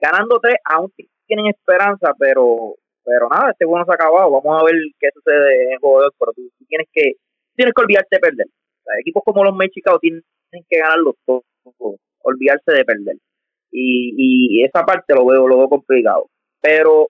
Ganando 0.00 0.38
tres, 0.40 0.56
aún 0.64 0.92
tienen 1.26 1.46
esperanza, 1.46 2.12
pero 2.18 2.76
pero 3.04 3.28
nada, 3.28 3.50
este 3.50 3.64
juego 3.64 3.80
no 3.80 3.84
se 3.84 3.92
ha 3.92 3.94
acabado. 3.94 4.30
Vamos 4.30 4.62
a 4.62 4.64
ver 4.64 4.74
qué 4.98 5.08
sucede 5.12 5.64
en 5.64 5.72
el 5.72 5.78
juego 5.78 6.08
pero 6.18 6.32
tú, 6.32 6.42
tienes 6.68 6.88
que 6.92 7.12
tienes 7.54 7.74
que 7.74 7.82
olvidarte 7.82 8.16
de 8.16 8.20
perder. 8.20 8.46
equipos 9.00 9.22
como 9.24 9.44
los 9.44 9.54
Mets 9.56 9.74
Chicago 9.74 9.98
tienen 9.98 10.22
que 10.68 10.78
ganar 10.78 10.98
los 10.98 11.14
dos, 11.26 11.42
olvidarse 12.22 12.72
de 12.72 12.84
perder. 12.84 13.16
Y, 13.72 14.58
y 14.58 14.64
esa 14.64 14.84
parte 14.84 15.14
lo 15.14 15.26
veo, 15.26 15.48
lo 15.48 15.58
veo 15.58 15.68
complicado. 15.68 16.26
Pero, 16.60 17.08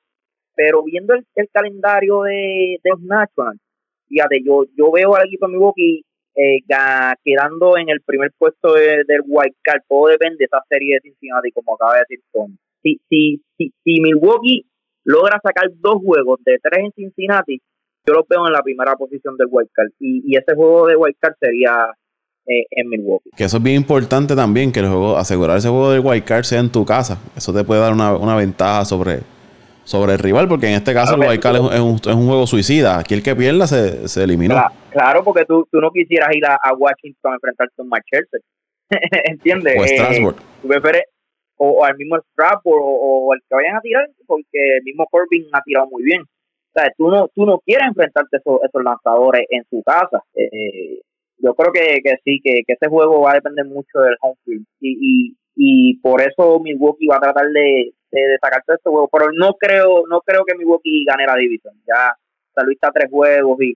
pero 0.54 0.82
viendo 0.84 1.14
el, 1.14 1.48
calendario 1.52 2.22
de, 2.22 2.78
de 2.82 2.90
los 2.90 3.00
Nationals, 3.00 3.60
fíjate, 4.08 4.42
yo, 4.44 4.64
yo 4.76 4.92
veo 4.92 5.14
al 5.14 5.26
equipo 5.26 5.46
de 5.46 5.52
Milwaukee 5.52 6.04
eh, 6.34 6.60
quedando 7.24 7.76
en 7.76 7.90
el 7.90 8.00
primer 8.00 8.32
puesto 8.38 8.74
del 8.74 9.22
White 9.26 9.56
Card. 9.62 9.82
Todo 9.88 10.08
depende 10.08 10.36
de 10.38 10.44
esa 10.46 10.62
serie 10.68 10.94
de 10.94 11.00
Cincinnati, 11.00 11.50
como 11.52 11.74
acaba 11.74 11.94
de 11.94 12.00
decir 12.08 12.20
Tony. 12.32 12.56
Si, 12.82 13.00
si, 13.08 13.42
si, 13.56 13.72
si 13.84 14.00
Milwaukee 14.00 14.64
logra 15.04 15.40
sacar 15.42 15.68
dos 15.74 15.96
juegos 16.02 16.40
de 16.44 16.58
tres 16.62 16.84
en 16.84 16.92
Cincinnati, 16.92 17.60
yo 18.06 18.14
los 18.14 18.26
veo 18.28 18.46
en 18.46 18.52
la 18.52 18.62
primera 18.62 18.96
posición 18.96 19.36
del 19.36 19.48
White 19.50 19.70
Card. 19.74 19.90
Y, 19.98 20.22
y 20.24 20.36
ese 20.36 20.54
juego 20.54 20.86
de 20.86 20.96
White 20.96 21.18
Card 21.20 21.34
sería 21.38 21.92
eh, 22.46 22.64
en 22.70 22.88
Milwaukee. 22.88 23.30
Que 23.36 23.44
eso 23.44 23.58
es 23.58 23.62
bien 23.62 23.76
importante 23.76 24.34
también, 24.34 24.72
que 24.72 24.80
el 24.80 24.88
juego, 24.88 25.16
asegurar 25.16 25.58
ese 25.58 25.68
juego 25.68 25.92
del 25.92 26.00
White 26.04 26.26
Card 26.26 26.44
sea 26.44 26.60
en 26.60 26.70
tu 26.70 26.84
casa. 26.84 27.18
Eso 27.36 27.52
te 27.52 27.64
puede 27.64 27.80
dar 27.80 27.92
una, 27.92 28.16
una 28.16 28.34
ventaja 28.34 28.84
sobre, 28.84 29.20
sobre 29.84 30.14
el 30.14 30.18
rival, 30.18 30.48
porque 30.48 30.66
en 30.66 30.74
este 30.74 30.92
caso 30.94 31.14
el 31.14 31.24
Guaycal 31.24 31.56
es, 31.56 31.80
un, 31.80 31.94
es, 31.96 32.06
un, 32.06 32.26
juego 32.26 32.46
suicida. 32.46 32.98
Aquí 32.98 33.14
el 33.14 33.22
que 33.22 33.36
pierda 33.36 33.66
se, 33.66 34.08
se 34.08 34.24
eliminó. 34.24 34.56
Claro, 34.90 35.24
porque 35.24 35.44
tú, 35.44 35.66
tú 35.70 35.80
no 35.80 35.90
quisieras 35.90 36.34
ir 36.34 36.44
a, 36.46 36.58
Washington 36.76 37.32
a 37.32 37.34
enfrentarte 37.34 37.74
a 37.78 37.82
un 37.82 37.88
Manchester. 37.88 38.40
¿Entiendes? 39.24 39.78
O 39.78 39.86
Strasbourg. 39.86 40.36
Eh, 40.36 41.02
o, 41.56 41.84
al 41.84 41.96
mismo 41.96 42.18
Strasbourg 42.32 42.82
o, 42.82 43.26
o, 43.26 43.32
al 43.32 43.40
que 43.48 43.54
vayan 43.54 43.76
a 43.76 43.80
tirar, 43.80 44.08
porque 44.26 44.78
el 44.78 44.82
mismo 44.84 45.06
Corbin 45.10 45.46
ha 45.52 45.62
tirado 45.62 45.86
muy 45.88 46.02
bien. 46.02 46.22
O 46.22 46.80
sea, 46.80 46.90
tú 46.96 47.08
no, 47.08 47.28
tú 47.34 47.44
no 47.44 47.58
quieres 47.60 47.86
enfrentarte 47.86 48.36
a 48.36 48.40
esos, 48.40 48.60
esos 48.64 48.82
lanzadores 48.82 49.46
en 49.50 49.62
su 49.68 49.82
casa. 49.82 50.22
Eh, 50.34 51.00
yo 51.38 51.54
creo 51.54 51.72
que, 51.72 52.00
que 52.02 52.16
sí, 52.24 52.40
que, 52.42 52.62
que 52.66 52.74
ese 52.74 52.88
juego 52.88 53.20
va 53.22 53.32
a 53.32 53.34
depender 53.34 53.64
mucho 53.66 54.00
del 54.00 54.16
home 54.20 54.36
field. 54.44 54.64
Y, 54.80 54.98
y, 55.00 55.36
y 55.56 55.96
por 55.98 56.20
eso 56.20 56.60
Milwaukee 56.60 57.06
va 57.06 57.16
a 57.16 57.20
tratar 57.20 57.46
de, 57.48 57.92
de, 58.10 58.38
sacarse 58.40 58.74
este 58.74 58.90
juego. 58.90 59.08
Pero 59.12 59.32
no 59.32 59.54
creo, 59.54 60.04
no 60.08 60.20
creo 60.20 60.44
que 60.44 60.56
Milwaukee 60.56 61.04
gane 61.04 61.26
la 61.26 61.36
división. 61.36 61.74
Ya 61.86 62.14
San 62.54 62.66
Luis 62.66 62.76
está 62.76 62.88
a 62.88 62.92
tres 62.92 63.10
juegos 63.10 63.60
y, 63.60 63.74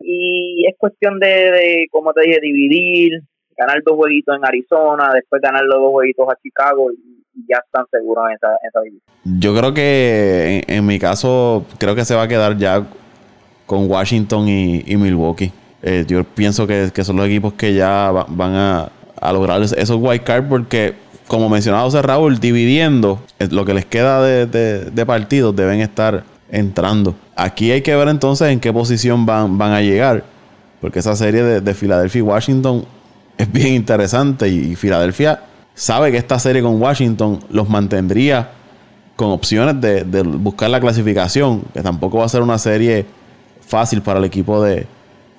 y 0.00 0.66
es 0.66 0.76
cuestión 0.78 1.18
de, 1.18 1.26
de, 1.26 1.86
como 1.90 2.12
te 2.12 2.22
dije, 2.22 2.40
dividir, 2.40 3.22
ganar 3.56 3.82
dos 3.84 3.96
jueguitos 3.96 4.36
en 4.36 4.44
Arizona, 4.44 5.12
después 5.12 5.42
ganar 5.42 5.64
los 5.64 5.80
dos 5.80 5.90
jueguitos 5.90 6.28
a 6.28 6.38
Chicago 6.42 6.92
y, 6.92 7.18
ya 7.48 7.58
están 7.64 7.84
seguros 7.92 8.24
en 8.28 8.34
esa, 8.34 8.48
esa 8.68 8.80
división. 8.80 9.14
Yo 9.38 9.54
creo 9.54 9.72
que 9.72 10.64
en, 10.66 10.84
mi 10.84 10.98
caso, 10.98 11.64
creo 11.78 11.94
que 11.94 12.04
se 12.04 12.16
va 12.16 12.22
a 12.22 12.28
quedar 12.28 12.56
ya 12.56 12.84
con 13.64 13.88
Washington 13.88 14.48
y, 14.48 14.96
Milwaukee. 14.96 15.52
Eh, 15.82 16.04
yo 16.08 16.24
pienso 16.24 16.66
que, 16.66 16.90
son 17.04 17.16
los 17.16 17.26
equipos 17.26 17.52
que 17.54 17.74
ya 17.74 18.10
van 18.28 18.54
a, 18.54 18.90
lograr 19.32 19.62
esos 19.62 19.96
wild 20.00 20.22
card 20.22 20.48
porque 20.48 20.94
como 21.26 21.48
mencionaba 21.48 21.84
José 21.84 22.02
Raúl, 22.02 22.40
dividiendo 22.40 23.20
lo 23.50 23.64
que 23.64 23.74
les 23.74 23.84
queda 23.84 24.22
de, 24.22 25.04
partidos, 25.06 25.54
deben 25.54 25.80
estar 25.80 26.24
entrando. 26.50 27.14
Aquí 27.36 27.70
hay 27.70 27.82
que 27.82 27.94
ver 27.94 28.08
entonces 28.08 28.48
en 28.48 28.60
qué 28.60 28.72
posición 28.72 29.26
van, 29.26 29.58
van 29.58 29.72
a 29.72 29.82
llegar, 29.82 30.24
porque 30.80 31.00
esa 31.00 31.14
serie 31.14 31.42
de, 31.42 31.60
de 31.60 31.74
Filadelfia 31.74 32.20
y 32.20 32.22
Washington 32.22 32.86
es 33.38 33.50
bien 33.50 33.74
interesante 33.74 34.48
y, 34.48 34.74
Filadelfia 34.74 35.40
sabe 35.74 36.10
que 36.10 36.18
esta 36.18 36.38
serie 36.38 36.60
con 36.60 36.82
Washington 36.82 37.38
los 37.50 37.68
mantendría 37.68 38.50
con 39.14 39.30
opciones 39.30 39.80
de, 39.80 40.22
buscar 40.22 40.70
la 40.70 40.80
clasificación, 40.80 41.62
que 41.72 41.82
tampoco 41.82 42.18
va 42.18 42.24
a 42.24 42.28
ser 42.28 42.42
una 42.42 42.58
serie 42.58 43.06
fácil 43.60 44.02
para 44.02 44.18
el 44.18 44.24
equipo 44.24 44.62
de, 44.62 44.86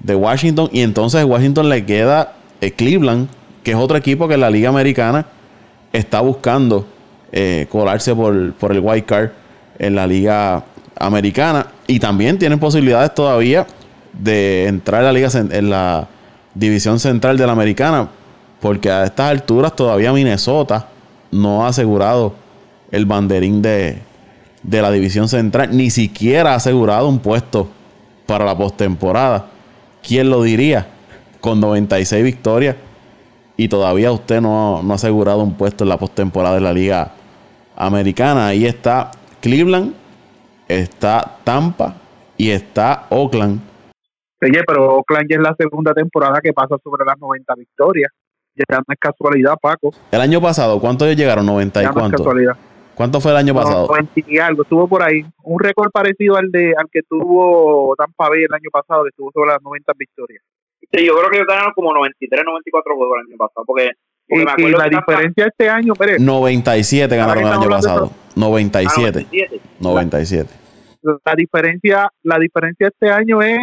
Washington. 0.07 0.69
Y 0.71 0.81
entonces 0.81 1.23
Washington 1.23 1.69
le 1.69 1.85
queda 1.85 2.33
eh, 2.61 2.71
Cleveland, 2.71 3.27
que 3.63 3.71
es 3.71 3.77
otro 3.77 3.97
equipo 3.97 4.27
que 4.27 4.37
la 4.37 4.49
Liga 4.49 4.69
Americana 4.69 5.25
está 5.93 6.21
buscando 6.21 6.85
eh, 7.31 7.67
colarse 7.69 8.15
por, 8.15 8.53
por 8.53 8.71
el 8.71 8.79
white 8.79 9.05
card 9.05 9.29
en 9.77 9.95
la 9.95 10.07
liga 10.07 10.63
americana 10.97 11.67
y 11.87 11.99
también 11.99 12.37
tienen 12.37 12.59
posibilidades 12.59 13.13
todavía 13.13 13.65
de 14.13 14.67
entrar 14.67 15.01
en 15.01 15.05
la 15.05 15.13
liga 15.13 15.29
en 15.33 15.69
la 15.69 16.07
división 16.53 16.99
central 16.99 17.37
de 17.37 17.45
la 17.45 17.53
americana 17.53 18.09
porque 18.59 18.89
a 18.91 19.05
estas 19.05 19.29
alturas 19.29 19.75
todavía 19.75 20.11
Minnesota 20.11 20.87
no 21.31 21.65
ha 21.65 21.69
asegurado 21.69 22.33
el 22.91 23.05
banderín 23.05 23.61
de, 23.61 23.99
de 24.63 24.81
la 24.81 24.91
división 24.91 25.29
central 25.29 25.69
ni 25.71 25.89
siquiera 25.89 26.53
ha 26.53 26.55
asegurado 26.55 27.07
un 27.07 27.19
puesto 27.19 27.69
para 28.25 28.43
la 28.43 28.57
postemporada 28.57 29.47
quién 30.05 30.29
lo 30.29 30.43
diría 30.43 30.87
con 31.41 31.59
96 31.59 32.23
victorias 32.23 32.75
y 33.57 33.67
todavía 33.67 34.11
usted 34.11 34.41
no, 34.41 34.77
ha 34.77 34.93
asegurado 34.93 35.43
un 35.43 35.55
puesto 35.55 35.83
en 35.83 35.89
la 35.89 35.97
postemporada 35.97 36.55
de 36.55 36.61
la 36.61 36.73
Liga 36.73 37.11
Americana. 37.75 38.47
Ahí 38.47 38.65
está 38.65 39.11
Cleveland, 39.41 39.93
está 40.67 41.37
Tampa 41.43 41.95
y 42.37 42.51
está 42.51 43.07
Oakland. 43.09 43.59
Oye, 44.41 44.61
pero 44.65 44.95
Oakland 44.95 45.29
ya 45.29 45.35
es 45.35 45.41
la 45.41 45.55
segunda 45.59 45.93
temporada 45.93 46.39
que 46.41 46.53
pasa 46.53 46.77
sobre 46.81 47.03
las 47.05 47.19
90 47.19 47.53
victorias. 47.55 48.11
Ya 48.55 48.77
no 48.77 48.83
es 48.87 48.99
casualidad, 48.99 49.55
Paco. 49.61 49.91
El 50.11 50.21
año 50.21 50.41
pasado, 50.41 50.79
¿cuántos 50.79 51.13
llegaron? 51.15 51.45
¿90 51.45 51.83
y 51.83 51.93
cuánto? 51.93 52.17
casualidad. 52.17 52.55
¿Cuánto 52.99 53.21
fue 53.21 53.31
el 53.31 53.37
año 53.37 53.53
pasado? 53.53 53.87
90 53.87 54.11
y 54.27 54.39
algo, 54.39 54.63
estuvo 54.63 54.85
por 54.85 55.01
ahí. 55.01 55.23
Un 55.43 55.57
récord 55.57 55.89
parecido 55.89 56.35
al 56.35 56.51
de 56.51 56.73
al 56.77 56.89
que 56.91 56.99
tuvo 57.03 57.95
Tampa 57.95 58.27
Bay 58.27 58.43
el 58.43 58.53
año 58.53 58.69
pasado, 58.73 59.03
que 59.03 59.09
estuvo 59.11 59.31
sobre 59.31 59.51
las 59.51 59.61
90 59.61 59.93
victorias. 59.97 60.43
Sí, 60.91 61.05
yo 61.05 61.15
creo 61.15 61.29
que 61.31 61.45
ganaron 61.47 61.71
como 61.71 61.93
93, 61.93 62.43
94 62.45 62.95
juegos 62.97 63.17
el 63.21 63.31
año 63.31 63.37
pasado. 63.37 63.63
Porque, 63.65 63.91
y, 64.27 64.35
me 64.39 64.51
acuerdo 64.51 64.77
la 64.79 64.89
diferencia 64.89 65.45
este 65.45 65.69
año, 65.69 65.93
pero 65.97 66.19
97 66.19 67.15
ganaron 67.15 67.45
el 67.45 67.53
año 67.53 67.69
pasado. 67.69 68.11
97. 68.35 69.27
97. 69.79 70.49
La 71.23 71.35
diferencia, 71.37 72.09
la 72.23 72.37
diferencia 72.37 72.87
este 72.89 73.09
año 73.09 73.41
es 73.41 73.59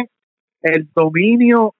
el 0.63 0.89
dominio 0.95 1.75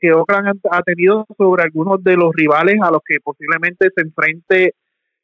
que 0.00 0.10
Oakland 0.10 0.58
ha 0.70 0.80
tenido 0.80 1.26
sobre 1.36 1.64
algunos 1.64 2.02
de 2.02 2.16
los 2.16 2.32
rivales 2.34 2.76
a 2.82 2.90
los 2.90 3.02
que 3.06 3.18
posiblemente 3.22 3.90
se 3.94 4.00
enfrente 4.00 4.74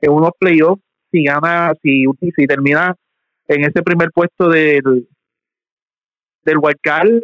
en 0.02 0.12
unos 0.12 0.32
playoffs 0.38 0.82
si 1.10 1.24
gana, 1.24 1.72
si, 1.82 2.04
si 2.20 2.46
termina 2.46 2.94
en 3.48 3.64
ese 3.64 3.82
primer 3.82 4.10
puesto 4.12 4.48
del 4.48 5.08
del 6.42 6.58
Card 6.82 7.22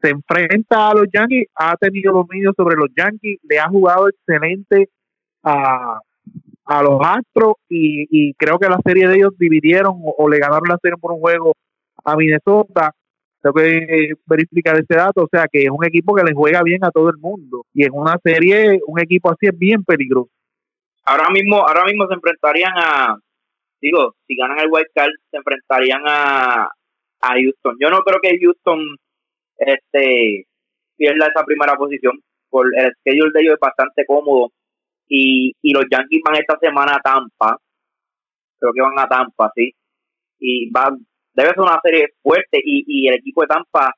se 0.00 0.10
enfrenta 0.10 0.90
a 0.90 0.94
los 0.94 1.06
Yankees, 1.12 1.48
ha 1.54 1.76
tenido 1.76 2.12
dominio 2.12 2.52
sobre 2.56 2.76
los 2.76 2.88
Yankees, 2.96 3.38
le 3.42 3.58
ha 3.58 3.68
jugado 3.68 4.08
excelente 4.08 4.88
a, 5.42 5.98
a 6.66 6.82
los 6.82 7.00
Astros 7.02 7.54
y, 7.68 8.34
creo 8.34 8.58
que 8.58 8.68
la 8.68 8.78
serie 8.84 9.08
de 9.08 9.16
ellos 9.16 9.32
dividieron 9.38 9.94
o, 10.02 10.28
le 10.28 10.38
ganaron 10.38 10.68
la 10.68 10.78
serie 10.82 10.98
por 10.98 11.12
un 11.12 11.20
juego 11.20 11.54
a 12.04 12.16
Minnesota. 12.16 12.92
Tengo 13.40 13.54
que 13.54 14.14
verificar 14.26 14.76
ese 14.76 14.94
dato, 14.96 15.22
o 15.22 15.28
sea 15.30 15.46
que 15.50 15.62
es 15.62 15.70
un 15.70 15.84
equipo 15.84 16.14
que 16.14 16.24
le 16.24 16.34
juega 16.34 16.62
bien 16.62 16.84
a 16.84 16.90
todo 16.90 17.10
el 17.10 17.16
mundo 17.18 17.64
y 17.72 17.84
en 17.84 17.92
una 17.92 18.18
serie 18.22 18.80
un 18.86 19.00
equipo 19.00 19.30
así 19.30 19.46
es 19.46 19.56
bien 19.56 19.84
peligroso. 19.84 20.30
Ahora 21.06 21.28
mismo, 21.30 21.58
ahora 21.58 21.84
mismo 21.84 22.06
se 22.08 22.14
enfrentarían 22.14 22.72
a, 22.76 23.16
digo, 23.80 24.14
si 24.26 24.36
ganan 24.36 24.58
el 24.58 24.68
White 24.70 24.90
Card 24.94 25.12
se 25.30 25.36
enfrentarían 25.36 26.02
a, 26.04 26.64
a 26.64 27.28
Houston. 27.34 27.76
Yo 27.80 27.90
no 27.90 28.00
creo 28.00 28.18
que 28.20 28.38
Houston 28.40 28.96
este 29.58 30.46
pierda 30.96 31.28
esa 31.28 31.44
primera 31.44 31.76
posición. 31.76 32.18
Por 32.50 32.66
el 32.76 32.92
schedule 32.98 33.30
de 33.34 33.40
ellos 33.42 33.54
es 33.54 33.60
bastante 33.60 34.04
cómodo. 34.06 34.50
Y, 35.08 35.52
y 35.62 35.72
los 35.72 35.84
Yankees 35.90 36.22
van 36.24 36.40
esta 36.40 36.58
semana 36.58 36.96
a 36.96 37.00
Tampa. 37.00 37.56
Creo 38.58 38.72
que 38.72 38.82
van 38.82 38.98
a 38.98 39.06
Tampa, 39.06 39.52
sí. 39.54 39.72
Y 40.40 40.70
va, 40.70 40.90
debe 41.34 41.50
ser 41.50 41.60
una 41.60 41.78
serie 41.82 42.08
fuerte 42.22 42.58
y, 42.64 42.84
y 42.86 43.08
el 43.08 43.14
equipo 43.14 43.42
de 43.42 43.48
Tampa 43.48 43.92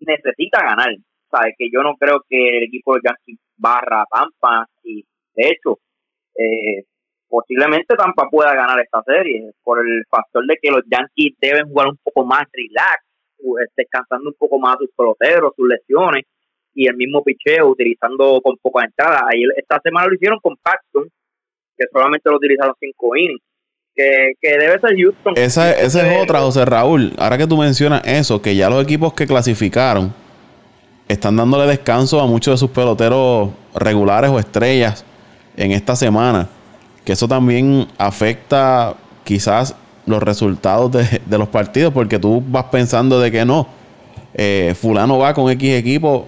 necesita 0.00 0.62
ganar. 0.62 0.94
¿Sabes? 1.30 1.54
Que 1.56 1.68
yo 1.72 1.82
no 1.82 1.94
creo 1.94 2.22
que 2.28 2.58
el 2.58 2.64
equipo 2.64 2.94
de 2.94 3.00
Yankees 3.04 3.38
barra 3.56 4.04
Tampa 4.10 4.66
y 4.82 5.04
de 5.34 5.48
hecho, 5.48 5.78
eh, 6.36 6.84
posiblemente 7.28 7.96
Tampa 7.96 8.28
pueda 8.30 8.54
ganar 8.54 8.80
esta 8.80 9.02
serie 9.02 9.52
por 9.62 9.80
el 9.80 10.04
factor 10.08 10.46
de 10.46 10.56
que 10.60 10.70
los 10.70 10.82
Yankees 10.90 11.36
deben 11.40 11.68
jugar 11.68 11.88
un 11.88 11.98
poco 12.02 12.24
más 12.24 12.44
relax, 12.52 13.02
descansando 13.76 14.30
un 14.30 14.36
poco 14.38 14.58
más 14.58 14.76
sus 14.78 14.90
peloteros, 14.96 15.52
sus 15.56 15.68
lesiones 15.68 16.24
y 16.74 16.88
el 16.88 16.96
mismo 16.96 17.22
picheo 17.22 17.68
utilizando 17.68 18.40
con 18.42 18.56
poca 18.62 18.84
entrada. 18.84 19.26
Ahí 19.28 19.42
esta 19.56 19.80
semana 19.82 20.06
lo 20.06 20.14
hicieron 20.14 20.38
con 20.40 20.56
Paxton, 20.56 21.08
que 21.76 21.84
solamente 21.92 22.30
lo 22.30 22.36
utilizaron 22.36 22.74
cinco 22.78 23.16
innings. 23.16 23.42
Que, 23.96 24.32
que 24.40 24.58
debe 24.58 24.80
ser 24.80 24.96
Houston. 24.96 25.34
Esa, 25.36 25.70
esa 25.70 26.12
es 26.12 26.20
otra, 26.20 26.40
José 26.40 26.64
Raúl. 26.64 27.12
Ahora 27.16 27.38
que 27.38 27.46
tú 27.46 27.56
mencionas 27.56 28.02
eso, 28.04 28.42
que 28.42 28.56
ya 28.56 28.68
los 28.68 28.82
equipos 28.82 29.14
que 29.14 29.24
clasificaron 29.24 30.12
están 31.06 31.36
dándole 31.36 31.68
descanso 31.68 32.20
a 32.20 32.26
muchos 32.26 32.54
de 32.54 32.58
sus 32.58 32.70
peloteros 32.70 33.50
regulares 33.72 34.30
o 34.30 34.40
estrellas 34.40 35.04
en 35.56 35.72
esta 35.72 35.96
semana. 35.96 36.48
Que 37.04 37.12
eso 37.12 37.28
también 37.28 37.86
afecta 37.98 38.94
quizás 39.24 39.76
los 40.06 40.22
resultados 40.22 40.92
de, 40.92 41.20
de 41.24 41.38
los 41.38 41.48
partidos, 41.48 41.92
porque 41.92 42.18
tú 42.18 42.42
vas 42.46 42.64
pensando 42.64 43.20
de 43.20 43.30
que 43.30 43.44
no. 43.44 43.66
Eh, 44.34 44.74
fulano 44.74 45.18
va 45.18 45.32
con 45.32 45.50
X 45.50 45.78
equipo, 45.78 46.26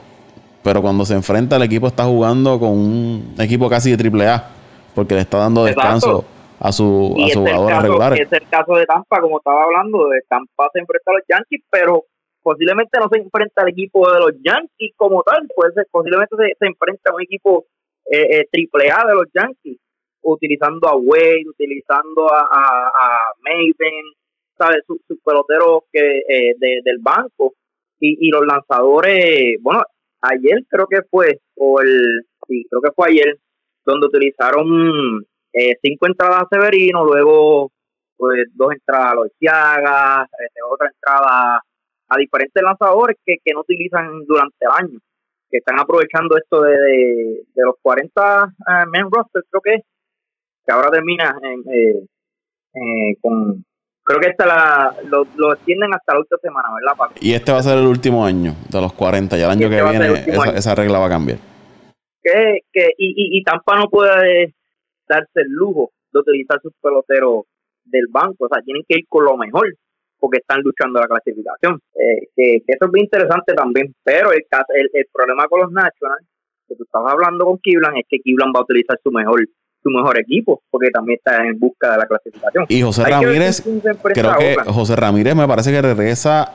pero 0.63 0.81
cuando 0.81 1.05
se 1.05 1.15
enfrenta 1.15 1.57
el 1.57 1.63
equipo 1.63 1.89
está 1.89 2.05
jugando 2.05 2.59
con 2.61 2.71
un 2.71 3.35
equipo 3.39 3.69
casi 3.69 3.91
de 3.91 3.97
triple 3.97 4.29
A, 4.29 4.49
porque 4.95 5.15
le 5.15 5.23
está 5.23 5.39
dando 5.39 5.65
descanso 5.65 6.25
a, 6.61 6.73
su, 6.73 7.17
a 7.19 7.29
sus 7.29 7.37
jugadores 7.37 7.83
regulares. 7.83 8.21
Es 8.21 8.33
el 8.33 8.49
caso 8.49 8.75
de 8.75 8.87
Tampa, 8.87 9.21
como 9.21 9.39
estaba 9.39 9.65
hablando, 9.65 10.09
de 10.09 10.21
Tampa 10.29 10.69
se 10.73 10.79
enfrenta 10.79 11.11
a 11.11 11.15
los 11.15 11.23
Yankees, 11.29 11.65
pero 11.71 12.05
posiblemente 12.43 12.99
no 13.01 13.09
se 13.11 13.19
enfrenta 13.19 13.63
al 13.63 13.71
equipo 13.71 14.11
de 14.11 14.21
los 14.21 14.33
Yankees 14.43 14.93
como 14.97 15.23
tal, 15.23 15.49
pues 15.57 15.73
posiblemente 15.91 16.37
se, 16.37 16.53
se 16.59 16.67
enfrenta 16.67 17.11
a 17.11 17.15
un 17.15 17.23
equipo 17.23 17.65
eh, 18.11 18.39
eh, 18.39 18.49
triple 18.51 18.91
A 18.91 19.07
de 19.07 19.15
los 19.15 19.27
Yankees, 19.35 19.79
utilizando 20.23 20.89
a 20.89 20.97
Wade, 20.97 21.49
utilizando 21.49 22.33
a, 22.33 22.41
a, 22.41 23.19
Maven, 23.43 24.05
¿sabes? 24.59 24.83
Sus, 24.87 25.01
peloteros 25.25 25.85
que, 25.93 26.19
eh, 26.29 26.55
del 26.59 26.99
banco 27.01 27.55
y, 28.01 28.29
y 28.29 28.31
los 28.31 28.47
lanzadores, 28.47 29.57
bueno, 29.61 29.83
ayer 30.23 30.65
creo 30.69 30.87
que 30.87 31.03
fue, 31.11 31.41
o 31.57 31.81
el, 31.81 32.23
sí, 32.47 32.67
creo 32.71 32.83
que 32.83 32.93
fue 32.95 33.09
ayer, 33.09 33.37
donde 33.85 34.07
utilizaron 34.07 35.25
eh, 35.53 35.77
cinco 35.83 36.07
entradas 36.07 36.43
a 36.43 36.49
Severino, 36.51 37.05
luego 37.05 37.71
pues 38.17 38.47
dos 38.55 38.73
entradas 38.73 39.13
a 39.13 39.15
los 39.15 39.29
Ciagas, 39.39 40.29
este, 40.39 40.61
otra 40.71 40.89
entrada 40.89 41.61
a 42.09 42.17
diferentes 42.19 42.63
lanzadores 42.63 43.17
que, 43.25 43.37
que 43.45 43.53
no 43.53 43.61
utilizan 43.61 44.25
durante 44.27 44.57
el 44.61 44.85
año, 44.85 44.99
que 45.51 45.59
están 45.59 45.79
aprovechando 45.79 46.37
esto 46.37 46.63
de, 46.63 46.73
de, 46.73 47.63
los 47.65 47.77
40 47.83 48.21
uh, 48.21 48.47
eh, 48.47 48.87
men 48.91 49.09
roster, 49.11 49.43
creo 49.51 49.61
que 49.63 49.83
que 50.67 50.73
ahora 50.73 50.91
termina 50.91 51.39
en, 51.43 51.61
eh, 51.73 52.07
eh, 52.75 53.17
con 53.21 53.65
creo 54.03 54.21
que 54.21 54.29
esta 54.29 54.47
la, 54.47 54.97
lo, 55.09 55.27
lo, 55.37 55.53
extienden 55.55 55.95
hasta 55.95 56.15
la 56.15 56.21
última 56.21 56.39
semana, 56.41 56.69
¿verdad, 56.75 57.17
Y 57.21 57.33
este 57.33 57.53
va 57.53 57.59
a 57.59 57.63
ser 57.63 57.79
el 57.79 57.87
último 57.87 58.25
año 58.25 58.55
de 58.69 58.81
los 58.81 58.93
40, 58.93 59.37
ya 59.37 59.47
el 59.47 59.51
año 59.53 59.67
este 59.67 59.77
que 59.77 59.91
viene 59.91 60.13
esa, 60.27 60.57
esa, 60.57 60.75
regla 60.75 60.99
va 60.99 61.07
a 61.07 61.11
cambiar. 61.11 61.39
Que, 62.23 62.61
que, 62.73 62.89
y, 62.99 63.11
y, 63.11 63.39
y 63.39 63.43
Tampa 63.45 63.79
no 63.79 63.89
puede 63.89 64.55
darse 65.09 65.41
el 65.41 65.49
lujo 65.51 65.91
de 66.13 66.21
utilizar 66.21 66.61
sus 66.61 66.73
peloteros 66.81 67.45
del 67.85 68.07
banco, 68.11 68.47
o 68.47 68.49
sea, 68.49 68.63
tienen 68.63 68.83
que 68.89 68.99
ir 68.99 69.07
con 69.09 69.25
lo 69.25 69.37
mejor 69.37 69.73
porque 70.19 70.39
están 70.39 70.61
luchando 70.63 71.01
la 71.01 71.07
clasificación. 71.07 71.81
Eh, 71.95 72.29
que, 72.35 72.63
que, 72.67 72.73
eso 72.73 72.87
es 72.87 72.93
bien 72.93 73.05
interesante 73.05 73.55
también, 73.55 73.95
pero 74.05 74.33
el, 74.33 74.45
el, 74.75 74.91
el 74.93 75.07
problema 75.13 75.47
con 75.49 75.61
los 75.61 75.73
Nationals, 75.73 76.27
que 76.69 76.75
tú 76.75 76.85
estabas 76.85 77.13
hablando 77.13 77.45
con 77.45 77.59
Kiblan, 77.59 77.97
es 77.97 78.05
que 78.09 78.19
Kiblan 78.19 78.53
va 78.55 78.61
a 78.61 78.63
utilizar 78.63 78.99
su 79.03 79.11
mejor 79.11 79.41
su 79.87 79.91
mejor 79.91 80.19
equipo, 80.19 80.63
porque 80.69 80.91
también 80.91 81.19
está 81.19 81.47
en 81.47 81.61
busca 81.61 81.93
de 81.93 81.99
la 81.99 82.07
clasificación. 82.07 82.67
Y 82.69 82.83
José 82.83 83.05
Ramírez, 83.05 83.63
creo 83.63 84.37
que 84.37 84.57
José 84.67 84.97
Ramírez 84.97 85.37
me 85.37 85.47
parece 85.47 85.71
que 85.71 85.81
regresa 85.81 86.53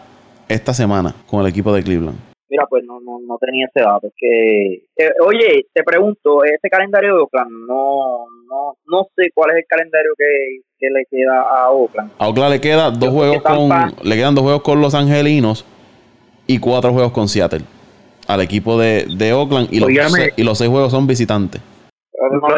esta 0.49 0.74
semana 0.74 1.16
con 1.28 1.39
el 1.39 1.47
equipo 1.47 1.74
de 1.74 1.82
Cleveland. 1.82 2.20
Mira, 2.49 2.66
pues 2.70 2.84
no, 2.84 2.99
no, 2.99 3.20
no 3.26 3.38
tenía 3.39 3.68
ese 3.74 3.86
dato. 3.86 4.12
Que, 4.18 4.84
eh, 4.97 5.14
oye, 5.26 5.68
te 5.74 5.84
pregunto, 5.84 6.43
ese 6.43 6.70
calendario 6.70 7.16
de 7.16 7.22
Oakland, 7.22 7.51
no, 7.66 8.26
no, 8.52 8.76
no 8.86 9.08
sé 9.16 9.30
cuál 9.34 9.52
es 9.52 9.58
el 9.58 9.66
calendario 9.68 10.12
que, 10.18 10.60
que 10.78 10.88
le 10.89 11.06
queda 11.10 11.41
a 11.41 11.72
Oakland. 11.72 12.12
A 12.20 12.28
Oakland 12.28 12.54
le 12.54 12.62
queda 12.62 12.91
dos 12.91 13.10
juegos 13.10 13.41
con, 13.41 13.70
le 14.04 14.16
quedan 14.16 14.36
dos 14.36 14.43
juegos 14.43 14.62
con 14.62 14.82
los 14.82 14.93
angelinos 14.93 15.66
y 16.45 16.60
cuatro 16.60 16.91
juegos 16.91 17.14
con 17.14 17.28
Seattle. 17.28 17.62
Al 18.28 18.41
equipo 18.41 18.78
de, 18.78 19.08
de 19.18 19.34
Oakland 19.34 19.70
y 19.72 19.80
los, 19.80 19.89
y 20.36 20.43
los 20.43 20.58
seis 20.58 20.70
juegos 20.70 20.91
son 20.91 21.08
visitantes 21.08 21.62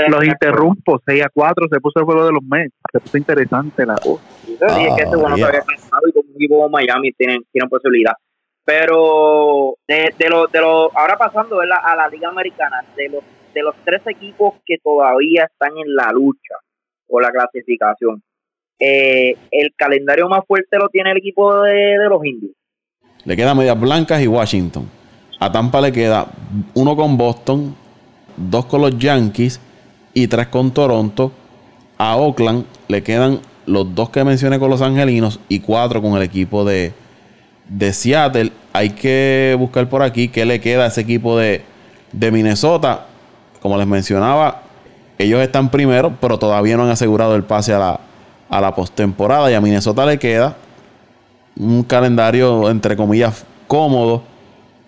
los, 0.10 0.26
interrumpo, 0.26 1.00
6 1.06 1.24
a 1.24 1.30
4 1.34 1.68
se 1.72 1.80
puso 1.80 2.00
el 2.00 2.06
juego 2.06 2.26
de 2.26 2.32
los 2.32 2.44
Mets, 2.44 2.74
se 2.92 3.00
puso 3.00 3.18
interesante 3.18 3.86
la 3.86 3.96
cosa. 3.96 4.24
y 4.46 4.86
es 4.86 4.96
que 4.96 5.04
este 5.04 5.16
bueno 5.16 5.36
yeah. 5.36 5.48
todavía 5.48 5.64
y 6.08 6.12
como 6.12 6.30
un 6.30 6.36
equipo 6.36 6.70
Miami 6.70 7.12
tienen, 7.14 7.42
tienen 7.52 7.70
posibilidad. 7.70 8.14
Pero 8.66 9.76
de, 9.88 10.14
de 10.18 10.30
los, 10.30 10.52
de 10.52 10.62
lo, 10.62 10.98
ahora 10.98 11.18
pasando 11.18 11.60
a 11.60 11.96
la 11.96 12.08
Liga 12.10 12.30
Americana, 12.30 12.84
de 12.96 13.10
los, 13.10 13.24
de 13.54 13.62
los 13.62 13.76
tres 13.86 14.02
equipos 14.08 14.56
que 14.66 14.78
todavía 14.84 15.46
están 15.46 15.78
en 15.78 15.96
la 15.96 16.12
lucha 16.12 16.56
por 17.08 17.22
la 17.22 17.32
clasificación, 17.32 18.22
eh, 18.80 19.38
el 19.52 19.74
calendario 19.76 20.28
más 20.28 20.42
fuerte 20.48 20.78
lo 20.78 20.90
tiene 20.90 21.12
el 21.12 21.18
equipo 21.18 21.62
de, 21.62 21.96
los 22.10 22.26
indios. 22.26 22.52
Le 23.24 23.36
queda 23.36 23.56
Medias 23.56 23.80
Blancas 23.80 24.22
y 24.22 24.28
Washington. 24.28 24.90
A 25.40 25.52
Tampa 25.52 25.80
le 25.82 25.92
queda 25.92 26.28
uno 26.74 26.96
con 26.96 27.18
Boston, 27.18 27.76
dos 28.36 28.66
con 28.66 28.82
los 28.82 28.98
Yankees 28.98 29.62
y 30.14 30.28
tres 30.28 30.48
con 30.48 30.74
Toronto. 30.74 31.32
A 31.98 32.18
Oakland 32.18 32.66
le 32.88 33.04
quedan 33.04 33.40
los 33.66 33.94
dos 33.96 34.10
que 34.10 34.24
mencioné 34.24 34.60
con 34.60 34.70
los 34.70 34.82
Angelinos 34.82 35.40
y 35.48 35.60
cuatro 35.60 36.02
con 36.02 36.18
el 36.18 36.24
equipo 36.24 36.66
de, 36.66 36.94
Seattle. 37.92 38.52
Hay 38.74 38.90
que 38.90 39.56
buscar 39.58 39.88
por 39.88 40.02
aquí 40.02 40.28
qué 40.28 40.46
le 40.46 40.60
queda 40.60 40.86
a 40.86 40.88
ese 40.88 41.02
equipo 41.02 41.38
de 41.38 41.62
Minnesota. 42.14 43.08
Como 43.64 43.78
les 43.78 43.88
mencionaba, 43.88 44.62
ellos 45.18 45.40
están 45.40 45.72
primero, 45.72 46.18
pero 46.20 46.38
todavía 46.38 46.76
no 46.76 46.84
han 46.84 46.90
asegurado 46.90 47.34
el 47.34 47.44
pase 47.44 47.74
a 47.74 47.80
la, 47.80 48.00
a 48.50 48.60
la 48.60 48.76
postemporada. 48.76 49.50
Y 49.50 49.54
a 49.54 49.62
Minnesota 49.62 50.06
le 50.06 50.20
queda 50.20 50.58
un 51.56 51.82
calendario, 51.84 52.70
entre 52.70 52.98
comillas, 52.98 53.46
cómodo, 53.66 54.22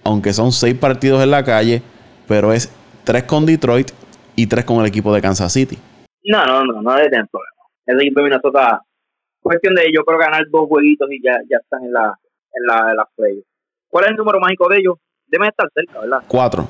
aunque 0.04 0.34
son 0.34 0.52
seis 0.52 0.76
partidos 0.76 1.24
en 1.24 1.32
la 1.32 1.46
calle, 1.46 1.82
pero 2.28 2.52
es 2.52 2.70
tres 3.06 3.24
con 3.24 3.46
Detroit 3.46 3.92
y 4.36 4.46
tres 4.48 4.66
con 4.66 4.82
el 4.82 4.88
equipo 4.88 5.14
de 5.14 5.22
Kansas 5.22 5.54
City. 5.54 5.78
No, 6.26 6.46
no, 6.46 6.66
no, 6.66 6.82
no 6.82 6.96
tener 6.96 7.28
problema. 7.30 7.56
El 7.86 8.02
equipo 8.02 8.20
de 8.20 8.24
Minnesota, 8.26 8.82
cuestión 9.42 9.74
de 9.74 9.84
ellos, 9.84 10.04
creo 10.06 10.20
ganar 10.20 10.44
dos 10.52 10.68
jueguitos 10.68 11.10
y 11.12 11.24
ya, 11.24 11.38
ya 11.50 11.60
están 11.62 11.82
en 11.82 11.94
la, 11.94 12.14
en 12.52 12.66
la, 12.68 12.92
en 12.92 12.98
la 12.98 13.08
play. 13.16 13.42
¿Cuál 13.88 14.04
es 14.04 14.12
el 14.12 14.18
número 14.18 14.42
mágico 14.42 14.68
de 14.68 14.80
ellos? 14.80 14.96
Deben 15.28 15.48
estar 15.48 15.70
cerca, 15.74 16.02
¿verdad? 16.02 16.24
Cuatro. 16.28 16.68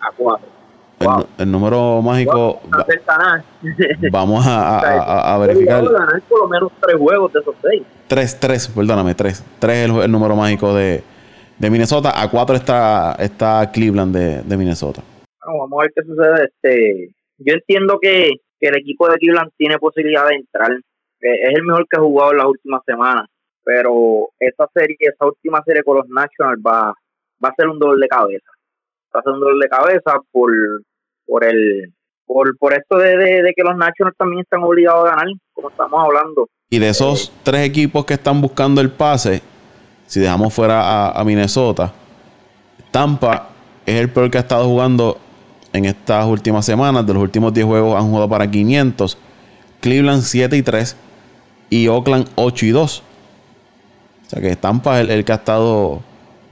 A 0.00 0.12
cuatro. 0.16 0.57
El, 1.00 1.26
el, 1.38 1.52
número 1.52 2.02
mágico. 2.02 2.60
Wow, 2.64 2.70
va, 3.08 3.44
vamos 4.10 4.46
a, 4.46 4.80
a, 4.80 5.34
a 5.34 5.38
verificar. 5.38 5.84
ganar 5.84 6.22
por 6.28 6.40
lo 6.40 6.48
menos 6.48 6.72
tres 6.80 6.96
juegos 6.96 7.32
de 7.32 7.40
esos 7.40 7.54
seis. 7.62 7.82
Tres, 8.08 8.40
tres, 8.40 8.68
perdóname, 8.68 9.14
tres. 9.14 9.44
Tres 9.58 9.76
es 9.76 9.90
el, 9.90 10.02
el 10.02 10.10
número 10.10 10.34
mágico 10.34 10.74
de, 10.74 11.02
de 11.58 11.70
Minnesota. 11.70 12.20
A 12.20 12.28
cuatro 12.30 12.56
está, 12.56 13.16
está 13.18 13.70
Cleveland 13.72 14.14
de, 14.14 14.42
de 14.42 14.56
Minnesota 14.56 15.02
vamos 15.56 15.78
a 15.78 15.82
ver 15.82 15.92
qué 15.94 16.02
sucede. 16.02 16.44
Este, 16.44 17.14
yo 17.38 17.54
entiendo 17.54 17.98
que, 18.00 18.30
que 18.60 18.68
el 18.68 18.76
equipo 18.76 19.08
de 19.08 19.16
Cleveland 19.16 19.50
tiene 19.56 19.78
posibilidad 19.78 20.26
de 20.28 20.36
entrar. 20.36 20.72
Es 21.20 21.54
el 21.54 21.62
mejor 21.64 21.86
que 21.88 21.96
ha 21.96 22.00
jugado 22.02 22.32
en 22.32 22.38
las 22.38 22.46
últimas 22.46 22.82
semanas. 22.84 23.26
Pero 23.64 24.30
esa 24.38 24.66
serie, 24.74 24.96
esa 25.00 25.26
última 25.26 25.62
serie 25.64 25.82
con 25.82 25.96
los 25.98 26.08
Nationals 26.08 26.60
va, 26.66 26.94
va 27.44 27.48
a 27.48 27.54
ser 27.54 27.68
un 27.68 27.78
dolor 27.78 27.98
de 27.98 28.08
cabeza. 28.08 28.50
Va 29.14 29.20
a 29.20 29.22
ser 29.22 29.32
un 29.32 29.40
dolor 29.40 29.58
de 29.60 29.68
cabeza 29.68 30.20
por, 30.30 30.50
por 31.28 31.44
el 31.44 31.92
por, 32.26 32.56
por 32.58 32.72
esto 32.72 32.96
de, 32.96 33.16
de, 33.16 33.42
de 33.42 33.52
que 33.54 33.62
los 33.62 33.76
Nationals 33.76 34.16
también 34.16 34.40
están 34.40 34.62
obligados 34.62 35.06
a 35.06 35.10
ganar, 35.10 35.26
como 35.54 35.70
estamos 35.70 36.04
hablando. 36.04 36.48
Y 36.70 36.78
de 36.78 36.88
esos 36.88 37.28
eh, 37.28 37.32
tres 37.42 37.66
equipos 37.66 38.04
que 38.04 38.14
están 38.14 38.40
buscando 38.40 38.80
el 38.80 38.90
pase, 38.90 39.42
si 40.06 40.20
dejamos 40.20 40.52
fuera 40.52 40.80
a, 40.80 41.20
a 41.20 41.24
Minnesota, 41.24 41.92
Tampa 42.90 43.48
es 43.86 43.94
el 43.94 44.10
peor 44.10 44.30
que 44.30 44.38
ha 44.38 44.42
estado 44.42 44.66
jugando 44.66 45.18
en 45.72 45.86
estas 45.86 46.26
últimas 46.26 46.66
semanas. 46.66 47.06
De 47.06 47.14
los 47.14 47.22
últimos 47.22 47.54
10 47.54 47.66
juegos 47.66 47.96
han 47.96 48.08
jugado 48.08 48.28
para 48.28 48.50
500. 48.50 49.16
Cleveland 49.80 50.22
7 50.22 50.56
y 50.56 50.62
3 50.62 50.96
y 51.70 51.88
Oakland 51.88 52.28
8 52.34 52.66
y 52.66 52.70
2. 52.70 53.02
O 54.26 54.30
sea 54.30 54.42
que 54.42 54.56
Tampa 54.56 54.98
es 54.98 55.04
el, 55.04 55.10
el, 55.10 55.24
que 55.24 55.32
ha 55.32 55.36
estado 55.36 56.02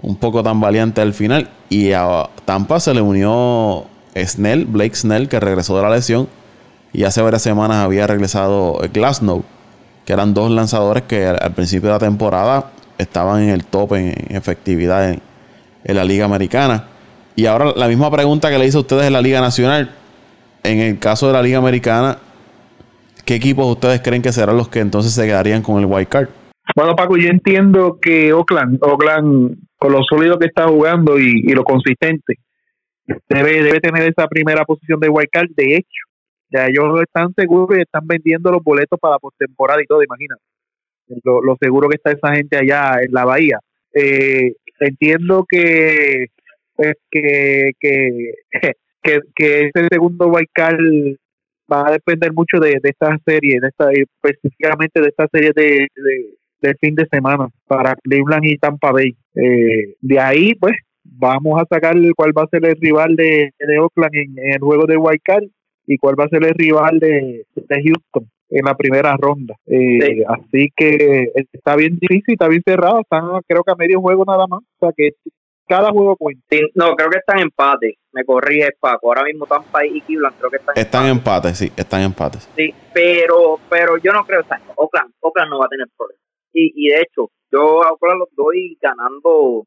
un 0.01 0.17
poco 0.17 0.43
tan 0.43 0.61
valiente 0.61 1.01
al 1.01 1.13
final. 1.13 1.51
Y 1.69 1.93
a 1.93 2.29
Tampa 2.45 2.81
se 2.81 2.95
le 2.95 3.03
unió 3.03 3.87
Snell, 4.25 4.65
Blake 4.67 4.95
Snell, 4.95 5.29
que 5.29 5.41
regresó 5.41 5.77
de 5.77 5.83
la 5.83 5.91
lesión. 5.91 6.29
Y 6.93 7.05
hace 7.05 7.21
varias 7.21 7.43
semanas 7.43 7.79
había 7.79 8.07
regresado 8.07 8.79
Glasnow, 8.93 9.45
que 10.05 10.13
eran 10.13 10.35
dos 10.35 10.51
lanzadores 10.51 11.03
que 11.03 11.27
al, 11.27 11.53
principio 11.53 11.89
de 11.89 11.95
la 11.95 11.99
temporada 11.99 12.71
estaban 12.97 13.43
en 13.43 13.51
el 13.51 13.65
top 13.65 13.95
en, 13.95 14.15
efectividad 14.31 15.11
en, 15.11 15.21
la 15.85 16.05
Liga 16.05 16.25
Americana. 16.25 16.85
Y 17.35 17.47
ahora 17.47 17.73
la 17.77 17.89
misma 17.89 18.11
pregunta 18.11 18.51
que 18.51 18.59
le 18.59 18.67
hice 18.67 18.77
a 18.77 18.81
ustedes 18.81 19.05
en 19.07 19.13
la 19.13 19.21
Liga 19.21 19.41
Nacional. 19.41 19.91
En 20.63 20.81
el 20.81 20.99
caso 20.99 21.27
de 21.27 21.35
la 21.35 21.43
Liga 21.43 21.59
Americana, 21.59 22.19
¿qué 23.25 23.35
equipos 23.35 23.67
ustedes 23.67 24.01
creen 24.01 24.23
que 24.23 24.33
serán 24.33 24.57
los 24.57 24.69
que 24.69 24.81
entonces 24.81 25.13
se 25.13 25.27
quedarían 25.27 25.63
con 25.63 25.79
el 25.79 25.87
wild 25.87 26.09
card? 26.09 26.29
Bueno, 26.75 26.97
Paco, 26.97 27.17
yo 27.17 27.29
entiendo 27.29 27.99
que 28.01 28.33
Oakland, 28.33 28.79
Oakland 28.83 29.57
con 29.79 29.93
lo 29.93 30.03
sólido 30.03 30.39
que 30.39 30.47
está 30.47 30.67
jugando 30.67 31.19
y, 31.19 31.43
lo 31.53 31.63
consistente, 31.65 32.39
debe, 33.29 33.63
debe 33.63 33.81
tener 33.81 34.03
esa 34.09 34.29
primera 34.29 34.65
posición 34.65 35.01
de 35.01 35.09
wild 35.09 35.29
card. 35.31 35.49
De 35.57 35.77
hecho, 35.77 36.07
ya 36.51 36.67
ellos 36.67 37.01
están 37.03 37.35
seguros 37.35 37.77
y 37.77 37.83
están 37.83 38.07
vendiendo 38.07 38.51
los 38.51 38.63
boletos 38.63 38.99
para 39.01 39.19
postemporada 39.19 39.83
y 39.83 39.87
todo, 39.87 40.03
imagínate. 40.03 40.43
Lo, 41.25 41.57
seguro 41.61 41.89
que 41.89 41.97
está 41.97 42.11
esa 42.11 42.35
gente 42.35 42.57
allá 42.57 43.01
en 43.03 43.13
la 43.13 43.25
bahía. 43.25 43.61
Eh, 43.95 44.53
entiendo 44.81 45.45
que, 45.49 46.27
pues, 46.75 46.95
que, 47.11 47.73
que, 47.81 48.35
que, 49.03 49.21
que 49.35 49.61
ese 49.75 49.89
segundo 49.91 50.33
card 50.53 50.81
va 51.73 51.89
a 51.89 51.93
depender 51.93 52.33
mucho 52.33 52.59
de, 52.59 52.79
esta 52.83 53.19
serie, 53.25 53.59
de 53.61 53.69
esta, 53.69 53.91
específicamente 53.93 55.01
de 55.01 55.09
esta 55.09 55.27
serie 55.33 55.53
de, 55.55 55.89
de, 56.61 56.75
fin 56.81 56.95
de 56.95 57.07
semana 57.07 57.49
para 57.67 57.95
Cleveland 57.97 58.45
y 58.45 58.59
Tampa 58.59 58.93
Bay. 58.93 59.17
Eh, 59.35 59.95
de 60.01 60.21
ahí, 60.21 60.55
pues, 60.55 60.77
vamos 61.13 61.61
a 61.61 61.67
sacar 61.67 61.95
cuál 62.17 62.33
va 62.37 62.43
a 62.43 62.49
ser 62.49 62.65
el 62.65 62.77
rival 62.81 63.17
de, 63.17 63.53
de 63.59 63.79
Oakland 63.79 64.15
en, 64.15 64.35
el 64.39 64.61
juego 64.61 64.87
de 64.87 64.97
White 64.97 65.23
Card 65.25 65.45
y 65.87 65.99
cuál 65.99 66.19
va 66.19 66.25
a 66.25 66.29
ser 66.29 66.45
el 66.45 66.55
rival 66.55 66.99
de, 66.99 67.45
Houston 67.69 68.31
en 68.49 68.65
la 68.65 68.75
primera 68.75 69.17
ronda. 69.17 69.55
Eh, 69.67 70.25
así 70.29 70.73
que 70.77 71.33
está 71.53 71.77
bien 71.77 71.99
difícil, 71.99 72.35
está 72.35 72.49
bien 72.49 72.63
cerrado, 72.65 73.01
están 73.01 73.23
creo 73.47 73.63
que 73.63 73.73
a 73.73 73.77
medio 73.77 74.01
juego 74.01 74.25
nada 74.25 74.47
más, 74.47 74.61
o 74.61 74.87
sea 74.87 74.91
que 74.97 75.11
cada 75.69 75.91
juego 75.91 76.17
cuenta. 76.17 76.43
no, 76.75 76.95
creo 76.95 77.11
que 77.11 77.19
están 77.19 77.39
en 77.39 77.45
empate, 77.45 77.99
me 78.13 78.25
corrige 78.25 78.71
Paco, 78.79 79.09
ahora 79.09 79.25
mismo 79.25 79.47
Tampa 79.47 79.85
y 79.85 80.01
Cleveland 80.01 80.37
creo 80.39 80.51
que 80.51 80.57
están 80.59 80.75
Están 80.77 81.05
en 81.07 81.11
empate, 81.11 81.55
sí, 81.55 81.73
están 81.77 82.01
en 82.01 82.07
empate. 82.07 82.39
Sí, 82.57 82.73
pero, 82.95 83.59
pero 83.69 83.97
yo 83.99 84.13
no 84.13 84.25
creo, 84.25 84.43
o 84.43 84.85
Oakland, 84.85 85.13
Oakland 85.21 85.51
no 85.51 85.59
va 85.59 85.67
a 85.67 85.69
tener 85.69 85.87
problemas. 85.97 86.23
Y, 86.53 86.73
y 86.75 86.89
de 86.91 87.01
hecho, 87.01 87.31
yo 87.51 87.83
a 87.83 87.91
Oakland 87.93 88.21
los 88.21 88.29
doy 88.37 88.79
ganando 88.81 89.67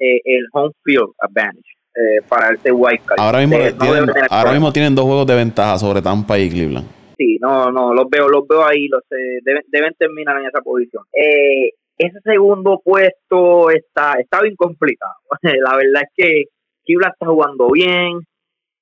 eh, 0.00 0.20
el 0.24 0.46
home 0.52 0.72
field 0.82 1.12
advantage 1.18 1.76
eh, 1.94 2.22
para 2.26 2.54
este 2.54 2.72
white 2.72 3.02
card. 3.04 3.20
Ahora 3.20 3.40
mismo, 3.40 3.56
eh, 3.56 3.74
tienen, 3.78 4.10
ahora 4.30 4.52
mismo 4.52 4.72
tienen 4.72 4.94
dos 4.94 5.04
juegos 5.04 5.26
de 5.26 5.34
ventaja 5.34 5.78
sobre 5.78 6.00
Tampa 6.00 6.38
y 6.38 6.48
Cleveland. 6.48 6.88
Sí, 7.18 7.36
no, 7.38 7.70
no, 7.70 7.92
los 7.92 8.08
veo, 8.08 8.26
los 8.28 8.48
veo 8.48 8.66
ahí, 8.66 8.88
los 8.88 9.02
deben, 9.10 9.62
deben 9.68 9.92
terminar 9.98 10.38
en 10.40 10.46
esa 10.46 10.62
posición. 10.62 11.04
ese 11.12 12.18
segundo 12.24 12.80
puesto 12.82 13.68
está, 13.70 14.14
está 14.18 14.40
bien 14.40 14.56
complicado. 14.56 15.16
La 15.42 15.76
verdad 15.76 16.02
es 16.04 16.12
que 16.16 16.44
Cleveland 16.86 17.12
está 17.12 17.26
jugando 17.26 17.70
bien, 17.70 18.20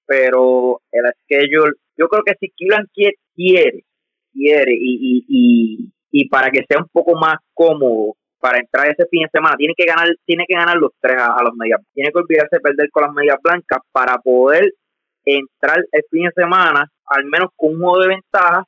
pero 0.06 0.80
el 0.92 1.02
schedule, 1.24 1.72
yo 1.96 2.06
creo 2.06 2.22
que 2.22 2.34
si 2.38 2.50
Cleveland 2.50 2.86
quiere, 2.94 3.16
quiere, 3.34 3.84
quiere 4.32 4.72
y, 4.72 5.24
y, 5.26 5.92
y 6.12 6.28
para 6.28 6.50
que 6.52 6.64
sea 6.68 6.78
un 6.78 6.88
poco 6.92 7.18
más 7.18 7.38
cómodo 7.54 8.14
para 8.40 8.58
entrar 8.58 8.88
ese 8.88 9.06
fin 9.10 9.22
de 9.22 9.30
semana 9.32 9.56
tiene 9.56 9.74
que 9.76 9.84
ganar 9.84 10.08
tiene 10.24 10.44
que 10.46 10.54
ganar 10.54 10.76
los 10.76 10.92
tres 11.00 11.16
a, 11.18 11.42
los 11.42 11.54
medias 11.54 11.80
tiene 11.92 12.10
que 12.10 12.18
olvidarse 12.18 12.56
de 12.56 12.60
perder 12.60 12.90
con 12.90 13.04
las 13.04 13.12
medias 13.12 13.36
blancas 13.42 13.80
para 13.92 14.18
poder 14.18 14.72
entrar 15.24 15.78
el 15.92 16.02
fin 16.10 16.24
de 16.24 16.32
semana 16.34 16.86
al 17.06 17.24
menos 17.24 17.50
con 17.56 17.74
un 17.74 17.80
juego 17.80 18.00
de 18.00 18.08
ventaja 18.08 18.64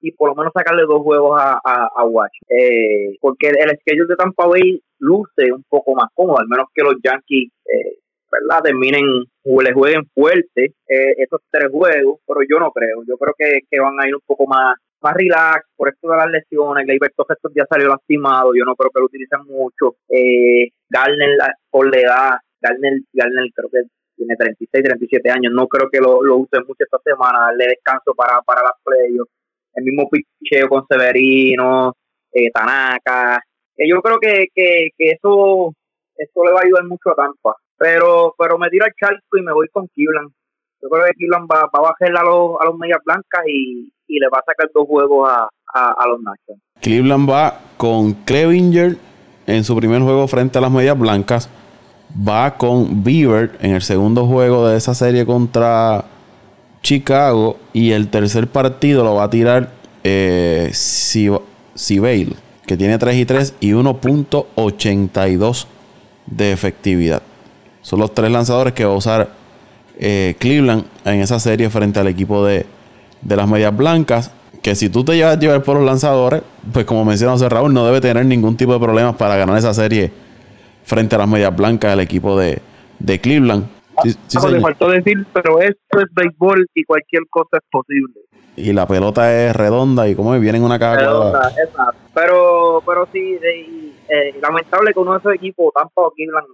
y 0.00 0.12
por 0.12 0.28
lo 0.28 0.34
menos 0.34 0.52
sacarle 0.54 0.82
dos 0.82 1.00
juegos 1.00 1.40
a, 1.40 1.58
a, 1.64 2.04
Watch 2.04 2.36
eh, 2.48 3.16
porque 3.20 3.48
el 3.48 3.78
schedule 3.78 4.08
de 4.08 4.16
Tampa 4.16 4.46
Bay 4.46 4.80
luce 4.98 5.50
un 5.52 5.64
poco 5.68 5.94
más 5.94 6.08
cómodo 6.14 6.38
al 6.38 6.48
menos 6.48 6.66
que 6.74 6.82
los 6.82 6.94
Yankees 7.02 7.50
eh, 7.64 7.98
¿verdad? 8.30 8.62
terminen 8.62 9.24
le 9.44 9.72
jueguen 9.72 10.04
fuerte 10.14 10.74
eh, 10.88 11.14
esos 11.16 11.40
tres 11.50 11.70
juegos 11.70 12.20
pero 12.26 12.40
yo 12.48 12.58
no 12.58 12.70
creo. 12.72 13.02
Yo 13.06 13.16
creo 13.16 13.34
que, 13.38 13.60
que 13.70 13.80
van 13.80 14.00
a 14.00 14.08
ir 14.08 14.14
un 14.14 14.22
poco 14.26 14.46
más 14.46 14.74
más 15.04 15.14
relax 15.14 15.68
por 15.76 15.88
esto 15.88 16.08
de 16.08 16.16
las 16.16 16.30
lesiones. 16.30 16.86
Gleyber 16.86 17.12
Torres 17.14 17.38
días 17.52 17.68
salió 17.68 17.88
lastimado, 17.88 18.54
yo 18.54 18.64
no 18.64 18.74
creo 18.74 18.90
que 18.90 19.00
lo 19.00 19.06
utilicen 19.06 19.44
mucho. 19.46 19.96
Eh, 20.08 20.70
Garner, 20.88 21.36
por 21.70 21.94
la 21.94 22.00
edad, 22.00 22.30
Garner, 22.60 23.00
Garner 23.12 23.50
creo 23.54 23.68
que 23.70 23.82
tiene 24.16 24.34
36, 24.36 24.84
37 24.84 25.30
años, 25.30 25.52
no 25.52 25.66
creo 25.68 25.90
que 25.90 26.00
lo, 26.00 26.22
lo 26.22 26.38
use 26.38 26.58
mucho 26.60 26.84
esta 26.84 26.98
semana, 27.04 27.46
darle 27.46 27.66
descanso 27.66 28.14
para, 28.16 28.40
para 28.42 28.62
las 28.62 28.72
playoffs. 28.82 29.30
El 29.74 29.84
mismo 29.84 30.08
picheo 30.08 30.68
con 30.68 30.86
Severino, 30.88 31.92
eh, 32.32 32.50
Tanaka. 32.52 33.40
Yo 33.76 34.00
creo 34.00 34.18
que, 34.20 34.46
que, 34.54 34.90
que 34.96 35.10
eso, 35.10 35.74
eso 36.16 36.44
le 36.44 36.52
va 36.52 36.60
a 36.60 36.64
ayudar 36.64 36.84
mucho 36.84 37.10
a 37.10 37.16
Tampa. 37.16 37.56
Pero, 37.76 38.34
pero 38.38 38.56
me 38.56 38.70
tiro 38.70 38.84
al 38.84 38.94
charco 38.94 39.36
y 39.36 39.42
me 39.42 39.52
voy 39.52 39.66
con 39.68 39.88
Cleveland. 39.88 40.30
Yo 40.84 40.90
creo 40.90 41.06
que 41.06 41.14
Cleveland 41.14 41.48
va, 41.50 41.66
a 41.72 41.80
bajar 41.80 42.14
a 42.14 42.22
los, 42.22 42.60
a 42.60 42.66
los 42.66 42.76
medias 42.76 42.98
blancas 43.06 43.42
y, 43.46 43.90
y 44.06 44.20
le 44.20 44.28
va 44.28 44.40
a 44.40 44.44
sacar 44.44 44.70
dos 44.74 44.86
juegos 44.86 45.26
a, 45.30 45.48
a, 45.72 46.06
los 46.08 46.20
Nationals. 46.20 46.62
Cleveland 46.82 47.30
va 47.30 47.58
con 47.78 48.12
Clevinger 48.12 48.98
en 49.46 49.64
su 49.64 49.74
primer 49.76 50.02
juego 50.02 50.28
frente 50.28 50.58
a 50.58 50.60
las 50.60 50.70
medias 50.70 50.98
blancas. 50.98 51.48
Va 52.16 52.58
con 52.58 53.02
Beaver 53.02 53.56
en 53.60 53.70
el 53.72 53.80
segundo 53.80 54.26
juego 54.26 54.68
de 54.68 54.76
esa 54.76 54.92
serie 54.92 55.24
contra 55.24 56.04
Chicago. 56.82 57.56
Y 57.72 57.92
el 57.92 58.10
tercer 58.10 58.46
partido 58.48 59.04
lo 59.04 59.14
va 59.14 59.24
a 59.24 59.30
tirar 59.30 59.70
eh, 60.04 60.70
que 62.66 62.76
tiene 62.76 62.98
3 62.98 63.16
y 63.16 63.24
3 63.24 63.54
y 63.60 63.70
1.82 63.72 65.66
de 66.26 66.52
efectividad. 66.52 67.22
Son 67.80 68.00
los 68.00 68.12
tres 68.12 68.30
lanzadores 68.30 68.74
que 68.74 68.84
va 68.84 68.92
a 68.92 68.96
usar 68.96 69.43
eh, 69.98 70.34
Cleveland 70.38 70.84
en 71.04 71.20
esa 71.20 71.38
serie 71.38 71.70
frente 71.70 72.00
al 72.00 72.08
equipo 72.08 72.44
de, 72.44 72.66
de 73.22 73.36
las 73.36 73.48
medias 73.48 73.76
blancas, 73.76 74.32
que 74.62 74.74
si 74.74 74.88
tú 74.88 75.04
te 75.04 75.16
llevas 75.16 75.36
a 75.36 75.40
llevar 75.40 75.62
por 75.62 75.76
los 75.76 75.84
lanzadores, 75.84 76.42
pues 76.72 76.84
como 76.86 77.04
mencionó 77.04 77.36
Raúl, 77.48 77.74
no 77.74 77.84
debe 77.84 78.00
tener 78.00 78.24
ningún 78.24 78.56
tipo 78.56 78.72
de 78.72 78.80
problemas 78.80 79.16
para 79.16 79.36
ganar 79.36 79.58
esa 79.58 79.74
serie 79.74 80.10
frente 80.84 81.14
a 81.14 81.18
las 81.18 81.28
medias 81.28 81.54
blancas 81.54 81.90
del 81.92 82.00
equipo 82.00 82.38
de, 82.38 82.60
de 82.98 83.20
Cleveland. 83.20 83.66
Sí, 84.02 84.38
le 84.50 84.60
faltó 84.60 84.88
decir, 84.88 85.24
pero 85.32 85.60
esto 85.60 86.00
es 86.00 86.06
béisbol 86.12 86.66
y 86.74 86.84
cualquier 86.84 87.22
cosa 87.30 87.58
es 87.58 87.64
posible. 87.70 88.14
Y 88.56 88.72
la 88.72 88.86
pelota 88.86 89.32
es 89.32 89.54
redonda 89.54 90.08
y 90.08 90.14
como 90.14 90.38
viene 90.38 90.58
en 90.58 90.64
una 90.64 90.78
caja 90.78 90.96
redonda. 90.96 91.52
Pero, 92.14 92.82
pero 92.86 93.08
sí, 93.12 93.38
eh, 94.08 94.34
lamentable 94.40 94.92
que 94.92 94.98
uno 95.00 95.12
de 95.12 95.18
esos 95.18 95.34
equipos, 95.34 95.72
Tampa 95.74 96.02
o 96.02 96.10
Cleveland, 96.10 96.46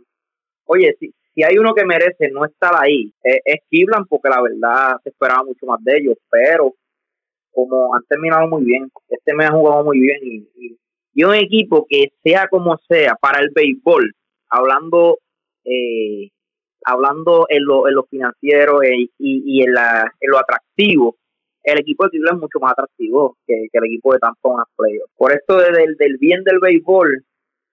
oye, 0.66 0.97
si, 0.99 1.12
si 1.34 1.42
hay 1.42 1.58
uno 1.58 1.74
que 1.74 1.84
merece 1.84 2.30
no 2.30 2.44
estar 2.44 2.72
ahí, 2.78 3.12
es, 3.22 3.40
es 3.44 3.60
Cleveland, 3.68 4.06
porque 4.08 4.28
la 4.28 4.42
verdad 4.42 4.96
se 5.02 5.10
esperaba 5.10 5.44
mucho 5.44 5.66
más 5.66 5.82
de 5.84 5.96
ellos, 5.98 6.16
pero 6.30 6.74
como 7.52 7.94
han 7.94 8.02
terminado 8.08 8.48
muy 8.48 8.64
bien, 8.64 8.90
este 9.08 9.34
me 9.34 9.44
ha 9.44 9.50
jugado 9.50 9.84
muy 9.84 10.00
bien 10.00 10.18
y, 10.22 10.76
un 11.22 11.34
equipo 11.34 11.86
que 11.86 12.12
sea 12.22 12.48
como 12.48 12.78
sea 12.88 13.14
para 13.20 13.40
el 13.40 13.50
béisbol, 13.54 14.10
hablando 14.48 15.18
eh, 15.64 16.30
hablando 16.82 17.44
en 17.50 17.62
lo, 17.66 17.86
en 17.88 17.94
lo 17.94 18.04
financiero 18.04 18.82
eh, 18.82 18.96
y, 18.96 19.10
y 19.18 19.62
en, 19.62 19.74
la, 19.74 20.10
en 20.18 20.30
lo 20.30 20.38
atractivo, 20.38 21.16
el 21.62 21.78
equipo 21.78 22.04
de 22.04 22.10
Cleveland 22.10 22.38
es 22.38 22.40
mucho 22.40 22.58
más 22.60 22.72
atractivo 22.72 23.36
que, 23.46 23.66
el 23.70 23.84
equipo 23.84 24.12
de 24.12 24.18
Tampa 24.18 24.64
en. 24.76 25.04
Por 25.16 25.32
esto 25.32 25.58
del, 25.58 25.96
del 25.96 26.16
bien 26.18 26.42
del 26.44 26.58
béisbol, 26.58 27.24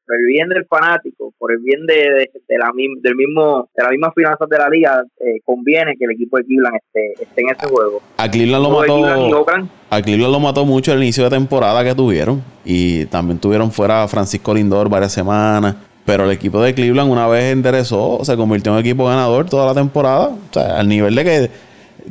por 0.07 0.15
el 0.15 0.25
bien 0.25 0.47
del 0.47 0.65
fanático, 0.65 1.33
por 1.37 1.51
el 1.51 1.59
bien 1.59 1.85
de, 1.85 2.29
la, 2.57 2.71
del 3.01 3.15
mismo, 3.15 3.69
de 3.75 3.83
las 3.83 3.91
mismas 3.91 4.13
finanzas 4.15 4.47
de 4.47 4.57
la 4.57 4.69
liga, 4.69 5.03
eh, 5.19 5.41
conviene 5.43 5.95
que 5.97 6.05
el 6.05 6.11
equipo 6.11 6.37
de 6.37 6.45
Cleveland 6.45 6.77
esté, 6.77 7.23
esté 7.23 7.41
en 7.41 7.49
ese 7.49 7.67
juego. 7.67 8.01
A 8.17 8.31
Cleveland 8.31 8.63
lo 8.63 8.69
mató. 8.71 9.45
A 9.89 10.01
Cleveland 10.01 10.33
lo 10.33 10.39
mató 10.39 10.65
mucho 10.65 10.93
el 10.93 11.03
inicio 11.03 11.25
de 11.25 11.29
temporada 11.31 11.83
que 11.83 11.93
tuvieron. 11.93 12.41
Y 12.63 13.05
también 13.07 13.39
tuvieron 13.39 13.71
fuera 13.71 14.03
a 14.03 14.07
Francisco 14.07 14.53
Lindor 14.53 14.89
varias 14.89 15.11
semanas. 15.11 15.75
Pero 16.05 16.23
el 16.23 16.31
equipo 16.31 16.61
de 16.61 16.73
Cleveland, 16.73 17.11
una 17.11 17.27
vez 17.27 17.51
enderezó, 17.51 18.19
se 18.23 18.37
convirtió 18.37 18.71
en 18.71 18.75
un 18.77 18.81
equipo 18.81 19.05
ganador 19.05 19.49
toda 19.49 19.65
la 19.65 19.73
temporada. 19.73 20.29
O 20.29 20.53
sea, 20.53 20.79
al 20.79 20.87
nivel 20.87 21.15
de 21.15 21.23
que 21.25 21.49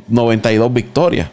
92 0.07 0.71
victorias 0.71 1.31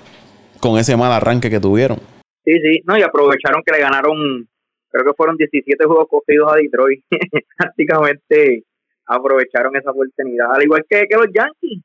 con 0.61 0.79
ese 0.79 0.97
mal 0.97 1.13
arranque 1.13 1.51
que 1.51 1.61
tuvieron. 1.61 1.99
Sí, 2.43 2.53
sí, 2.63 2.81
no, 2.87 2.97
y 2.97 3.03
aprovecharon 3.03 3.63
que 3.65 3.73
le 3.73 3.81
ganaron 3.81 4.49
creo 4.95 5.07
que 5.07 5.17
fueron 5.17 5.37
17 5.37 5.85
juegos 5.85 6.07
cogidos 6.09 6.53
a 6.53 6.57
Detroit. 6.57 7.03
Prácticamente 7.59 8.63
aprovecharon 9.07 9.77
esa 9.77 9.91
oportunidad, 9.91 10.55
al 10.55 10.63
igual 10.63 10.85
que, 10.89 11.05
que 11.09 11.17
los 11.17 11.27
Yankees. 11.35 11.83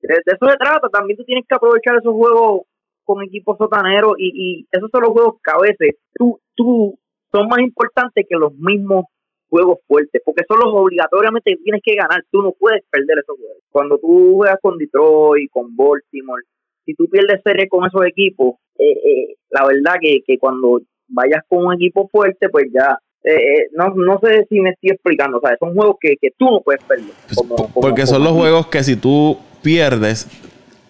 De, 0.00 0.14
eso 0.26 0.46
se 0.50 0.56
trata, 0.56 0.88
también 0.92 1.16
tú 1.16 1.24
tienes 1.24 1.44
que 1.48 1.54
aprovechar 1.54 1.96
esos 1.96 2.12
juegos 2.12 2.62
con 3.04 3.22
equipos 3.22 3.56
sotaneros 3.56 4.14
y, 4.18 4.32
y 4.34 4.66
esos 4.70 4.90
son 4.90 5.02
los 5.02 5.12
juegos 5.12 5.36
que 5.42 5.50
a 5.50 5.58
veces 5.58 5.96
tú, 6.14 6.38
tú 6.54 6.98
son 7.32 7.48
más 7.48 7.60
importantes 7.60 8.26
que 8.28 8.36
los 8.36 8.52
mismos 8.54 9.06
juegos 9.48 9.78
fuertes, 9.86 10.20
porque 10.24 10.44
son 10.46 10.58
los 10.58 10.74
obligatoriamente 10.74 11.52
que 11.52 11.62
tienes 11.62 11.80
que 11.82 11.94
ganar, 11.94 12.22
tú 12.30 12.42
no 12.42 12.52
puedes 12.52 12.82
perder 12.90 13.20
esos 13.20 13.38
juegos. 13.38 13.62
Cuando 13.70 13.98
tú 13.98 14.34
juegas 14.36 14.58
con 14.60 14.76
Detroit, 14.76 15.50
con 15.50 15.74
Baltimore, 15.74 16.42
si 16.84 16.94
tú 16.94 17.06
pierdes 17.08 17.40
serie 17.42 17.68
con 17.68 17.86
esos 17.86 18.04
equipos, 18.04 18.56
eh, 18.78 18.92
eh, 18.92 19.36
la 19.50 19.66
verdad 19.66 19.94
que, 20.00 20.20
que 20.26 20.38
cuando 20.38 20.80
vayas 21.08 21.42
con 21.48 21.66
un 21.66 21.74
equipo 21.74 22.08
fuerte, 22.08 22.48
pues 22.48 22.66
ya 22.72 22.98
eh, 23.24 23.32
eh, 23.32 23.68
no, 23.72 23.88
no 23.94 24.18
sé 24.22 24.46
si 24.48 24.60
me 24.60 24.70
estoy 24.70 24.90
explicando, 24.90 25.38
o 25.38 25.40
sea, 25.40 25.56
son 25.58 25.74
juegos 25.74 25.96
que, 26.00 26.16
que 26.20 26.30
tú 26.38 26.46
no 26.46 26.60
puedes 26.60 26.82
perder. 26.84 27.10
Pues, 27.26 27.72
porque 27.74 28.06
son 28.06 28.22
los 28.22 28.32
juegos 28.32 28.68
que 28.68 28.82
si 28.84 28.96
tú 28.96 29.38
pierdes, 29.62 30.28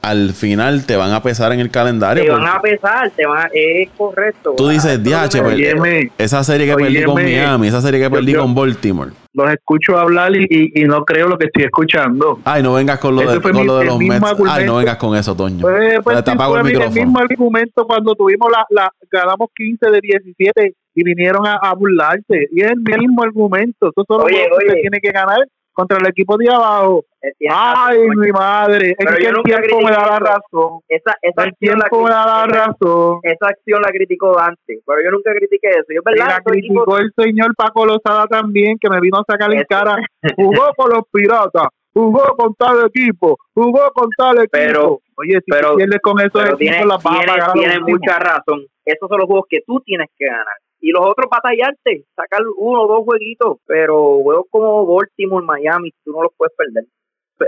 al 0.02 0.30
final 0.30 0.86
te 0.86 0.96
van 0.96 1.12
a 1.12 1.22
pesar 1.22 1.52
en 1.52 1.60
el 1.60 1.70
calendario. 1.70 2.24
Te 2.24 2.30
van 2.30 2.46
a 2.46 2.60
pesar, 2.60 3.10
te 3.10 3.26
van 3.26 3.46
a, 3.46 3.50
es 3.52 3.88
correcto. 3.96 4.54
Tú 4.56 4.68
dices, 4.68 5.02
DH, 5.02 5.42
pues, 5.42 6.10
esa 6.18 6.44
serie 6.44 6.66
que 6.66 6.74
perdí 6.74 7.02
con 7.02 7.14
Miami, 7.14 7.68
esa 7.68 7.80
serie 7.80 8.00
que 8.00 8.10
perdí 8.10 8.34
con 8.34 8.54
Baltimore. 8.54 9.12
Los 9.34 9.52
escucho 9.52 9.98
hablar 9.98 10.34
y, 10.34 10.72
y, 10.74 10.84
no 10.84 11.04
creo 11.04 11.28
lo 11.28 11.38
que 11.38 11.46
estoy 11.46 11.64
escuchando. 11.64 12.40
Ay, 12.44 12.62
no 12.62 12.74
vengas 12.74 12.98
con 12.98 13.14
lo, 13.14 13.20
de, 13.20 13.40
con 13.40 13.66
lo 13.66 13.78
de 13.78 13.84
los 13.84 13.98
Mets. 13.98 14.24
Ay, 14.48 14.66
no 14.66 14.76
vengas 14.76 14.96
con 14.96 15.16
eso, 15.16 15.36
Toño. 15.36 15.60
Pues, 15.60 16.00
pues 16.02 16.24
te 16.24 16.30
apago 16.30 16.56
el, 16.56 16.64
micrófono. 16.64 16.96
el 16.96 17.04
mismo 17.04 17.18
argumento 17.20 17.86
cuando 17.86 18.14
tuvimos 18.14 18.50
la, 18.50 18.64
la, 18.70 18.90
ganamos 19.12 19.50
15 19.54 19.90
de 19.90 20.00
17 20.00 20.74
y 20.94 21.04
vinieron 21.04 21.46
a, 21.46 21.56
a 21.56 21.74
burlarse. 21.74 22.48
Y 22.50 22.62
es 22.62 22.70
el 22.70 22.80
mismo 22.80 23.22
argumento. 23.22 23.90
Eso 23.90 24.04
solo 24.08 24.24
oye, 24.24 24.48
oye. 24.56 24.74
que 24.74 24.80
tiene 24.80 24.98
que 25.00 25.10
ganar 25.10 25.38
contra 25.78 25.98
el 25.98 26.08
equipo 26.08 26.36
de 26.36 26.52
abajo. 26.52 27.04
Ay, 27.48 28.08
mi 28.08 28.32
madre, 28.32 28.96
es 28.98 29.16
que 29.16 29.26
el 29.26 29.42
tiempo 29.44 29.80
me 29.80 29.92
da 29.92 30.06
la 30.06 30.18
razón. 30.18 30.80
Esa, 30.88 31.14
esa 31.22 31.44
el 31.44 31.56
tiempo 31.56 32.02
me 32.02 32.10
da 32.10 32.26
la 32.26 32.46
razón. 32.46 33.20
Esa 33.22 33.46
acción 33.46 33.80
la 33.82 33.90
criticó 33.90 34.34
Dante, 34.34 34.80
pero 34.84 34.98
yo 35.04 35.10
nunca 35.12 35.30
critiqué 35.38 35.68
eso. 35.68 35.86
Yo, 35.94 36.00
¿verdad? 36.04 36.26
Y 36.26 36.28
la 36.30 36.40
criticó 36.40 36.98
el 36.98 37.12
señor 37.16 37.54
Paco 37.54 37.86
Lozada 37.86 38.26
también, 38.26 38.76
que 38.80 38.90
me 38.90 39.00
vino 39.00 39.18
a 39.18 39.24
sacar 39.30 39.52
en 39.52 39.62
cara. 39.68 39.96
Jugó 40.34 40.72
con 40.76 40.90
los 40.90 41.02
piratas, 41.12 41.68
jugó 41.92 42.24
con 42.36 42.54
tal 42.54 42.84
equipo, 42.86 43.38
jugó 43.54 43.92
con 43.94 44.08
tal 44.16 44.38
equipo. 44.38 44.50
Pero, 44.50 45.00
Oye, 45.14 45.38
si 45.44 45.50
pero, 45.50 45.76
pierdes 45.76 46.00
con 46.02 46.18
eso, 46.18 46.56
tiene, 46.56 46.84
la 46.84 46.98
tiene, 46.98 47.52
tiene 47.52 47.80
mucha 47.86 48.18
razón. 48.18 48.66
Esos 48.84 49.08
son 49.08 49.18
los 49.18 49.26
juegos 49.28 49.46
que 49.48 49.60
tú 49.64 49.80
tienes 49.86 50.08
que 50.18 50.26
ganar 50.26 50.56
y 50.80 50.90
los 50.90 51.02
otros 51.04 51.28
batallarte, 51.30 52.04
sacar 52.14 52.40
uno 52.56 52.82
o 52.82 52.88
dos 52.88 53.04
jueguitos, 53.04 53.58
pero 53.66 54.20
juegos 54.22 54.46
como 54.50 54.86
Baltimore, 54.86 55.44
Miami, 55.44 55.92
tú 56.04 56.12
no 56.12 56.22
los 56.22 56.32
puedes 56.36 56.54
perder. 56.56 56.84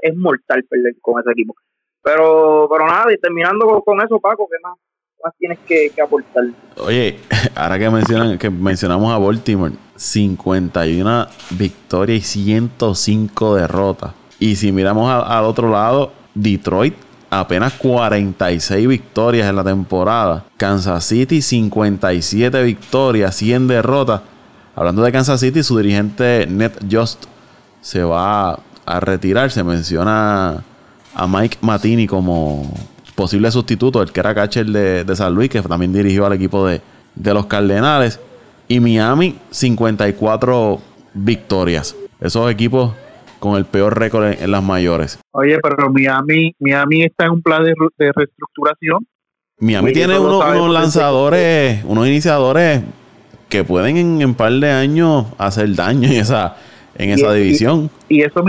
Es 0.02 0.16
mortal 0.16 0.64
perder 0.68 0.94
con 1.00 1.20
ese 1.20 1.30
equipo. 1.32 1.54
Pero, 2.02 2.68
pero 2.70 2.86
nada, 2.86 3.12
y 3.12 3.18
terminando 3.18 3.66
con, 3.84 4.00
eso, 4.00 4.18
Paco, 4.18 4.48
¿qué 4.50 4.56
más, 4.62 5.34
tienes 5.36 5.58
que, 5.60 5.92
aportar? 6.02 6.44
Oye, 6.78 7.18
ahora 7.54 7.78
que 7.78 7.90
mencionan, 7.90 8.38
que 8.38 8.50
mencionamos 8.50 9.12
a 9.12 9.18
Baltimore, 9.18 9.74
51 9.96 11.26
victorias 11.58 12.36
y 12.36 12.44
105 12.44 13.56
derrotas. 13.56 14.14
Y 14.38 14.56
si 14.56 14.72
miramos 14.72 15.10
al 15.10 15.44
otro 15.44 15.70
lado, 15.70 16.12
Detroit 16.34 16.94
apenas 17.30 17.74
46 17.74 18.88
victorias 18.88 19.48
en 19.48 19.56
la 19.56 19.64
temporada. 19.64 20.44
Kansas 20.56 21.04
City 21.04 21.40
57 21.40 22.62
victorias, 22.64 23.36
100 23.36 23.68
derrotas. 23.68 24.20
Hablando 24.74 25.02
de 25.02 25.12
Kansas 25.12 25.40
City, 25.40 25.62
su 25.62 25.78
dirigente 25.78 26.46
Ned 26.48 26.72
Just 26.90 27.24
se 27.80 28.02
va 28.02 28.58
a 28.84 29.00
retirar. 29.00 29.50
Se 29.50 29.62
menciona 29.62 30.62
a 31.14 31.26
Mike 31.26 31.58
Matini 31.60 32.06
como 32.06 32.72
posible 33.14 33.50
sustituto, 33.50 34.02
el 34.02 34.12
que 34.12 34.20
era 34.20 34.34
catcher 34.34 34.66
de, 34.66 35.04
de 35.04 35.16
San 35.16 35.34
Luis, 35.34 35.50
que 35.50 35.62
también 35.62 35.92
dirigió 35.92 36.26
al 36.26 36.32
equipo 36.32 36.66
de, 36.66 36.80
de 37.14 37.34
los 37.34 37.46
Cardenales. 37.46 38.18
Y 38.66 38.80
Miami, 38.80 39.38
54 39.50 40.80
victorias. 41.14 41.94
Esos 42.20 42.50
equipos 42.50 42.92
con 43.40 43.56
el 43.56 43.64
peor 43.64 43.98
récord 43.98 44.26
en, 44.26 44.50
las 44.50 44.62
mayores. 44.62 45.18
Oye, 45.32 45.58
pero 45.60 45.90
Miami, 45.90 46.54
Miami 46.60 47.02
está 47.02 47.24
en 47.24 47.32
un 47.32 47.42
plan 47.42 47.64
de, 47.64 47.74
reestructuración. 47.98 49.06
Miami 49.58 49.92
tiene 49.92 50.18
unos, 50.18 50.70
lanzadores, 50.70 51.82
unos 51.84 52.06
iniciadores 52.06 52.82
que 53.48 53.64
pueden 53.64 53.96
en 53.96 54.24
un 54.24 54.34
par 54.34 54.52
de 54.52 54.70
años 54.70 55.26
hacer 55.38 55.74
daño 55.74 56.08
en 56.08 56.16
esa, 56.16 56.56
en 56.94 57.10
esa 57.10 57.32
división. 57.32 57.90
Y, 58.08 58.22
eso 58.22 58.44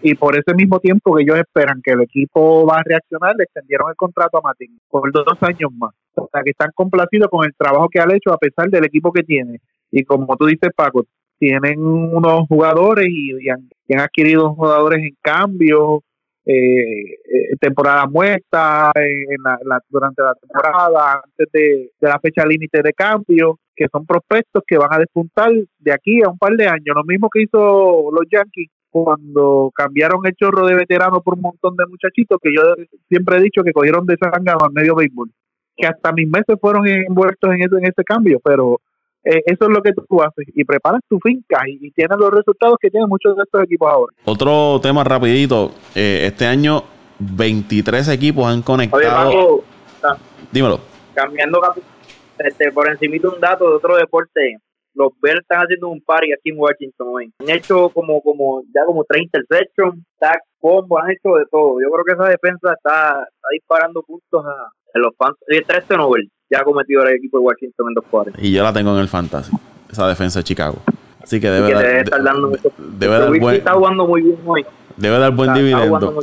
y 0.00 0.14
por 0.14 0.38
ese 0.38 0.54
mismo 0.54 0.78
tiempo 0.78 1.16
que 1.16 1.22
ellos 1.22 1.38
esperan 1.38 1.82
que 1.82 1.92
el 1.92 2.02
equipo 2.02 2.66
va 2.66 2.78
a 2.78 2.82
reaccionar, 2.84 3.34
le 3.36 3.44
extendieron 3.44 3.90
el 3.90 3.96
contrato 3.96 4.38
a 4.38 4.42
Martín 4.42 4.78
por 4.88 5.10
dos 5.12 5.24
años 5.40 5.70
más. 5.76 5.92
O 6.14 6.28
sea 6.32 6.42
que 6.42 6.50
están 6.50 6.70
complacidos 6.74 7.28
con 7.30 7.44
el 7.44 7.54
trabajo 7.56 7.88
que 7.88 8.00
ha 8.00 8.06
hecho 8.14 8.32
a 8.32 8.38
pesar 8.38 8.68
del 8.70 8.84
equipo 8.84 9.12
que 9.12 9.22
tiene. 9.22 9.60
Y 9.90 10.04
como 10.04 10.36
tú 10.36 10.46
dices, 10.46 10.70
Paco, 10.76 11.04
tienen 11.38 11.80
unos 11.80 12.46
jugadores 12.48 13.06
y, 13.10 13.48
han, 13.48 13.68
adquirido 13.98 14.54
jugadores 14.54 15.02
en 15.02 15.16
cambio, 15.22 16.02
eh, 16.44 16.52
eh 16.52 17.56
temporada 17.60 18.06
muerta, 18.06 18.92
en 18.94 19.42
la, 19.42 19.80
durante 19.88 20.22
la 20.22 20.34
temporada, 20.34 21.22
antes 21.24 21.48
de, 21.52 21.90
la 22.00 22.18
fecha 22.20 22.44
límite 22.44 22.82
de 22.82 22.92
cambio, 22.92 23.58
que 23.74 23.86
son 23.90 24.04
prospectos 24.04 24.62
que 24.66 24.76
van 24.76 24.92
a 24.92 24.98
despuntar 24.98 25.52
de 25.78 25.92
aquí 25.92 26.20
a 26.22 26.28
un 26.28 26.38
par 26.38 26.52
de 26.56 26.66
años. 26.66 26.94
Lo 26.94 27.04
mismo 27.04 27.28
que 27.30 27.42
hizo 27.42 28.10
los 28.10 28.24
Yankees 28.30 28.70
cuando 28.90 29.70
cambiaron 29.74 30.26
el 30.26 30.34
chorro 30.34 30.66
de 30.66 30.74
veteranos 30.74 31.22
por 31.22 31.34
un 31.34 31.42
montón 31.42 31.76
de 31.76 31.86
muchachitos 31.86 32.38
que 32.42 32.50
yo 32.54 32.62
siempre 33.08 33.36
he 33.36 33.42
dicho 33.42 33.62
que 33.62 33.72
cogieron 33.72 34.06
de 34.06 34.16
sangano 34.20 34.60
al 34.64 34.72
medio 34.72 34.96
béisbol, 34.96 35.30
que 35.76 35.86
hasta 35.86 36.12
mis 36.12 36.28
meses 36.28 36.56
fueron 36.60 36.86
envueltos 36.86 37.52
en 37.52 37.62
ese, 37.62 37.76
en 37.76 37.84
ese 37.84 38.02
cambio, 38.04 38.40
pero 38.42 38.80
eh, 39.24 39.42
eso 39.46 39.64
es 39.64 39.70
lo 39.70 39.82
que 39.82 39.92
tú 39.92 40.22
haces 40.22 40.46
y 40.54 40.64
preparas 40.64 41.00
tu 41.08 41.18
finca 41.18 41.62
y, 41.66 41.90
tienes 41.90 42.16
los 42.18 42.30
resultados 42.30 42.76
que 42.80 42.90
tienen 42.90 43.08
muchos 43.08 43.36
de 43.36 43.42
estos 43.42 43.62
equipos 43.62 43.90
ahora. 43.90 44.14
Otro 44.24 44.80
tema 44.80 45.04
rapidito, 45.04 45.72
eh, 45.94 46.26
este 46.26 46.46
año 46.46 46.84
23 47.18 48.08
equipos 48.08 48.46
han 48.46 48.62
conectado. 48.62 49.62
Dímelo. 50.52 50.80
Cambiando 51.14 51.60
este, 52.38 52.70
por 52.70 52.88
encima 52.88 53.16
de 53.20 53.28
un 53.28 53.40
dato 53.40 53.68
de 53.68 53.76
otro 53.76 53.96
deporte, 53.96 54.56
los 54.94 55.12
Bears 55.20 55.40
están 55.40 55.62
haciendo 55.62 55.88
un 55.88 56.00
party 56.00 56.32
aquí 56.32 56.50
en 56.50 56.58
Washington 56.58 57.08
hoy. 57.10 57.32
Han 57.40 57.50
hecho 57.50 57.90
como, 57.90 58.22
como 58.22 58.62
ya 58.74 58.84
como 58.86 59.04
tres 59.04 59.22
interceptions, 59.22 60.04
tag, 60.18 60.40
combo, 60.60 60.98
han 61.00 61.10
hecho 61.10 61.34
de 61.34 61.44
todo. 61.50 61.80
Yo 61.80 61.90
creo 61.90 62.04
que 62.04 62.12
esa 62.12 62.30
defensa 62.30 62.72
está, 62.72 63.26
disparando 63.52 64.02
puntos 64.02 64.44
a, 64.46 64.70
los 64.94 65.14
fans. 65.16 65.36
Y 65.48 65.60
tres 65.62 65.84
Nobel 65.90 66.30
ya 66.50 66.60
ha 66.60 66.64
cometido 66.64 67.02
el 67.04 67.16
equipo 67.16 67.38
de 67.38 67.44
Washington 67.44 67.88
en 67.88 67.94
dos 67.94 68.04
cuadros. 68.10 68.34
Y 68.38 68.52
yo 68.52 68.62
la 68.62 68.72
tengo 68.72 68.92
en 68.94 69.00
el 69.00 69.08
fantasy, 69.08 69.52
esa 69.90 70.08
defensa 70.08 70.40
de 70.40 70.44
Chicago. 70.44 70.76
Así 71.22 71.40
que 71.40 71.50
debe, 71.50 71.72
dar, 71.72 71.86
debe 71.86 72.00
estar 72.00 72.22
dando 72.22 72.52
debe 72.98 73.18
dar 73.18 73.38
buen, 73.38 73.56
está 73.56 73.74
jugando 73.74 74.06
muy 74.06 74.22
bien 74.22 74.38
hoy. 74.46 74.64
Debe 74.96 75.18
dar 75.18 75.32
buen 75.32 75.52
dividendo. 75.52 76.22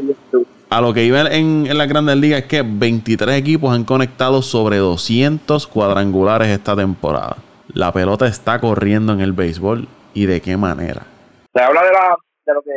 a 0.70 0.82
lo 0.82 0.94
que 0.94 1.04
iba 1.06 1.22
en, 1.22 1.68
en 1.68 1.78
las 1.78 1.88
grandes 1.88 2.18
ligas 2.18 2.42
es 2.42 2.46
que 2.48 2.64
23 2.66 3.38
equipos 3.38 3.74
han 3.74 3.84
conectado 3.84 4.42
sobre 4.42 4.78
200 4.78 5.68
cuadrangulares 5.68 6.48
esta 6.50 6.76
temporada. 6.76 7.38
La 7.74 7.92
pelota 7.92 8.26
está 8.28 8.60
corriendo 8.60 9.14
en 9.14 9.22
el 9.22 9.34
béisbol 9.34 9.88
y 10.14 10.26
de 10.26 10.42
qué 10.42 10.58
manera. 10.58 11.04
Se 11.54 11.62
habla 11.62 11.84
de, 11.84 11.92
la, 11.92 12.16
de 12.46 12.54
lo 12.54 12.62
que 12.62 12.72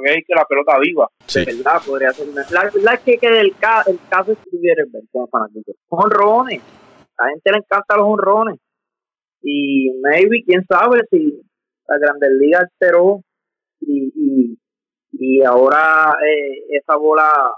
que 0.00 0.22
que 0.26 0.34
la 0.34 0.44
pelota 0.44 0.78
viva. 0.78 1.08
De 1.34 1.44
verdad, 1.44 1.80
podría 1.86 2.12
ser 2.12 2.28
una. 2.28 2.44
La 2.50 2.64
verdad 2.64 2.94
es 2.94 3.00
que, 3.00 3.18
que 3.18 3.26
el, 3.26 3.54
el 3.86 3.98
caso 4.08 4.32
estuviera 4.32 4.82
en 4.82 5.06
como 5.12 5.26
fanático. 5.28 5.72
Honrones. 5.88 6.62
A 7.18 7.24
la 7.24 7.30
gente 7.30 7.52
le 7.52 7.58
encantan 7.58 7.98
los 7.98 8.08
honrones. 8.08 8.58
Y 9.42 9.90
maybe, 10.02 10.42
quién 10.44 10.64
sabe 10.66 11.00
si 11.10 11.40
la 11.88 11.98
Grandes 11.98 12.30
Ligas 12.32 12.62
alteró 12.62 13.22
y, 13.80 14.12
y, 14.14 14.58
y 15.12 15.42
ahora 15.42 16.16
eh, 16.24 16.76
esa 16.78 16.96
bola 16.96 17.52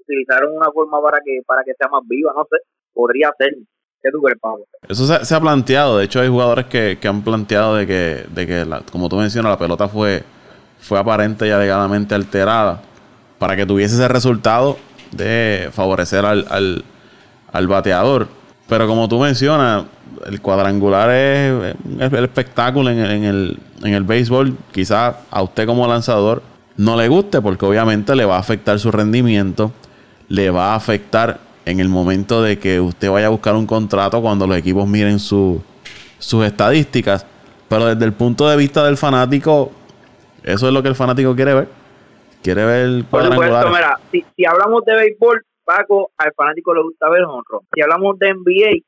utilizaron 0.00 0.56
una 0.56 0.70
forma 0.70 1.00
para 1.02 1.18
que 1.24 1.40
para 1.46 1.62
que 1.64 1.72
sea 1.74 1.88
más 1.88 2.02
viva, 2.06 2.32
no 2.34 2.46
sé, 2.50 2.58
podría 2.92 3.30
ser. 3.38 3.54
¿Qué 4.00 4.10
tú 4.12 4.22
crees, 4.22 4.38
Pablo? 4.40 4.64
Eso 4.88 5.06
se, 5.06 5.34
ha 5.34 5.40
planteado, 5.40 5.98
de 5.98 6.04
hecho 6.04 6.20
hay 6.20 6.28
jugadores 6.28 6.66
que, 6.66 6.98
que 7.00 7.08
han 7.08 7.24
planteado 7.24 7.74
de 7.74 7.86
que, 7.86 8.24
de 8.32 8.46
que 8.46 8.64
la, 8.64 8.82
como 8.92 9.08
tú 9.08 9.16
mencionas, 9.16 9.50
la 9.50 9.58
pelota 9.58 9.88
fue 9.88 10.22
fue 10.80 10.98
aparente 10.98 11.46
y 11.46 11.50
alegadamente 11.50 12.14
alterada 12.14 12.82
para 13.38 13.56
que 13.56 13.66
tuviese 13.66 13.94
ese 13.94 14.08
resultado 14.08 14.78
de 15.12 15.70
favorecer 15.72 16.24
al, 16.24 16.84
bateador. 17.66 18.28
Pero 18.68 18.86
como 18.86 19.08
tú 19.08 19.18
mencionas, 19.18 19.84
el 20.26 20.40
cuadrangular 20.40 21.10
es, 21.10 21.74
el 21.98 22.24
espectáculo 22.24 22.90
en, 22.90 22.98
el, 22.98 23.58
en 23.82 23.94
el 23.94 24.04
béisbol. 24.04 24.56
Quizás 24.72 25.16
a 25.30 25.42
usted 25.42 25.66
como 25.66 25.86
lanzador 25.86 26.42
no 26.76 26.96
le 26.96 27.08
guste 27.08 27.40
porque 27.40 27.64
obviamente 27.64 28.14
le 28.14 28.24
va 28.24 28.36
a 28.36 28.40
afectar 28.40 28.78
su 28.78 28.90
rendimiento, 28.90 29.72
le 30.28 30.50
va 30.50 30.72
a 30.72 30.74
afectar 30.76 31.40
en 31.64 31.80
el 31.80 31.88
momento 31.88 32.42
de 32.42 32.58
que 32.58 32.80
usted 32.80 33.10
vaya 33.10 33.26
a 33.26 33.30
buscar 33.30 33.54
un 33.54 33.66
contrato 33.66 34.22
cuando 34.22 34.46
los 34.46 34.56
equipos 34.56 34.88
miren 34.88 35.18
sus 35.18 35.60
estadísticas. 36.44 37.26
Pero 37.68 37.86
desde 37.86 38.04
el 38.06 38.12
punto 38.14 38.48
de 38.48 38.56
vista 38.56 38.84
del 38.84 38.96
fanático, 38.96 39.72
eso 40.44 40.68
es 40.68 40.72
lo 40.72 40.82
que 40.82 40.88
el 40.88 40.94
fanático 40.94 41.34
quiere 41.34 41.54
ver. 41.54 41.68
Quiere 42.42 42.64
ver 42.64 43.00
supuesto, 43.00 43.70
mira, 43.70 43.98
si, 44.12 44.24
si 44.36 44.44
hablamos 44.46 44.84
de 44.84 44.94
béisbol, 44.94 45.42
Paco, 45.64 46.12
al 46.16 46.32
fanático 46.34 46.72
le 46.72 46.82
gusta 46.82 47.10
ver 47.10 47.24
honro. 47.24 47.64
Si 47.74 47.82
hablamos 47.82 48.18
de 48.18 48.32
NBA, 48.32 48.84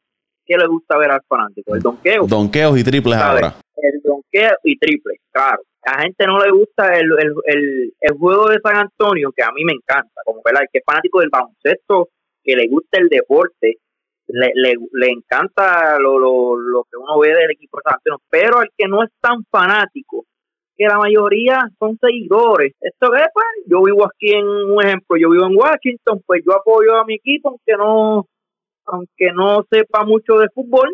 ¿qué 0.47 0.57
le 0.57 0.67
gusta 0.67 0.97
ver 0.97 1.11
al 1.11 1.21
fanático? 1.29 1.75
El 1.75 1.83
donqueo. 1.83 2.27
Donqueos 2.27 2.79
y 2.79 2.85
triples 2.85 3.19
ahora. 3.19 3.55
El 3.77 4.01
donqueo 4.03 4.57
y 4.65 4.79
triples, 4.79 5.19
claro. 5.31 5.63
A 5.85 5.97
la 5.97 6.03
gente 6.05 6.27
no 6.27 6.39
le 6.39 6.51
gusta 6.51 6.95
el, 6.99 7.11
el, 7.19 7.35
el, 7.47 7.93
el, 8.01 8.13
juego 8.17 8.49
de 8.49 8.61
San 8.61 8.77
Antonio, 8.77 9.33
que 9.35 9.43
a 9.43 9.51
mí 9.53 9.65
me 9.65 9.73
encanta, 9.73 10.21
como 10.25 10.41
¿verdad? 10.45 10.63
el 10.63 10.69
que 10.73 10.79
es 10.79 10.85
fanático 10.85 11.21
del 11.21 11.31
baloncesto, 11.31 12.09
que 12.43 12.57
le 12.57 12.69
gusta 12.69 12.99
el 12.99 13.09
deporte, 13.09 13.79
le, 14.27 14.53
le, 14.55 14.75
le 14.93 15.09
encanta 15.09 15.99
lo, 15.99 16.19
lo, 16.19 16.57
lo 16.57 16.85
que 16.85 16.97
uno 16.97 17.19
ve 17.19 17.35
del 17.35 17.51
equipo 17.51 17.79
de 17.79 17.83
San 17.85 17.95
Antonio, 17.95 18.21
pero 18.31 18.63
el 18.63 18.69
que 18.77 18.89
no 18.89 19.03
es 19.03 19.11
tan 19.21 19.45
fanático, 19.51 20.25
que 20.81 20.87
la 20.87 20.97
mayoría 20.97 21.69
son 21.79 21.99
seguidores. 22.01 22.73
Esto 22.81 23.15
es, 23.15 23.27
pues, 23.35 23.47
yo 23.67 23.83
vivo 23.83 24.07
aquí 24.07 24.33
en 24.33 24.47
un 24.47 24.83
ejemplo, 24.83 25.19
yo 25.19 25.29
vivo 25.29 25.45
en 25.45 25.55
Washington, 25.55 26.23
pues 26.25 26.43
yo 26.43 26.57
apoyo 26.57 26.97
a 26.97 27.05
mi 27.05 27.17
equipo, 27.17 27.51
aunque 27.51 27.73
no, 27.77 28.25
aunque 28.87 29.31
no 29.35 29.63
sepa 29.71 30.07
mucho 30.07 30.39
de 30.39 30.49
fútbol, 30.55 30.89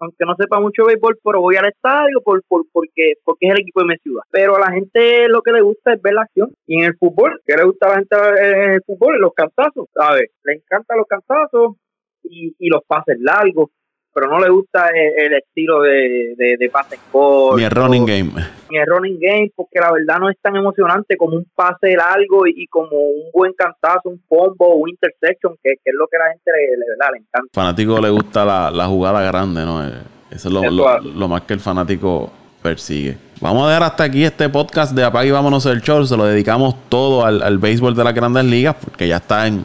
aunque 0.00 0.24
no 0.26 0.34
sepa 0.34 0.58
mucho 0.58 0.82
de 0.82 0.94
béisbol, 0.94 1.20
pero 1.22 1.42
voy 1.42 1.54
al 1.54 1.68
estadio 1.68 2.20
por, 2.24 2.42
por, 2.48 2.64
porque, 2.72 3.12
porque 3.22 3.46
es 3.46 3.52
el 3.52 3.60
equipo 3.60 3.82
de 3.82 3.86
mi 3.86 3.96
ciudad. 3.98 4.22
Pero 4.32 4.56
a 4.56 4.58
la 4.58 4.72
gente 4.72 5.28
lo 5.28 5.42
que 5.42 5.52
le 5.52 5.60
gusta 5.60 5.92
es 5.92 6.02
ver 6.02 6.14
la 6.14 6.22
acción. 6.22 6.52
Y 6.66 6.80
en 6.80 6.86
el 6.86 6.96
fútbol, 6.96 7.40
¿qué 7.46 7.54
le 7.56 7.66
gusta 7.66 7.86
a 7.86 7.90
la 7.90 7.94
gente 7.98 8.16
en 8.16 8.70
el 8.72 8.82
fútbol? 8.82 9.20
Los 9.20 9.32
cantazos, 9.32 9.86
¿sabes? 9.94 10.32
Le 10.42 10.54
encantan 10.54 10.98
los 10.98 11.06
cantazos 11.06 11.76
y, 12.24 12.52
y 12.58 12.68
los 12.68 12.82
pases 12.84 13.16
largos 13.20 13.68
pero 14.12 14.28
no 14.28 14.40
le 14.40 14.48
gusta 14.48 14.88
el, 14.88 15.32
estilo 15.34 15.82
de, 15.82 16.34
de, 16.36 16.56
de 16.58 16.70
pase 16.70 16.98
corto. 17.10 17.56
Ni 17.56 17.64
el 17.64 17.70
running 17.70 18.06
game. 18.06 18.30
Ni 18.70 18.78
el 18.78 18.86
running 18.86 19.18
game, 19.20 19.52
porque 19.54 19.78
la 19.80 19.92
verdad 19.92 20.18
no 20.18 20.30
es 20.30 20.36
tan 20.40 20.56
emocionante 20.56 21.16
como 21.16 21.36
un 21.36 21.46
pase 21.54 21.96
largo 21.96 22.46
y, 22.46 22.66
como 22.66 22.90
un 22.90 23.30
buen 23.32 23.52
cantazo, 23.52 24.08
un 24.08 24.20
combo, 24.28 24.74
un 24.76 24.90
intersection, 24.90 25.56
que, 25.62 25.72
es 25.72 25.94
lo 25.94 26.06
que 26.08 26.16
a 26.16 26.26
la 26.26 26.32
gente 26.32 26.50
le, 26.50 26.76
le, 26.76 27.12
le 27.12 27.18
encanta. 27.18 27.48
Fanático 27.52 28.00
le 28.00 28.10
gusta 28.10 28.44
la, 28.44 28.70
la 28.70 28.86
jugada 28.86 29.22
grande, 29.22 29.64
¿no? 29.64 29.86
Eh, 29.86 29.92
eso 30.30 30.48
es 30.48 30.72
lo, 30.72 31.00
lo, 31.00 31.28
más 31.28 31.42
que 31.42 31.54
el 31.54 31.60
fanático 31.60 32.30
persigue. 32.62 33.16
Vamos 33.40 33.64
a 33.64 33.68
dejar 33.68 33.82
hasta 33.82 34.04
aquí 34.04 34.24
este 34.24 34.48
podcast 34.48 34.94
de 34.94 35.02
Apague 35.02 35.28
y 35.28 35.32
Vámonos 35.32 35.66
el 35.66 35.80
Show. 35.80 36.04
Se 36.04 36.16
lo 36.16 36.24
dedicamos 36.24 36.76
todo 36.88 37.24
al, 37.24 37.42
al 37.42 37.58
béisbol 37.58 37.96
de 37.96 38.04
las 38.04 38.14
grandes 38.14 38.44
ligas, 38.44 38.76
porque 38.80 39.08
ya 39.08 39.16
está 39.16 39.46
en 39.46 39.64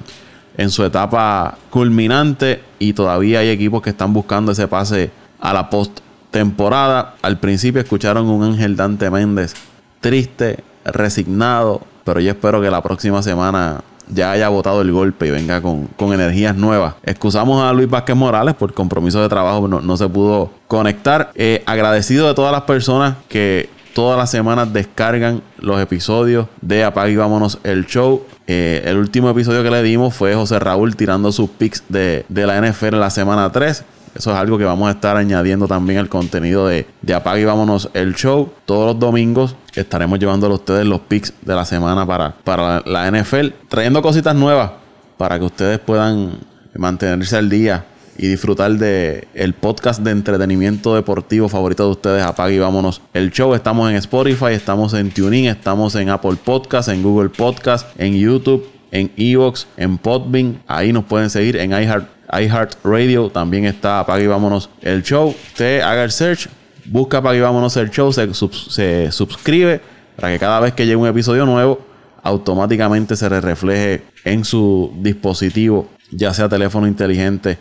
en 0.58 0.70
su 0.70 0.84
etapa 0.84 1.58
culminante 1.70 2.62
y 2.80 2.94
todavía 2.94 3.40
hay 3.40 3.50
equipos 3.50 3.82
que 3.82 3.90
están 3.90 4.14
buscando 4.14 4.52
ese 4.52 4.68
pase 4.68 5.12
a 5.40 5.54
la 5.54 5.70
post-temporada. 5.70 7.16
Al 7.22 7.40
principio 7.40 7.82
escucharon 7.82 8.28
un 8.28 8.44
Ángel 8.44 8.76
Dante 8.76 9.10
Méndez 9.10 9.54
triste, 10.02 10.64
resignado, 10.86 11.82
pero 12.04 12.20
yo 12.20 12.32
espero 12.32 12.62
que 12.62 12.70
la 12.70 12.82
próxima 12.82 13.22
semana 13.24 13.82
ya 14.08 14.32
haya 14.32 14.50
botado 14.50 14.82
el 14.82 14.92
golpe 14.92 15.28
y 15.28 15.32
venga 15.32 15.62
con, 15.62 15.90
energías 16.00 16.56
nuevas. 16.56 16.96
Excusamos 17.04 17.62
a 17.64 17.74
Luis 17.74 17.90
Vázquez 17.90 18.16
Morales 18.16 18.56
por 18.56 18.74
compromiso 18.74 19.22
de 19.22 19.30
trabajo, 19.30 19.68
no, 19.68 19.82
no 19.82 19.98
se 19.98 20.08
pudo 20.08 20.52
conectar. 20.68 21.32
Eh, 21.36 21.64
agradecido 21.66 22.28
de 22.28 22.34
todas 22.34 22.52
las 22.52 22.62
personas 22.62 23.16
que 23.28 23.70
todas 23.96 24.18
las 24.18 24.30
semanas 24.30 24.74
descargan 24.74 25.42
los 25.58 25.82
episodios 25.82 26.48
de 26.62 26.84
Apague 26.84 27.14
y 27.14 27.16
Vámonos 27.16 27.60
el 27.64 27.86
Show. 27.86 28.26
Eh, 28.46 28.84
el 28.84 28.98
último 28.98 29.30
episodio 29.30 29.64
que 29.64 29.72
le 29.72 29.82
dimos 29.84 30.14
fue 30.14 30.36
José 30.36 30.60
Raúl 30.60 30.98
tirando 30.98 31.32
sus 31.32 31.50
picks 31.50 31.82
de, 31.88 32.26
la 32.28 32.62
NFL 32.62 32.96
en 32.96 33.00
la 33.00 33.10
semana 33.10 33.50
3. 33.54 33.86
Eso 34.14 34.32
es 34.32 34.38
algo 34.38 34.58
que 34.58 34.66
vamos 34.66 34.90
a 34.90 34.92
estar 34.92 35.16
añadiendo 35.16 35.66
también 35.66 36.00
al 36.00 36.10
contenido 36.10 36.68
de, 36.68 36.86
de 37.02 37.14
Apague 37.14 37.44
y 37.44 37.46
Vámonos 37.46 37.90
el 37.94 38.16
Show. 38.16 38.52
Todos 38.66 38.86
los 38.86 39.00
domingos 39.00 39.56
estaremos 39.74 40.20
llevándole 40.20 40.52
a 40.52 40.56
ustedes 40.56 40.86
los 40.86 41.00
picks 41.00 41.34
de 41.42 41.56
la 41.56 41.64
semana 41.64 42.06
para, 42.06 42.36
para 42.44 42.82
la 42.82 43.10
NFL. 43.10 43.48
Trayendo 43.70 44.02
cositas 44.02 44.36
nuevas 44.36 44.72
para 45.18 45.40
que 45.40 45.46
ustedes 45.46 45.80
puedan 45.80 46.34
mantenerse 46.74 47.38
al 47.38 47.50
día 47.50 47.86
y 48.18 48.28
disfrutar 48.28 48.72
de 48.74 49.28
el 49.34 49.54
podcast 49.54 50.02
de 50.02 50.12
entretenimiento 50.12 50.96
deportivo 50.96 51.50
favorito 51.50 51.86
de 51.86 51.92
ustedes, 51.92 52.24
apague 52.24 52.56
y 52.56 52.60
vámonos 52.60 53.02
el 53.14 53.32
show. 53.32 53.54
Estamos 53.54 53.90
en 53.90 53.98
Spotify, 53.98 54.54
estamos 54.54 54.94
en 54.94 55.12
TuneIn, 55.12 55.48
estamos 55.48 55.96
en 55.96 56.10
Apple 56.10 56.38
Podcast, 56.44 56.90
en 56.90 57.04
Google 57.04 57.30
Podcast, 57.30 57.88
en 58.00 58.18
YouTube, 58.18 58.68
en 58.92 59.12
Evox, 59.18 59.68
en 59.78 59.98
Podbean. 59.98 60.62
Ahí 60.68 60.94
nos 60.94 61.06
pueden 61.06 61.30
seguir 61.30 61.58
en 61.58 61.72
iHeart, 61.72 62.08
iHeart 62.32 62.76
Radio. 62.84 63.30
También 63.30 63.66
está 63.66 64.00
apague 64.00 64.24
y 64.24 64.28
vámonos 64.28 64.70
el 64.82 65.04
show. 65.04 65.30
Usted 65.30 65.82
haga 65.82 66.04
el 66.04 66.12
search, 66.12 66.48
busca 66.86 67.18
apague 67.18 67.40
y 67.40 67.42
vámonos 67.42 67.76
el 67.78 67.90
show, 67.90 68.14
se, 68.14 68.34
se 68.34 69.12
suscribe 69.12 69.82
para 70.16 70.32
que 70.32 70.40
cada 70.40 70.60
vez 70.62 70.74
que 70.74 70.86
llegue 70.86 70.96
un 70.96 71.08
episodio 71.08 71.46
nuevo 71.46 71.80
automáticamente 72.24 73.16
se 73.16 73.30
le 73.30 73.40
refleje 73.40 74.04
en 74.24 74.46
su 74.46 74.92
dispositivo, 74.98 75.90
ya 76.10 76.34
sea 76.34 76.50
teléfono 76.50 76.88
inteligente 76.88 77.60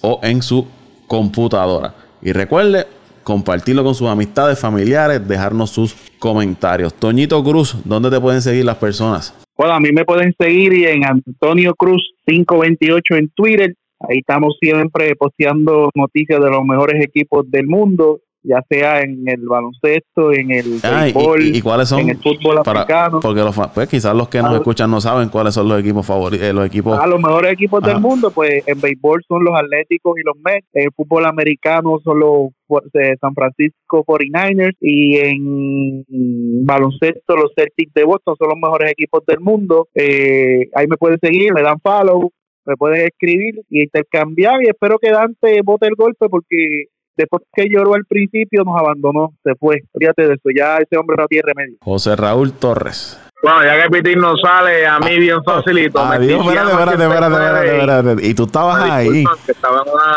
o 0.00 0.20
en 0.22 0.42
su 0.42 0.66
computadora. 1.06 1.94
Y 2.22 2.32
recuerde 2.32 2.86
compartirlo 3.22 3.82
con 3.82 3.94
sus 3.94 4.08
amistades, 4.08 4.58
familiares, 4.58 5.26
dejarnos 5.26 5.70
sus 5.70 5.94
comentarios. 6.18 6.94
Toñito 6.94 7.42
Cruz, 7.42 7.76
¿dónde 7.84 8.10
te 8.10 8.20
pueden 8.20 8.40
seguir 8.40 8.64
las 8.64 8.76
personas? 8.76 9.34
Bueno, 9.56 9.74
a 9.74 9.80
mí 9.80 9.90
me 9.92 10.04
pueden 10.04 10.34
seguir 10.38 10.72
en 10.86 11.04
Antonio 11.04 11.74
Cruz 11.74 12.14
528 12.26 13.16
en 13.16 13.28
Twitter. 13.30 13.74
Ahí 14.00 14.18
estamos 14.18 14.56
siempre 14.60 15.16
posteando 15.16 15.90
noticias 15.94 16.38
de 16.40 16.50
los 16.50 16.64
mejores 16.64 17.02
equipos 17.02 17.50
del 17.50 17.66
mundo 17.66 18.20
ya 18.46 18.62
sea 18.68 19.00
en 19.00 19.28
el 19.28 19.40
baloncesto, 19.46 20.32
en 20.32 20.52
el 20.52 20.80
ah, 20.84 21.08
y, 21.08 21.60
cuáles 21.60 21.88
son 21.88 22.00
en 22.00 22.10
el 22.10 22.18
fútbol 22.18 22.58
americano. 22.64 23.20
Porque 23.20 23.40
los, 23.40 23.56
pues 23.74 23.88
quizás 23.88 24.14
los 24.14 24.28
que 24.28 24.40
nos 24.40 24.52
ah. 24.52 24.56
escuchan 24.56 24.90
no 24.90 25.00
saben 25.00 25.28
cuáles 25.28 25.54
son 25.54 25.68
los 25.68 25.80
equipos 25.80 26.06
favoritos, 26.06 26.46
eh, 26.46 26.52
los 26.52 26.66
equipos. 26.66 26.98
Ah, 27.00 27.06
los 27.06 27.20
mejores 27.20 27.52
equipos 27.52 27.82
del 27.82 28.00
mundo, 28.00 28.30
pues 28.30 28.62
en 28.66 28.80
béisbol 28.80 29.24
son 29.26 29.44
los 29.44 29.54
Atléticos 29.58 30.16
y 30.18 30.22
los 30.24 30.36
Mets, 30.44 30.66
en 30.74 30.84
el 30.84 30.92
fútbol 30.94 31.26
americano 31.26 31.98
son 32.04 32.20
los 32.20 32.50
eh, 32.94 33.16
San 33.20 33.34
Francisco 33.34 34.04
49ers 34.04 34.76
y 34.80 35.16
en 35.16 36.64
baloncesto 36.64 37.36
los 37.36 37.52
Celtics 37.56 37.94
de 37.94 38.04
Boston 38.04 38.36
son 38.38 38.48
los 38.48 38.58
mejores 38.58 38.92
equipos 38.92 39.24
del 39.26 39.40
mundo. 39.40 39.88
Eh, 39.94 40.68
ahí 40.74 40.86
me 40.88 40.96
pueden 40.96 41.18
seguir, 41.20 41.52
me 41.52 41.62
dan 41.62 41.80
follow, 41.82 42.30
me 42.64 42.76
pueden 42.76 43.06
escribir 43.06 43.54
y 43.70 43.82
intercambiar 43.82 44.62
y 44.62 44.68
espero 44.68 44.98
que 44.98 45.10
Dante 45.10 45.60
vote 45.62 45.86
el 45.86 45.94
golpe 45.96 46.28
porque 46.28 46.86
después 47.16 47.42
que 47.54 47.66
lloró 47.68 47.94
al 47.94 48.04
principio, 48.04 48.62
nos 48.64 48.78
abandonó, 48.78 49.32
se 49.42 49.54
fue. 49.54 49.82
Fíjate 49.98 50.28
de 50.28 50.34
eso, 50.34 50.48
ya 50.54 50.76
ese 50.76 50.96
hombre 50.96 51.16
no 51.18 51.26
tiene 51.26 51.44
remedio. 51.46 51.76
José 51.80 52.16
Raúl 52.16 52.52
Torres. 52.52 53.20
Bueno, 53.42 53.64
ya 53.64 53.82
que 53.82 53.90
Pitín 53.90 54.18
no 54.18 54.36
sale, 54.36 54.86
a 54.86 54.98
mí 54.98 55.18
bien 55.18 55.42
facilito. 55.44 56.00
Adiós, 56.00 56.40
espérate, 56.40 56.70
espérate, 56.72 57.02
espérate, 57.02 57.76
espérate, 57.76 58.26
Y 58.26 58.34
tú 58.34 58.44
estabas 58.44 58.90
ahí. 58.90 59.24
Estaba 59.46 59.82
en 59.84 59.92
una, 59.92 60.16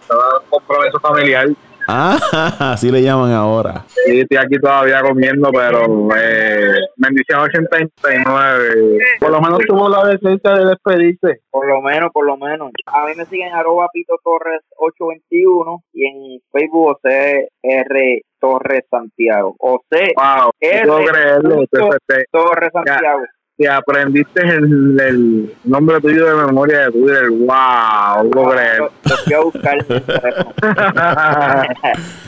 estaba 0.00 0.22
en 0.30 0.42
un 0.42 0.50
compromiso 0.50 1.00
familiar 1.00 1.48
Ah, 1.88 2.18
así 2.72 2.90
le 2.90 3.02
llaman 3.02 3.32
ahora. 3.32 3.84
Sí, 3.88 4.20
estoy 4.20 4.38
aquí 4.38 4.58
todavía 4.60 5.00
comiendo, 5.02 5.50
pero 5.52 6.08
eh, 6.16 6.74
bendición 6.96 7.40
89. 7.40 8.98
Por 9.20 9.30
lo 9.30 9.40
menos 9.40 9.58
tuvo 9.66 9.88
la 9.88 10.04
decencia 10.06 10.52
de 10.52 10.66
despedirse. 10.66 11.40
Por 11.50 11.68
lo 11.68 11.80
menos, 11.80 12.10
por 12.12 12.26
lo 12.26 12.36
menos. 12.36 12.72
A 12.86 13.06
mí 13.06 13.12
me 13.16 13.24
siguen 13.26 13.52
arroba 13.52 13.88
Pito 13.92 14.16
Torres 14.22 14.62
821 14.76 15.82
y 15.92 16.06
en 16.06 16.40
Facebook 16.52 16.98
R 17.62 18.22
Torres 18.40 18.84
Santiago. 18.90 19.54
O 19.58 19.80
C. 19.90 20.12
Wow, 20.16 20.50
R 20.60 20.86
Torres 22.32 22.70
Santiago 22.72 23.22
que 23.56 23.68
aprendiste 23.68 24.40
el, 24.40 25.00
el 25.00 25.54
nombre 25.64 26.00
tuyo 26.00 26.26
de 26.26 26.34
memoria 26.46 26.80
de 26.80 26.90
Twitter. 26.92 27.30
¡Wow! 27.30 28.28
No. 28.34 28.52
Lo, 28.52 28.90
fui 29.24 29.32
a 29.32 29.40
buscar. 29.40 29.78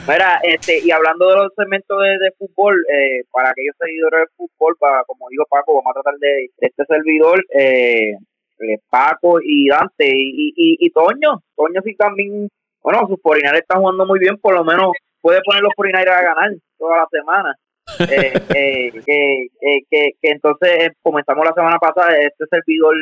Mira, 0.09 0.41
este, 0.43 0.81
y 0.83 0.91
hablando 0.91 1.29
de 1.29 1.37
los 1.37 1.53
segmentos 1.55 2.01
de, 2.01 2.19
de 2.19 2.33
fútbol, 2.39 2.83
eh, 2.89 3.25
para 3.31 3.51
aquellos 3.51 3.77
seguidores 3.79 4.21
de 4.21 4.29
fútbol, 4.37 4.75
para 4.81 5.05
como 5.05 5.29
digo 5.29 5.45
Paco, 5.51 5.75
vamos 5.75 5.91
a 5.91 6.01
tratar 6.01 6.19
de, 6.19 6.49
este 6.59 6.83
servidor, 6.87 7.45
eh, 7.55 8.13
eh, 8.61 8.79
Paco 8.89 9.39
y 9.43 9.69
Dante 9.69 10.09
y, 10.09 10.55
y, 10.57 10.79
y, 10.81 10.91
Toño. 10.91 11.43
Toño 11.55 11.83
sí 11.85 11.95
también, 11.95 12.49
bueno, 12.83 13.07
sus 13.07 13.21
forinarios 13.21 13.61
están 13.61 13.81
jugando 13.81 14.07
muy 14.07 14.19
bien, 14.19 14.39
por 14.39 14.55
lo 14.55 14.65
menos 14.65 14.93
puede 15.21 15.43
poner 15.45 15.63
los 15.63 15.75
forinarios 15.77 16.17
a 16.17 16.23
ganar 16.23 16.53
toda 16.79 16.97
la 16.97 17.07
semana. 17.11 17.55
Eh, 18.01 18.33
eh, 18.55 18.93
eh, 19.07 19.79
que, 19.91 20.11
que, 20.21 20.31
entonces 20.31 20.91
comenzamos 21.03 21.45
la 21.45 21.53
semana 21.53 21.79
pasada, 21.79 22.17
este 22.19 22.45
servidor 22.51 22.95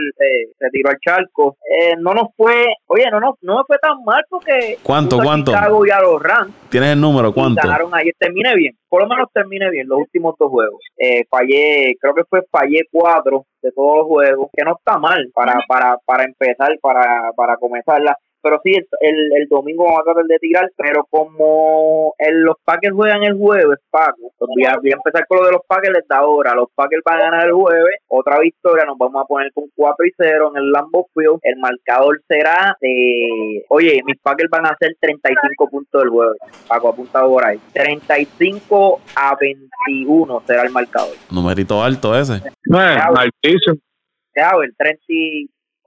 se 0.59 0.70
tiró 0.70 0.91
al 0.91 0.99
charco. 1.01 1.57
no 1.99 2.14
nos 2.14 2.28
fue, 2.37 2.64
oye, 2.87 3.05
no 3.11 3.20
nos, 3.20 3.34
no 3.43 3.64
fue 3.66 3.78
tan 3.78 4.03
mal 4.05 4.22
porque 4.30 4.78
¿Cuánto, 4.82 5.18
cuánto? 5.18 5.53
y 5.53 5.91
a 5.91 6.01
los 6.01 6.22
Rams. 6.22 6.53
¿Tienes 6.70 6.91
el 6.91 7.01
número? 7.01 7.32
¿Cuánto? 7.32 7.61
Ganaron 7.62 7.95
ayer, 7.95 8.14
termine 8.18 8.55
bien, 8.55 8.74
por 8.89 9.03
lo 9.03 9.09
menos 9.09 9.28
termine 9.32 9.70
bien 9.70 9.89
los 9.89 9.99
últimos 9.99 10.34
dos 10.39 10.51
juegos. 10.51 10.80
fallé, 11.28 11.95
creo 12.01 12.14
que 12.14 12.24
fue 12.28 12.43
fallé 12.51 12.82
cuatro 12.91 13.45
de 13.62 13.72
todos 13.72 13.99
los 13.99 14.07
juegos, 14.07 14.49
que 14.57 14.64
no 14.64 14.76
está 14.76 14.99
mal 14.99 15.30
para, 15.34 15.61
para, 15.66 15.99
para 16.05 16.24
empezar, 16.24 16.70
para, 16.80 17.32
para 17.37 17.57
comenzarla 17.57 18.16
pero 18.47 18.61
sí, 18.63 18.75
el, 19.01 19.33
el, 19.35 19.49
domingo 19.49 19.83
vamos 19.83 20.01
a 20.01 20.05
tratar 20.05 20.25
de 20.27 20.39
tirar, 20.39 20.71
pero 20.77 21.05
como 21.11 22.15
el, 22.17 22.43
los 22.43 22.55
Packers 22.65 22.95
juegan 22.95 23.25
el 23.25 23.37
jueves, 23.37 23.81
Paco, 23.91 24.33
pues 24.39 24.49
voy, 24.55 24.65
a, 24.65 24.79
empezar 24.95 25.27
con 25.27 25.39
lo 25.39 25.47
de 25.47 25.51
los 25.51 25.63
Packers 25.67 26.07
da 26.09 26.19
ahora. 26.19 26.55
Los 26.55 26.69
Packers 26.77 27.03
van 27.05 27.19
a 27.19 27.23
ganar 27.25 27.47
el 27.47 27.55
jueves, 27.55 27.97
otra 28.07 28.39
victoria, 28.39 28.85
nos 28.85 28.97
vamos 28.99 29.21
a 29.21 29.27
poner 29.27 29.53
con 29.53 29.65
4 29.75 30.07
y 30.07 30.11
0 30.17 30.53
en 30.55 30.63
el 30.63 30.71
Lambeau 30.71 31.09
Field. 31.13 31.41
El 31.43 31.57
marcador 31.59 32.23
será 32.29 32.77
de, 32.81 33.65
oye, 33.69 34.01
mis 34.07 34.21
Packers 34.21 34.49
van 34.49 34.67
a 34.67 34.71
hacer 34.71 34.97
35 35.01 35.69
puntos 35.69 36.01
del 36.01 36.11
jueves. 36.11 36.39
Paco, 36.69 36.91
apuntado 36.91 37.29
por 37.29 37.45
ahí. 37.45 37.59
35 37.73 39.01
a 39.17 39.37
21 39.41 40.43
será 40.47 40.63
el 40.63 40.71
marcador. 40.71 41.17
Numerito 41.33 41.83
alto 41.83 42.17
ese. 42.17 42.43
No, 42.67 42.79
altísimo. 42.79 43.75
el 44.63 44.77
30 44.77 45.05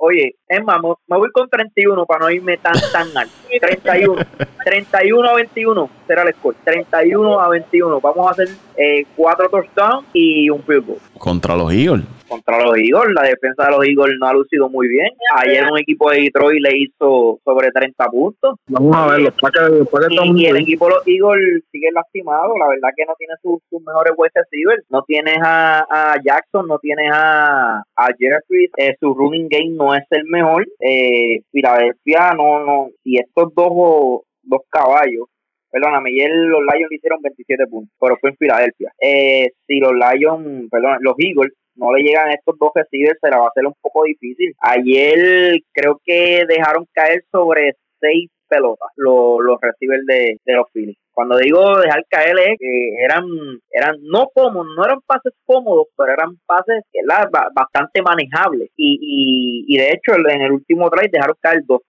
Oye, 0.01 0.35
es 0.47 0.63
más, 0.63 0.79
me 0.81 1.17
voy 1.17 1.29
con 1.31 1.49
31 1.49 2.05
para 2.05 2.21
no 2.21 2.31
irme 2.31 2.57
tan, 2.57 2.73
tan 2.93 3.15
alto. 3.17 3.33
31. 3.59 4.15
31 4.63 5.29
a 5.29 5.33
21 5.33 5.89
será 6.07 6.23
el 6.23 6.33
score. 6.35 6.55
31 6.63 7.39
a 7.41 7.49
21. 7.49 7.99
Vamos 7.99 8.27
a 8.27 8.31
hacer 8.31 8.47
eh, 8.77 9.05
cuatro 9.17 9.49
touchdowns 9.49 10.07
y 10.13 10.49
un 10.49 10.63
field 10.63 10.87
goal. 10.87 10.99
Contra 11.17 11.53
los 11.57 11.73
Eagles. 11.73 12.05
Contra 12.29 12.63
los 12.63 12.77
Eagles, 12.77 13.13
la 13.15 13.27
defensa 13.27 13.65
de 13.65 13.71
los 13.71 13.85
Eagles 13.85 14.15
no 14.19 14.27
ha 14.27 14.33
lucido 14.33 14.69
muy 14.69 14.87
bien. 14.87 15.09
Ayer 15.35 15.65
un 15.69 15.79
equipo 15.79 16.11
de 16.11 16.21
Detroit 16.21 16.61
le 16.61 16.77
hizo 16.77 17.39
sobre 17.43 17.71
30 17.71 18.05
puntos. 18.05 18.55
Vamos 18.67 18.95
a 18.95 19.07
ver, 19.07 19.21
los 19.21 19.33
Packers, 19.33 19.71
los 19.71 19.89
Packers 19.89 20.13
están 20.13 20.37
Y, 20.37 20.43
y 20.43 20.45
el 20.45 20.57
equipo 20.57 20.85
de 20.85 20.91
los 20.91 21.07
Eagles 21.07 21.63
sigue 21.71 21.91
lastimado. 21.91 22.55
La 22.57 22.67
verdad 22.67 22.89
que 22.95 23.05
no 23.05 23.13
tiene 23.17 23.33
sus, 23.41 23.59
sus 23.69 23.81
mejores 23.81 24.13
wide 24.15 24.31
receivers. 24.35 24.85
No 24.89 25.01
tienes 25.03 25.37
a, 25.41 25.79
a 25.89 26.15
Jackson, 26.23 26.67
no 26.67 26.77
tienes 26.77 27.09
a, 27.11 27.79
a 27.95 28.07
Jeffries. 28.17 28.71
Eh, 28.77 28.95
su 28.99 29.13
running 29.13 29.47
game 29.49 29.71
no 29.71 29.95
es 29.95 30.03
el 30.11 30.25
mejor. 30.25 30.67
Eh, 30.79 31.41
Filadelfia 31.51 32.33
no, 32.35 32.63
no. 32.63 32.89
Y 33.03 33.19
estos 33.19 33.53
dos, 33.55 34.21
dos 34.43 34.61
caballos. 34.69 35.25
Perdóname, 35.71 36.09
ayer 36.09 36.31
los 36.31 36.61
Lions 36.61 36.89
le 36.89 36.95
hicieron 36.95 37.21
27 37.21 37.67
puntos, 37.67 37.95
pero 37.99 38.17
fue 38.19 38.31
en 38.31 38.37
Filadelfia. 38.37 38.91
Eh, 38.99 39.51
si 39.67 39.79
los 39.79 39.93
Lions, 39.93 40.67
perdón, 40.71 40.97
los 41.01 41.13
Eagles 41.19 41.53
no 41.79 41.93
le 41.93 42.03
llegan 42.03 42.29
estos 42.31 42.55
dos 42.59 42.71
receivers, 42.75 43.17
se 43.21 43.29
la 43.29 43.39
va 43.39 43.45
a 43.45 43.49
hacer 43.49 43.65
un 43.65 43.73
poco 43.81 44.03
difícil. 44.03 44.53
Ayer 44.59 45.59
creo 45.73 45.99
que 46.03 46.45
dejaron 46.47 46.85
caer 46.93 47.23
sobre 47.31 47.73
seis 47.99 48.29
pelotas 48.47 48.89
los, 48.95 49.37
los 49.41 49.57
receivers 49.61 50.05
de, 50.05 50.37
de 50.43 50.53
los 50.53 50.65
Phillies. 50.73 50.97
Cuando 51.13 51.37
digo 51.37 51.59
dejar 51.79 52.03
caer 52.09 52.35
es 52.39 52.57
eran, 53.03 53.23
eran 53.71 53.95
no 54.03 54.27
cómodos, 54.33 54.67
no 54.75 54.85
eran 54.85 54.99
pases 55.05 55.33
cómodos, 55.45 55.87
pero 55.97 56.13
eran 56.13 56.37
pases 56.45 56.83
¿verdad? 56.93 57.29
Ba- 57.31 57.49
bastante 57.53 58.01
manejables. 58.01 58.69
Y, 58.77 58.97
y, 59.01 59.65
y 59.67 59.77
de 59.77 59.89
hecho 59.89 60.17
en 60.29 60.41
el 60.41 60.51
último 60.53 60.89
drive 60.89 61.09
dejaron 61.11 61.35
caer 61.41 61.61
dos 61.67 61.81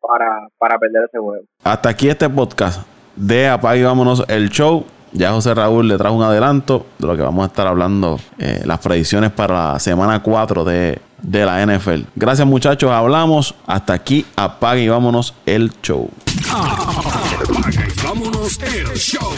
para, 0.00 0.48
para 0.58 0.78
perder 0.78 1.04
ese 1.04 1.18
juego. 1.18 1.44
Hasta 1.62 1.88
aquí 1.88 2.08
este 2.08 2.28
podcast 2.28 2.86
de 3.16 3.48
Apague 3.48 3.80
y 3.80 3.84
Vámonos 3.84 4.22
el 4.28 4.50
show. 4.50 4.84
Ya 5.14 5.30
José 5.30 5.54
Raúl 5.54 5.86
le 5.86 5.96
trajo 5.96 6.16
un 6.16 6.24
adelanto 6.24 6.86
de 6.98 7.06
lo 7.06 7.16
que 7.16 7.22
vamos 7.22 7.44
a 7.44 7.46
estar 7.46 7.68
hablando, 7.68 8.18
eh, 8.38 8.62
las 8.64 8.80
predicciones 8.80 9.30
para 9.30 9.74
la 9.74 9.78
semana 9.78 10.20
4 10.20 10.64
de, 10.64 11.00
de 11.22 11.46
la 11.46 11.64
NFL. 11.64 12.02
Gracias 12.16 12.46
muchachos, 12.46 12.90
hablamos. 12.90 13.54
Hasta 13.64 13.92
aquí, 13.92 14.26
apague 14.34 14.82
y 14.82 14.88
vámonos 14.88 15.34
el 15.46 15.72
show. 15.82 16.10
Apaga 16.50 17.86
y 17.86 18.02
vámonos 18.04 18.58
el 18.60 18.92
show. 18.94 19.30